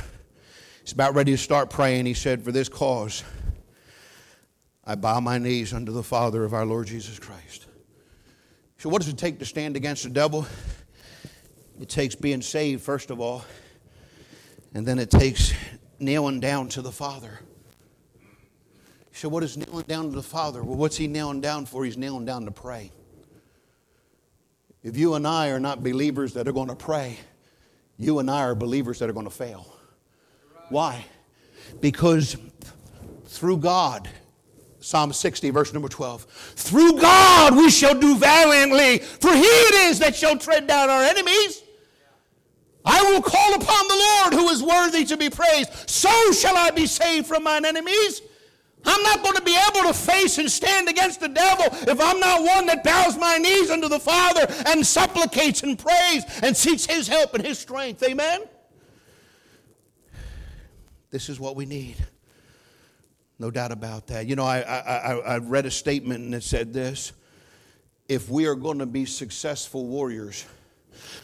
He's 0.81 0.93
about 0.93 1.15
ready 1.15 1.31
to 1.31 1.37
start 1.37 1.69
praying. 1.69 2.05
He 2.05 2.13
said, 2.13 2.43
For 2.43 2.51
this 2.51 2.69
cause, 2.69 3.23
I 4.89 4.95
bow 4.95 5.19
my 5.19 5.37
knees 5.37 5.71
unto 5.71 5.91
the 5.91 6.01
Father 6.01 6.43
of 6.43 6.55
our 6.55 6.65
Lord 6.65 6.87
Jesus 6.87 7.19
Christ. 7.19 7.67
So, 8.79 8.89
what 8.89 9.03
does 9.03 9.07
it 9.13 9.19
take 9.19 9.37
to 9.37 9.45
stand 9.45 9.75
against 9.75 10.01
the 10.01 10.09
devil? 10.09 10.47
It 11.79 11.89
takes 11.89 12.15
being 12.15 12.41
saved, 12.41 12.81
first 12.81 13.11
of 13.11 13.19
all, 13.19 13.45
and 14.73 14.87
then 14.87 14.97
it 14.97 15.11
takes 15.11 15.53
kneeling 15.99 16.39
down 16.39 16.69
to 16.69 16.81
the 16.81 16.91
Father. 16.91 17.39
So, 19.11 19.29
what 19.29 19.43
is 19.43 19.57
kneeling 19.57 19.85
down 19.85 20.09
to 20.09 20.15
the 20.15 20.23
Father? 20.23 20.63
Well, 20.63 20.75
what's 20.75 20.97
he 20.97 21.05
kneeling 21.05 21.39
down 21.39 21.67
for? 21.67 21.85
He's 21.85 21.95
kneeling 21.95 22.25
down 22.25 22.45
to 22.45 22.51
pray. 22.51 22.91
If 24.81 24.97
you 24.97 25.13
and 25.13 25.27
I 25.27 25.49
are 25.49 25.59
not 25.59 25.83
believers 25.83 26.33
that 26.33 26.47
are 26.47 26.51
going 26.51 26.69
to 26.69 26.75
pray, 26.75 27.19
you 27.99 28.17
and 28.17 28.31
I 28.31 28.41
are 28.41 28.55
believers 28.55 28.97
that 28.99 29.09
are 29.11 29.13
going 29.13 29.27
to 29.27 29.31
fail. 29.31 29.71
Why? 30.69 31.05
Because 31.79 32.37
through 33.27 33.57
God, 33.57 34.09
Psalm 34.89 35.13
60, 35.13 35.51
verse 35.51 35.71
number 35.71 35.87
12. 35.87 36.23
Through 36.55 36.99
God 36.99 37.55
we 37.55 37.69
shall 37.69 37.93
do 37.93 38.17
valiantly, 38.17 38.97
for 38.97 39.31
he 39.31 39.43
it 39.43 39.75
is 39.91 39.99
that 39.99 40.15
shall 40.15 40.35
tread 40.35 40.65
down 40.65 40.89
our 40.89 41.03
enemies. 41.03 41.61
I 42.83 42.99
will 43.03 43.21
call 43.21 43.53
upon 43.53 43.87
the 43.87 43.93
Lord 43.93 44.33
who 44.33 44.49
is 44.49 44.63
worthy 44.63 45.05
to 45.05 45.15
be 45.15 45.29
praised. 45.29 45.87
So 45.87 46.31
shall 46.31 46.57
I 46.57 46.71
be 46.71 46.87
saved 46.87 47.27
from 47.27 47.43
mine 47.43 47.65
enemies. 47.65 48.23
I'm 48.83 49.03
not 49.03 49.21
going 49.21 49.35
to 49.35 49.43
be 49.43 49.55
able 49.69 49.87
to 49.89 49.93
face 49.93 50.39
and 50.39 50.49
stand 50.51 50.89
against 50.89 51.19
the 51.19 51.29
devil 51.29 51.65
if 51.87 52.01
I'm 52.01 52.19
not 52.19 52.41
one 52.41 52.65
that 52.65 52.83
bows 52.83 53.15
my 53.15 53.37
knees 53.37 53.69
unto 53.69 53.89
the 53.89 53.99
Father 53.99 54.47
and 54.65 54.83
supplicates 54.83 55.61
and 55.61 55.77
prays 55.77 56.23
and 56.41 56.57
seeks 56.57 56.87
his 56.87 57.07
help 57.07 57.35
and 57.35 57.45
his 57.45 57.59
strength. 57.59 58.01
Amen? 58.01 58.41
This 61.11 61.29
is 61.29 61.39
what 61.39 61.55
we 61.55 61.67
need. 61.67 61.97
No 63.39 63.49
doubt 63.49 63.71
about 63.71 64.07
that. 64.07 64.27
You 64.27 64.35
know, 64.35 64.43
I, 64.43 64.59
I, 64.59 65.13
I 65.15 65.37
read 65.37 65.65
a 65.65 65.71
statement 65.71 66.25
and 66.25 66.35
it 66.35 66.43
said 66.43 66.73
this 66.73 67.13
if 68.09 68.29
we 68.29 68.47
are 68.47 68.55
going 68.55 68.79
to 68.79 68.85
be 68.85 69.05
successful 69.05 69.85
warriors, 69.85 70.45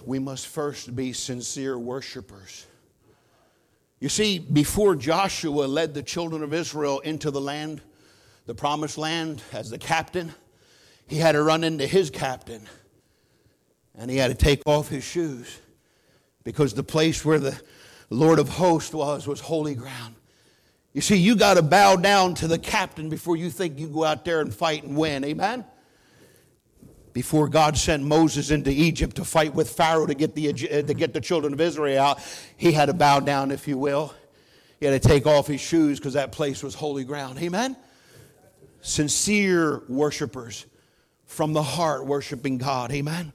we 0.05 0.19
must 0.19 0.47
first 0.47 0.95
be 0.95 1.11
sincere 1.11 1.77
worshipers. 1.77 2.65
You 3.99 4.07
see, 4.07 4.39
before 4.39 4.95
Joshua 4.95 5.65
led 5.65 5.93
the 5.93 6.03
children 6.03 6.43
of 6.43 6.53
Israel 6.53 6.99
into 6.99 7.31
the 7.31 7.41
land, 7.41 7.81
the 8.45 8.53
promised 8.53 8.97
land, 8.97 9.41
as 9.51 9.69
the 9.69 9.79
captain, 9.79 10.33
he 11.07 11.17
had 11.17 11.33
to 11.33 11.41
run 11.41 11.63
into 11.63 11.87
his 11.87 12.09
captain 12.09 12.61
and 13.97 14.11
he 14.11 14.17
had 14.17 14.27
to 14.27 14.37
take 14.37 14.61
off 14.65 14.89
his 14.89 15.03
shoes 15.03 15.59
because 16.43 16.73
the 16.73 16.83
place 16.83 17.25
where 17.25 17.39
the 17.39 17.59
Lord 18.09 18.39
of 18.39 18.49
hosts 18.49 18.93
was 18.93 19.27
was 19.27 19.39
holy 19.39 19.75
ground. 19.75 20.15
You 20.95 21.01
see, 21.01 21.17
you 21.17 21.35
got 21.35 21.55
to 21.55 21.61
bow 21.61 21.97
down 21.97 22.35
to 22.35 22.47
the 22.47 22.57
captain 22.57 23.09
before 23.09 23.35
you 23.35 23.49
think 23.49 23.77
you 23.77 23.89
go 23.89 24.05
out 24.05 24.23
there 24.23 24.39
and 24.39 24.55
fight 24.55 24.83
and 24.85 24.95
win. 24.95 25.25
Amen? 25.25 25.65
Before 27.11 27.49
God 27.49 27.75
sent 27.75 28.01
Moses 28.01 28.49
into 28.49 28.71
Egypt 28.71 29.17
to 29.17 29.25
fight 29.25 29.53
with 29.53 29.69
Pharaoh 29.69 30.05
to 30.05 30.13
get 30.13 30.35
the, 30.35 30.47
uh, 30.47 30.53
to 30.83 30.93
get 30.93 31.13
the 31.13 31.19
children 31.19 31.51
of 31.51 31.59
Israel 31.59 32.01
out, 32.01 32.21
he 32.55 32.71
had 32.71 32.85
to 32.85 32.93
bow 32.93 33.19
down, 33.19 33.51
if 33.51 33.67
you 33.67 33.77
will. 33.77 34.13
He 34.79 34.85
had 34.85 35.01
to 35.01 35.05
take 35.05 35.27
off 35.27 35.47
his 35.47 35.59
shoes 35.59 35.99
because 35.99 36.13
that 36.13 36.31
place 36.31 36.63
was 36.63 36.73
holy 36.73 37.03
ground. 37.03 37.39
Amen? 37.39 37.75
Sincere 38.79 39.83
worshipers 39.89 40.65
from 41.25 41.51
the 41.51 41.63
heart 41.63 42.05
worshiping 42.05 42.57
God. 42.57 42.93
Amen? 42.93 43.33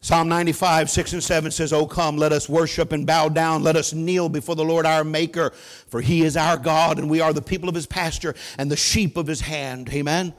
Psalm 0.00 0.28
95, 0.28 0.88
6 0.88 1.12
and 1.14 1.24
7 1.24 1.50
says, 1.50 1.72
Oh, 1.72 1.86
come, 1.86 2.16
let 2.16 2.32
us 2.32 2.48
worship 2.48 2.92
and 2.92 3.06
bow 3.06 3.28
down. 3.28 3.62
Let 3.62 3.76
us 3.76 3.92
kneel 3.92 4.28
before 4.28 4.54
the 4.54 4.64
Lord 4.64 4.86
our 4.86 5.02
Maker, 5.02 5.50
for 5.88 6.00
he 6.00 6.22
is 6.22 6.36
our 6.36 6.56
God, 6.56 6.98
and 6.98 7.10
we 7.10 7.20
are 7.20 7.32
the 7.32 7.42
people 7.42 7.68
of 7.68 7.74
his 7.74 7.86
pasture 7.86 8.34
and 8.58 8.70
the 8.70 8.76
sheep 8.76 9.16
of 9.16 9.26
his 9.26 9.40
hand. 9.40 9.88
Amen. 9.92 10.32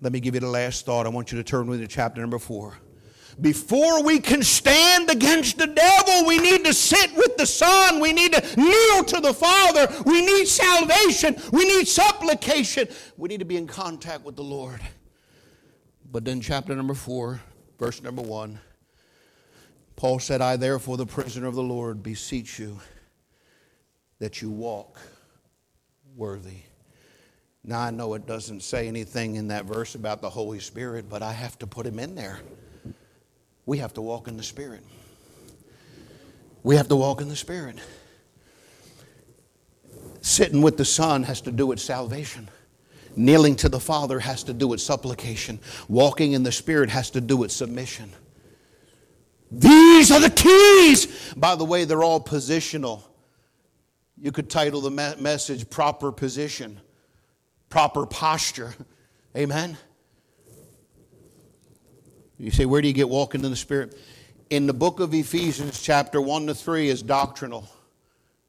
Let 0.00 0.12
me 0.12 0.20
give 0.20 0.34
you 0.34 0.40
the 0.40 0.48
last 0.48 0.86
thought. 0.86 1.06
I 1.06 1.10
want 1.10 1.30
you 1.30 1.38
to 1.38 1.44
turn 1.44 1.66
with 1.66 1.80
me 1.80 1.86
to 1.86 1.92
chapter 1.92 2.20
number 2.20 2.38
4. 2.38 2.76
Before 3.40 4.02
we 4.02 4.18
can 4.18 4.42
stand 4.42 5.10
against 5.10 5.56
the 5.56 5.66
devil, 5.66 6.26
we 6.26 6.38
need 6.38 6.64
to 6.64 6.74
sit 6.74 7.14
with 7.14 7.36
the 7.36 7.46
Son. 7.46 8.00
We 8.00 8.12
need 8.12 8.32
to 8.32 8.40
kneel 8.56 9.04
to 9.04 9.20
the 9.20 9.32
Father. 9.32 9.88
We 10.04 10.24
need 10.24 10.46
salvation. 10.46 11.36
We 11.52 11.64
need 11.64 11.86
supplication. 11.86 12.88
We 13.16 13.28
need 13.28 13.38
to 13.38 13.46
be 13.46 13.56
in 13.56 13.66
contact 13.66 14.24
with 14.24 14.36
the 14.36 14.42
Lord. 14.42 14.80
But 16.10 16.24
then, 16.24 16.40
chapter 16.40 16.74
number 16.74 16.94
4, 16.94 17.40
Verse 17.80 18.02
number 18.02 18.22
one 18.22 18.60
Paul 19.96 20.18
said, 20.18 20.40
I 20.40 20.56
therefore, 20.56 20.96
the 20.96 21.04
prisoner 21.04 21.46
of 21.46 21.54
the 21.54 21.62
Lord, 21.62 22.02
beseech 22.02 22.58
you 22.58 22.80
that 24.18 24.40
you 24.40 24.48
walk 24.48 24.98
worthy. 26.16 26.60
Now, 27.62 27.80
I 27.80 27.90
know 27.90 28.14
it 28.14 28.26
doesn't 28.26 28.62
say 28.62 28.88
anything 28.88 29.34
in 29.34 29.48
that 29.48 29.66
verse 29.66 29.94
about 29.94 30.22
the 30.22 30.30
Holy 30.30 30.58
Spirit, 30.58 31.10
but 31.10 31.22
I 31.22 31.32
have 31.32 31.58
to 31.58 31.66
put 31.66 31.84
him 31.84 31.98
in 31.98 32.14
there. 32.14 32.40
We 33.66 33.76
have 33.76 33.92
to 33.94 34.00
walk 34.00 34.26
in 34.26 34.38
the 34.38 34.42
Spirit. 34.42 34.82
We 36.62 36.76
have 36.76 36.88
to 36.88 36.96
walk 36.96 37.20
in 37.20 37.28
the 37.28 37.36
Spirit. 37.36 37.76
Sitting 40.22 40.62
with 40.62 40.78
the 40.78 40.86
Son 40.86 41.24
has 41.24 41.42
to 41.42 41.52
do 41.52 41.66
with 41.66 41.78
salvation. 41.78 42.48
Kneeling 43.16 43.56
to 43.56 43.68
the 43.68 43.80
Father 43.80 44.20
has 44.20 44.44
to 44.44 44.52
do 44.52 44.68
with 44.68 44.80
supplication. 44.80 45.58
Walking 45.88 46.32
in 46.32 46.42
the 46.42 46.52
Spirit 46.52 46.90
has 46.90 47.10
to 47.10 47.20
do 47.20 47.36
with 47.36 47.50
submission. 47.52 48.12
These 49.50 50.10
are 50.10 50.20
the 50.20 50.30
keys. 50.30 51.32
By 51.36 51.56
the 51.56 51.64
way, 51.64 51.84
they're 51.84 52.04
all 52.04 52.20
positional. 52.20 53.02
You 54.16 54.32
could 54.32 54.48
title 54.48 54.80
the 54.80 54.90
me- 54.90 55.20
message 55.20 55.68
Proper 55.68 56.12
Position, 56.12 56.80
Proper 57.68 58.06
Posture. 58.06 58.74
Amen. 59.36 59.76
You 62.38 62.50
say, 62.50 62.64
where 62.64 62.80
do 62.80 62.88
you 62.88 62.94
get 62.94 63.08
walking 63.08 63.44
in 63.44 63.50
the 63.50 63.56
Spirit? 63.56 63.98
In 64.50 64.66
the 64.66 64.72
book 64.72 65.00
of 65.00 65.12
Ephesians, 65.14 65.80
chapter 65.82 66.20
1 66.20 66.46
to 66.46 66.54
3, 66.54 66.88
is 66.88 67.02
doctrinal, 67.02 67.68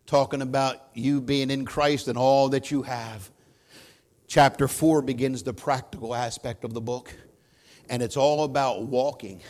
talking 0.05 0.41
about 0.41 0.77
you 0.93 1.19
being 1.19 1.51
in 1.51 1.65
Christ 1.65 2.07
and 2.07 2.17
all 2.17 2.49
that 2.49 2.71
you 2.71 2.83
have. 2.83 3.29
Chapter 4.31 4.69
4 4.69 5.01
begins 5.01 5.43
the 5.43 5.53
practical 5.53 6.15
aspect 6.15 6.63
of 6.63 6.73
the 6.73 6.79
book, 6.79 7.13
and 7.89 8.01
it's 8.01 8.15
all 8.15 8.45
about 8.45 8.83
walking. 8.83 9.41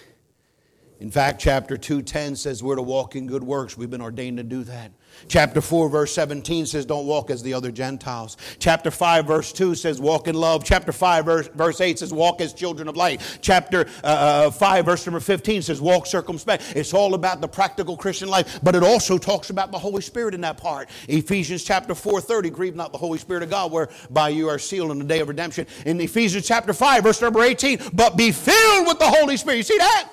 In 1.00 1.12
fact, 1.12 1.40
chapter 1.40 1.78
2:10 1.78 2.36
says 2.36 2.64
we're 2.64 2.78
to 2.78 2.82
walk 2.82 3.16
in 3.16 3.28
good 3.28 3.44
works. 3.44 3.78
We've 3.78 3.92
been 3.92 4.02
ordained 4.02 4.38
to 4.38 4.44
do 4.44 4.64
that. 4.64 4.92
Chapter 5.28 5.62
4, 5.62 5.90
verse 5.90 6.14
17 6.14 6.66
says, 6.66 6.86
Don't 6.86 7.06
walk 7.06 7.30
as 7.30 7.44
the 7.44 7.54
other 7.54 7.72
Gentiles. 7.72 8.38
Chapter 8.60 8.92
5, 8.92 9.28
verse 9.28 9.54
2 9.54 9.76
says, 9.76 10.00
Walk 10.00 10.28
in 10.28 10.36
love. 10.36 10.64
Chapter 10.64 10.92
5, 10.92 11.26
verse, 11.26 11.48
verse 11.50 11.82
8 11.82 12.00
says, 12.00 12.14
Walk 12.14 12.42
as 12.42 12.54
children 12.54 12.88
of 12.88 12.98
light. 12.98 13.22
Chapter 13.42 13.88
uh, 14.04 14.08
uh 14.48 14.52
5, 14.52 14.86
verse 14.86 15.06
number 15.06 15.20
15 15.20 15.62
says, 15.62 15.82
Walk 15.82 16.06
circumspect. 16.06 16.74
It's 16.76 16.94
all 16.94 17.14
about 17.14 17.42
the 17.42 17.48
practical 17.48 17.98
Christian 17.98 18.30
life, 18.30 18.60
but 18.64 18.76
it 18.76 18.84
also 18.84 19.18
talks 19.18 19.50
about 19.50 19.72
the 19.72 19.80
Holy 19.80 20.02
Spirit 20.02 20.34
in 20.34 20.42
that 20.42 20.58
part. 20.58 20.90
Ephesians 21.08 21.64
chapter 21.64 21.96
4, 21.96 22.22
30, 22.22 22.50
grieve 22.50 22.76
not 22.76 22.92
the 22.92 22.98
Holy 22.98 23.18
Spirit 23.18 23.44
of 23.44 23.50
God, 23.50 23.72
whereby 23.72 24.30
you 24.30 24.50
are 24.50 24.60
sealed 24.60 24.92
in 24.92 25.00
the 25.00 25.06
day 25.06 25.20
of 25.20 25.28
redemption. 25.28 25.66
In 25.86 26.00
Ephesians 26.02 26.48
chapter 26.48 26.74
5, 26.74 27.04
verse 27.04 27.22
number 27.22 27.42
18, 27.42 27.80
but 27.94 28.18
be 28.18 28.32
filled 28.32 28.88
with 28.88 29.00
the 29.00 29.10
Holy 29.10 29.38
Spirit. 29.38 29.58
You 29.58 29.64
see 29.64 29.78
that? 29.78 30.10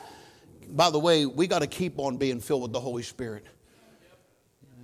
By 0.70 0.90
the 0.90 0.98
way, 0.98 1.26
we 1.26 1.46
got 1.46 1.60
to 1.60 1.66
keep 1.66 1.98
on 1.98 2.18
being 2.18 2.40
filled 2.40 2.62
with 2.62 2.72
the 2.72 2.80
Holy 2.80 3.02
Spirit. 3.02 3.44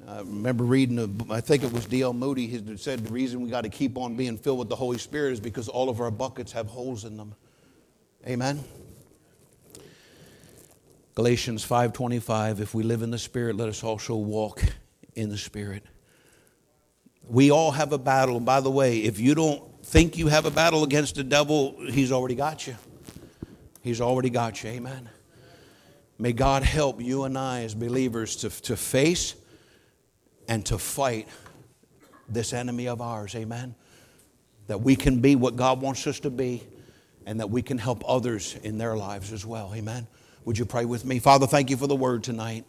I 0.07 0.19
remember 0.19 0.65
reading, 0.65 0.99
a, 0.99 1.33
I 1.33 1.41
think 1.41 1.63
it 1.63 1.73
was 1.73 1.87
D.L. 1.87 2.13
Moody, 2.13 2.47
he 2.47 2.77
said 2.77 3.07
the 3.07 3.13
reason 3.13 3.41
we 3.41 3.49
got 3.49 3.63
to 3.63 3.71
keep 3.71 3.97
on 3.97 4.17
being 4.17 4.37
filled 4.37 4.59
with 4.59 4.69
the 4.69 4.77
Holy 4.77 4.99
Spirit 4.99 5.33
is 5.33 5.41
because 5.41 5.69
all 5.69 5.89
of 5.89 6.01
our 6.01 6.11
buckets 6.11 6.53
have 6.53 6.67
holes 6.67 7.05
in 7.05 7.17
them. 7.17 7.35
Amen. 8.27 8.63
Galatians 11.15 11.65
5:25 11.65 12.61
if 12.61 12.75
we 12.75 12.83
live 12.83 13.03
in 13.03 13.11
the 13.13 13.19
spirit 13.19 13.57
let 13.57 13.69
us 13.69 13.85
also 13.85 14.17
walk 14.17 14.63
in 15.15 15.29
the 15.29 15.39
spirit. 15.39 15.85
We 17.29 17.51
all 17.51 17.71
have 17.71 17.93
a 17.93 17.99
battle. 17.99 18.37
And 18.37 18.45
by 18.45 18.61
the 18.61 18.71
way, 18.71 18.99
if 18.99 19.19
you 19.19 19.35
don't 19.35 19.63
think 19.85 20.19
you 20.19 20.27
have 20.29 20.45
a 20.45 20.51
battle 20.51 20.83
against 20.83 21.15
the 21.15 21.25
devil, 21.25 21.77
he's 21.89 22.13
already 22.13 22.35
got 22.35 22.67
you. 22.67 22.77
He's 23.81 24.01
already 24.01 24.29
got 24.29 24.63
you. 24.63 24.71
Amen. 24.71 25.09
May 26.19 26.33
God 26.33 26.63
help 26.63 27.01
you 27.01 27.25
and 27.25 27.39
I 27.39 27.63
as 27.63 27.75
believers 27.75 28.37
to, 28.37 28.51
to 28.63 28.77
face 28.77 29.35
and 30.49 30.65
to 30.67 30.79
fight 30.79 31.29
this 32.29 32.53
enemy 32.53 32.89
of 32.89 33.01
ours. 33.01 33.35
Amen. 33.35 33.75
That 34.67 34.81
we 34.81 34.97
can 34.97 35.21
be 35.21 35.37
what 35.37 35.57
God 35.57 35.81
wants 35.81 36.07
us 36.07 36.21
to 36.21 36.31
be 36.31 36.63
and 37.27 37.41
that 37.41 37.51
we 37.51 37.63
can 37.63 37.79
help 37.79 38.03
others 38.07 38.57
in 38.63 38.79
their 38.79 38.97
lives 38.97 39.33
as 39.33 39.45
well. 39.47 39.73
Amen. 39.75 40.07
Would 40.45 40.59
you 40.59 40.65
pray 40.65 40.85
with 40.85 41.05
me? 41.05 41.19
Father, 41.19 41.47
thank 41.47 41.71
you 41.71 41.77
for 41.77 41.87
the 41.87 41.97
word 41.97 42.23
tonight. 42.23 42.65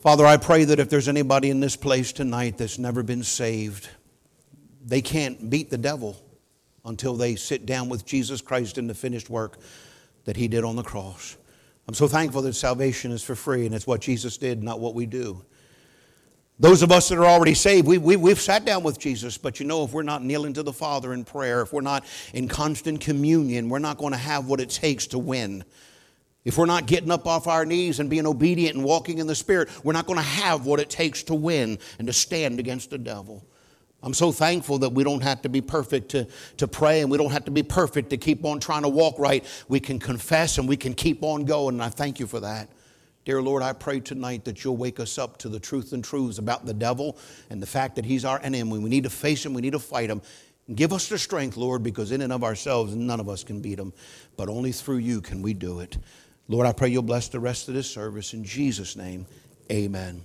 Father, 0.00 0.26
I 0.26 0.36
pray 0.36 0.64
that 0.64 0.78
if 0.78 0.88
there's 0.88 1.08
anybody 1.08 1.50
in 1.50 1.60
this 1.60 1.76
place 1.76 2.12
tonight 2.12 2.58
that's 2.58 2.78
never 2.78 3.02
been 3.02 3.22
saved, 3.22 3.88
they 4.84 5.00
can't 5.00 5.48
beat 5.48 5.70
the 5.70 5.78
devil 5.78 6.20
until 6.84 7.14
they 7.14 7.36
sit 7.36 7.64
down 7.64 7.88
with 7.88 8.04
Jesus 8.04 8.40
Christ 8.40 8.76
in 8.76 8.86
the 8.86 8.94
finished 8.94 9.30
work 9.30 9.58
that 10.26 10.36
he 10.36 10.46
did 10.46 10.62
on 10.62 10.76
the 10.76 10.82
cross. 10.82 11.36
I'm 11.88 11.94
so 11.94 12.06
thankful 12.06 12.42
that 12.42 12.54
salvation 12.54 13.12
is 13.12 13.22
for 13.22 13.34
free 13.34 13.66
and 13.66 13.74
it's 13.74 13.86
what 13.86 14.00
Jesus 14.00 14.36
did, 14.36 14.62
not 14.62 14.80
what 14.80 14.94
we 14.94 15.06
do. 15.06 15.44
Those 16.60 16.82
of 16.82 16.92
us 16.92 17.08
that 17.08 17.18
are 17.18 17.26
already 17.26 17.54
saved, 17.54 17.86
we, 17.86 17.98
we, 17.98 18.14
we've 18.14 18.40
sat 18.40 18.64
down 18.64 18.84
with 18.84 18.98
Jesus, 18.98 19.36
but 19.36 19.58
you 19.58 19.66
know, 19.66 19.82
if 19.84 19.92
we're 19.92 20.02
not 20.02 20.22
kneeling 20.22 20.52
to 20.52 20.62
the 20.62 20.72
Father 20.72 21.12
in 21.12 21.24
prayer, 21.24 21.62
if 21.62 21.72
we're 21.72 21.80
not 21.80 22.04
in 22.32 22.46
constant 22.46 23.00
communion, 23.00 23.68
we're 23.68 23.80
not 23.80 23.98
going 23.98 24.12
to 24.12 24.18
have 24.18 24.46
what 24.46 24.60
it 24.60 24.70
takes 24.70 25.08
to 25.08 25.18
win. 25.18 25.64
If 26.44 26.56
we're 26.56 26.66
not 26.66 26.86
getting 26.86 27.10
up 27.10 27.26
off 27.26 27.48
our 27.48 27.64
knees 27.64 27.98
and 27.98 28.08
being 28.08 28.26
obedient 28.26 28.76
and 28.76 28.84
walking 28.84 29.18
in 29.18 29.26
the 29.26 29.34
Spirit, 29.34 29.68
we're 29.84 29.94
not 29.94 30.06
going 30.06 30.18
to 30.18 30.24
have 30.24 30.64
what 30.64 30.78
it 30.78 30.90
takes 30.90 31.24
to 31.24 31.34
win 31.34 31.78
and 31.98 32.06
to 32.06 32.12
stand 32.12 32.60
against 32.60 32.90
the 32.90 32.98
devil. 32.98 33.44
I'm 34.02 34.14
so 34.14 34.30
thankful 34.30 34.78
that 34.80 34.90
we 34.90 35.02
don't 35.02 35.22
have 35.22 35.42
to 35.42 35.48
be 35.48 35.62
perfect 35.62 36.10
to, 36.10 36.28
to 36.58 36.68
pray 36.68 37.00
and 37.00 37.10
we 37.10 37.16
don't 37.16 37.30
have 37.30 37.46
to 37.46 37.50
be 37.50 37.62
perfect 37.62 38.10
to 38.10 38.18
keep 38.18 38.44
on 38.44 38.60
trying 38.60 38.82
to 38.82 38.88
walk 38.88 39.18
right. 39.18 39.42
We 39.68 39.80
can 39.80 39.98
confess 39.98 40.58
and 40.58 40.68
we 40.68 40.76
can 40.76 40.92
keep 40.92 41.22
on 41.22 41.46
going, 41.46 41.76
and 41.76 41.82
I 41.82 41.88
thank 41.88 42.20
you 42.20 42.26
for 42.26 42.40
that. 42.40 42.68
Dear 43.24 43.40
Lord, 43.40 43.62
I 43.62 43.72
pray 43.72 44.00
tonight 44.00 44.44
that 44.44 44.62
you'll 44.62 44.76
wake 44.76 45.00
us 45.00 45.16
up 45.16 45.38
to 45.38 45.48
the 45.48 45.58
truth 45.58 45.94
and 45.94 46.04
truths 46.04 46.36
about 46.36 46.66
the 46.66 46.74
devil 46.74 47.16
and 47.48 47.62
the 47.62 47.66
fact 47.66 47.96
that 47.96 48.04
he's 48.04 48.24
our 48.24 48.38
enemy. 48.42 48.78
We 48.78 48.90
need 48.90 49.04
to 49.04 49.10
face 49.10 49.44
him, 49.46 49.54
we 49.54 49.62
need 49.62 49.72
to 49.72 49.78
fight 49.78 50.10
him. 50.10 50.20
Give 50.74 50.92
us 50.92 51.08
the 51.08 51.18
strength, 51.18 51.56
Lord, 51.56 51.82
because 51.82 52.12
in 52.12 52.20
and 52.20 52.32
of 52.32 52.44
ourselves, 52.44 52.94
none 52.94 53.20
of 53.20 53.28
us 53.28 53.42
can 53.44 53.60
beat 53.60 53.78
him, 53.78 53.92
but 54.36 54.48
only 54.48 54.72
through 54.72 54.98
you 54.98 55.20
can 55.20 55.42
we 55.42 55.54
do 55.54 55.80
it. 55.80 55.96
Lord, 56.48 56.66
I 56.66 56.72
pray 56.72 56.88
you'll 56.88 57.02
bless 57.02 57.28
the 57.28 57.40
rest 57.40 57.68
of 57.68 57.74
this 57.74 57.90
service. 57.90 58.34
In 58.34 58.44
Jesus' 58.44 58.96
name, 58.96 59.26
amen. 59.72 60.22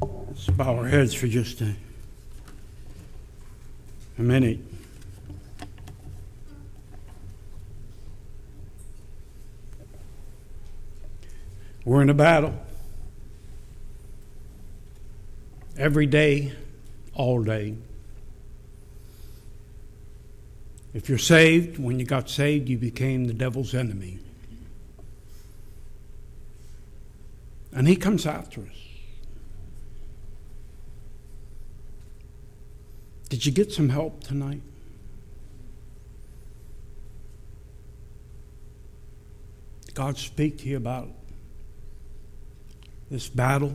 Let's 0.00 0.46
bow 0.50 0.76
our 0.76 0.88
heads 0.88 1.14
for 1.14 1.28
just 1.28 1.60
a 1.60 1.74
a 4.18 4.22
minute. 4.22 4.58
We're 11.84 12.02
in 12.02 12.10
a 12.10 12.14
battle. 12.14 12.54
Every 15.76 16.06
day, 16.06 16.52
all 17.14 17.42
day. 17.42 17.74
If 20.94 21.08
you're 21.08 21.18
saved, 21.18 21.78
when 21.78 21.98
you 21.98 22.04
got 22.04 22.28
saved, 22.28 22.68
you 22.68 22.76
became 22.76 23.24
the 23.24 23.32
devil's 23.32 23.74
enemy. 23.74 24.18
And 27.72 27.88
he 27.88 27.96
comes 27.96 28.26
after 28.26 28.60
us. 28.60 28.91
Did 33.32 33.46
you 33.46 33.52
get 33.52 33.72
some 33.72 33.88
help 33.88 34.22
tonight? 34.24 34.60
God 39.94 40.18
speak 40.18 40.58
to 40.58 40.68
you 40.68 40.76
about 40.76 41.08
this 43.10 43.30
battle 43.30 43.74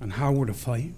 and 0.00 0.10
how 0.10 0.32
we're 0.32 0.46
to 0.46 0.54
fight? 0.54 0.94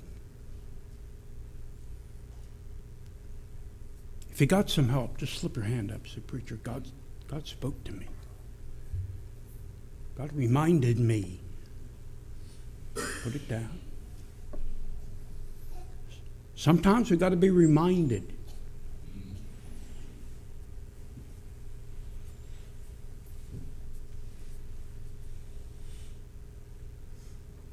If 4.30 4.40
you 4.40 4.46
got 4.46 4.70
some 4.70 4.88
help, 4.88 5.18
just 5.18 5.40
slip 5.40 5.56
your 5.56 5.64
hand 5.64 5.90
up. 5.90 6.06
Say, 6.06 6.20
Preacher, 6.20 6.60
God, 6.62 6.86
God 7.26 7.44
spoke 7.44 7.82
to 7.82 7.92
me. 7.92 8.06
God 10.16 10.30
reminded 10.32 11.00
me. 11.00 11.40
Put 12.94 13.34
it 13.34 13.48
down. 13.48 13.80
Sometimes 16.58 17.08
we've 17.08 17.20
got 17.20 17.28
to 17.28 17.36
be 17.36 17.50
reminded. 17.50 18.32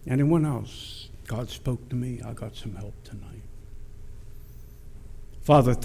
Anyone 0.08 0.46
else? 0.46 1.10
God 1.26 1.50
spoke 1.50 1.90
to 1.90 1.96
me. 1.96 2.22
I 2.24 2.34
got 2.34 2.56
some 2.56 2.76
help 2.76 2.94
tonight. 3.04 3.42
Father, 5.42 5.74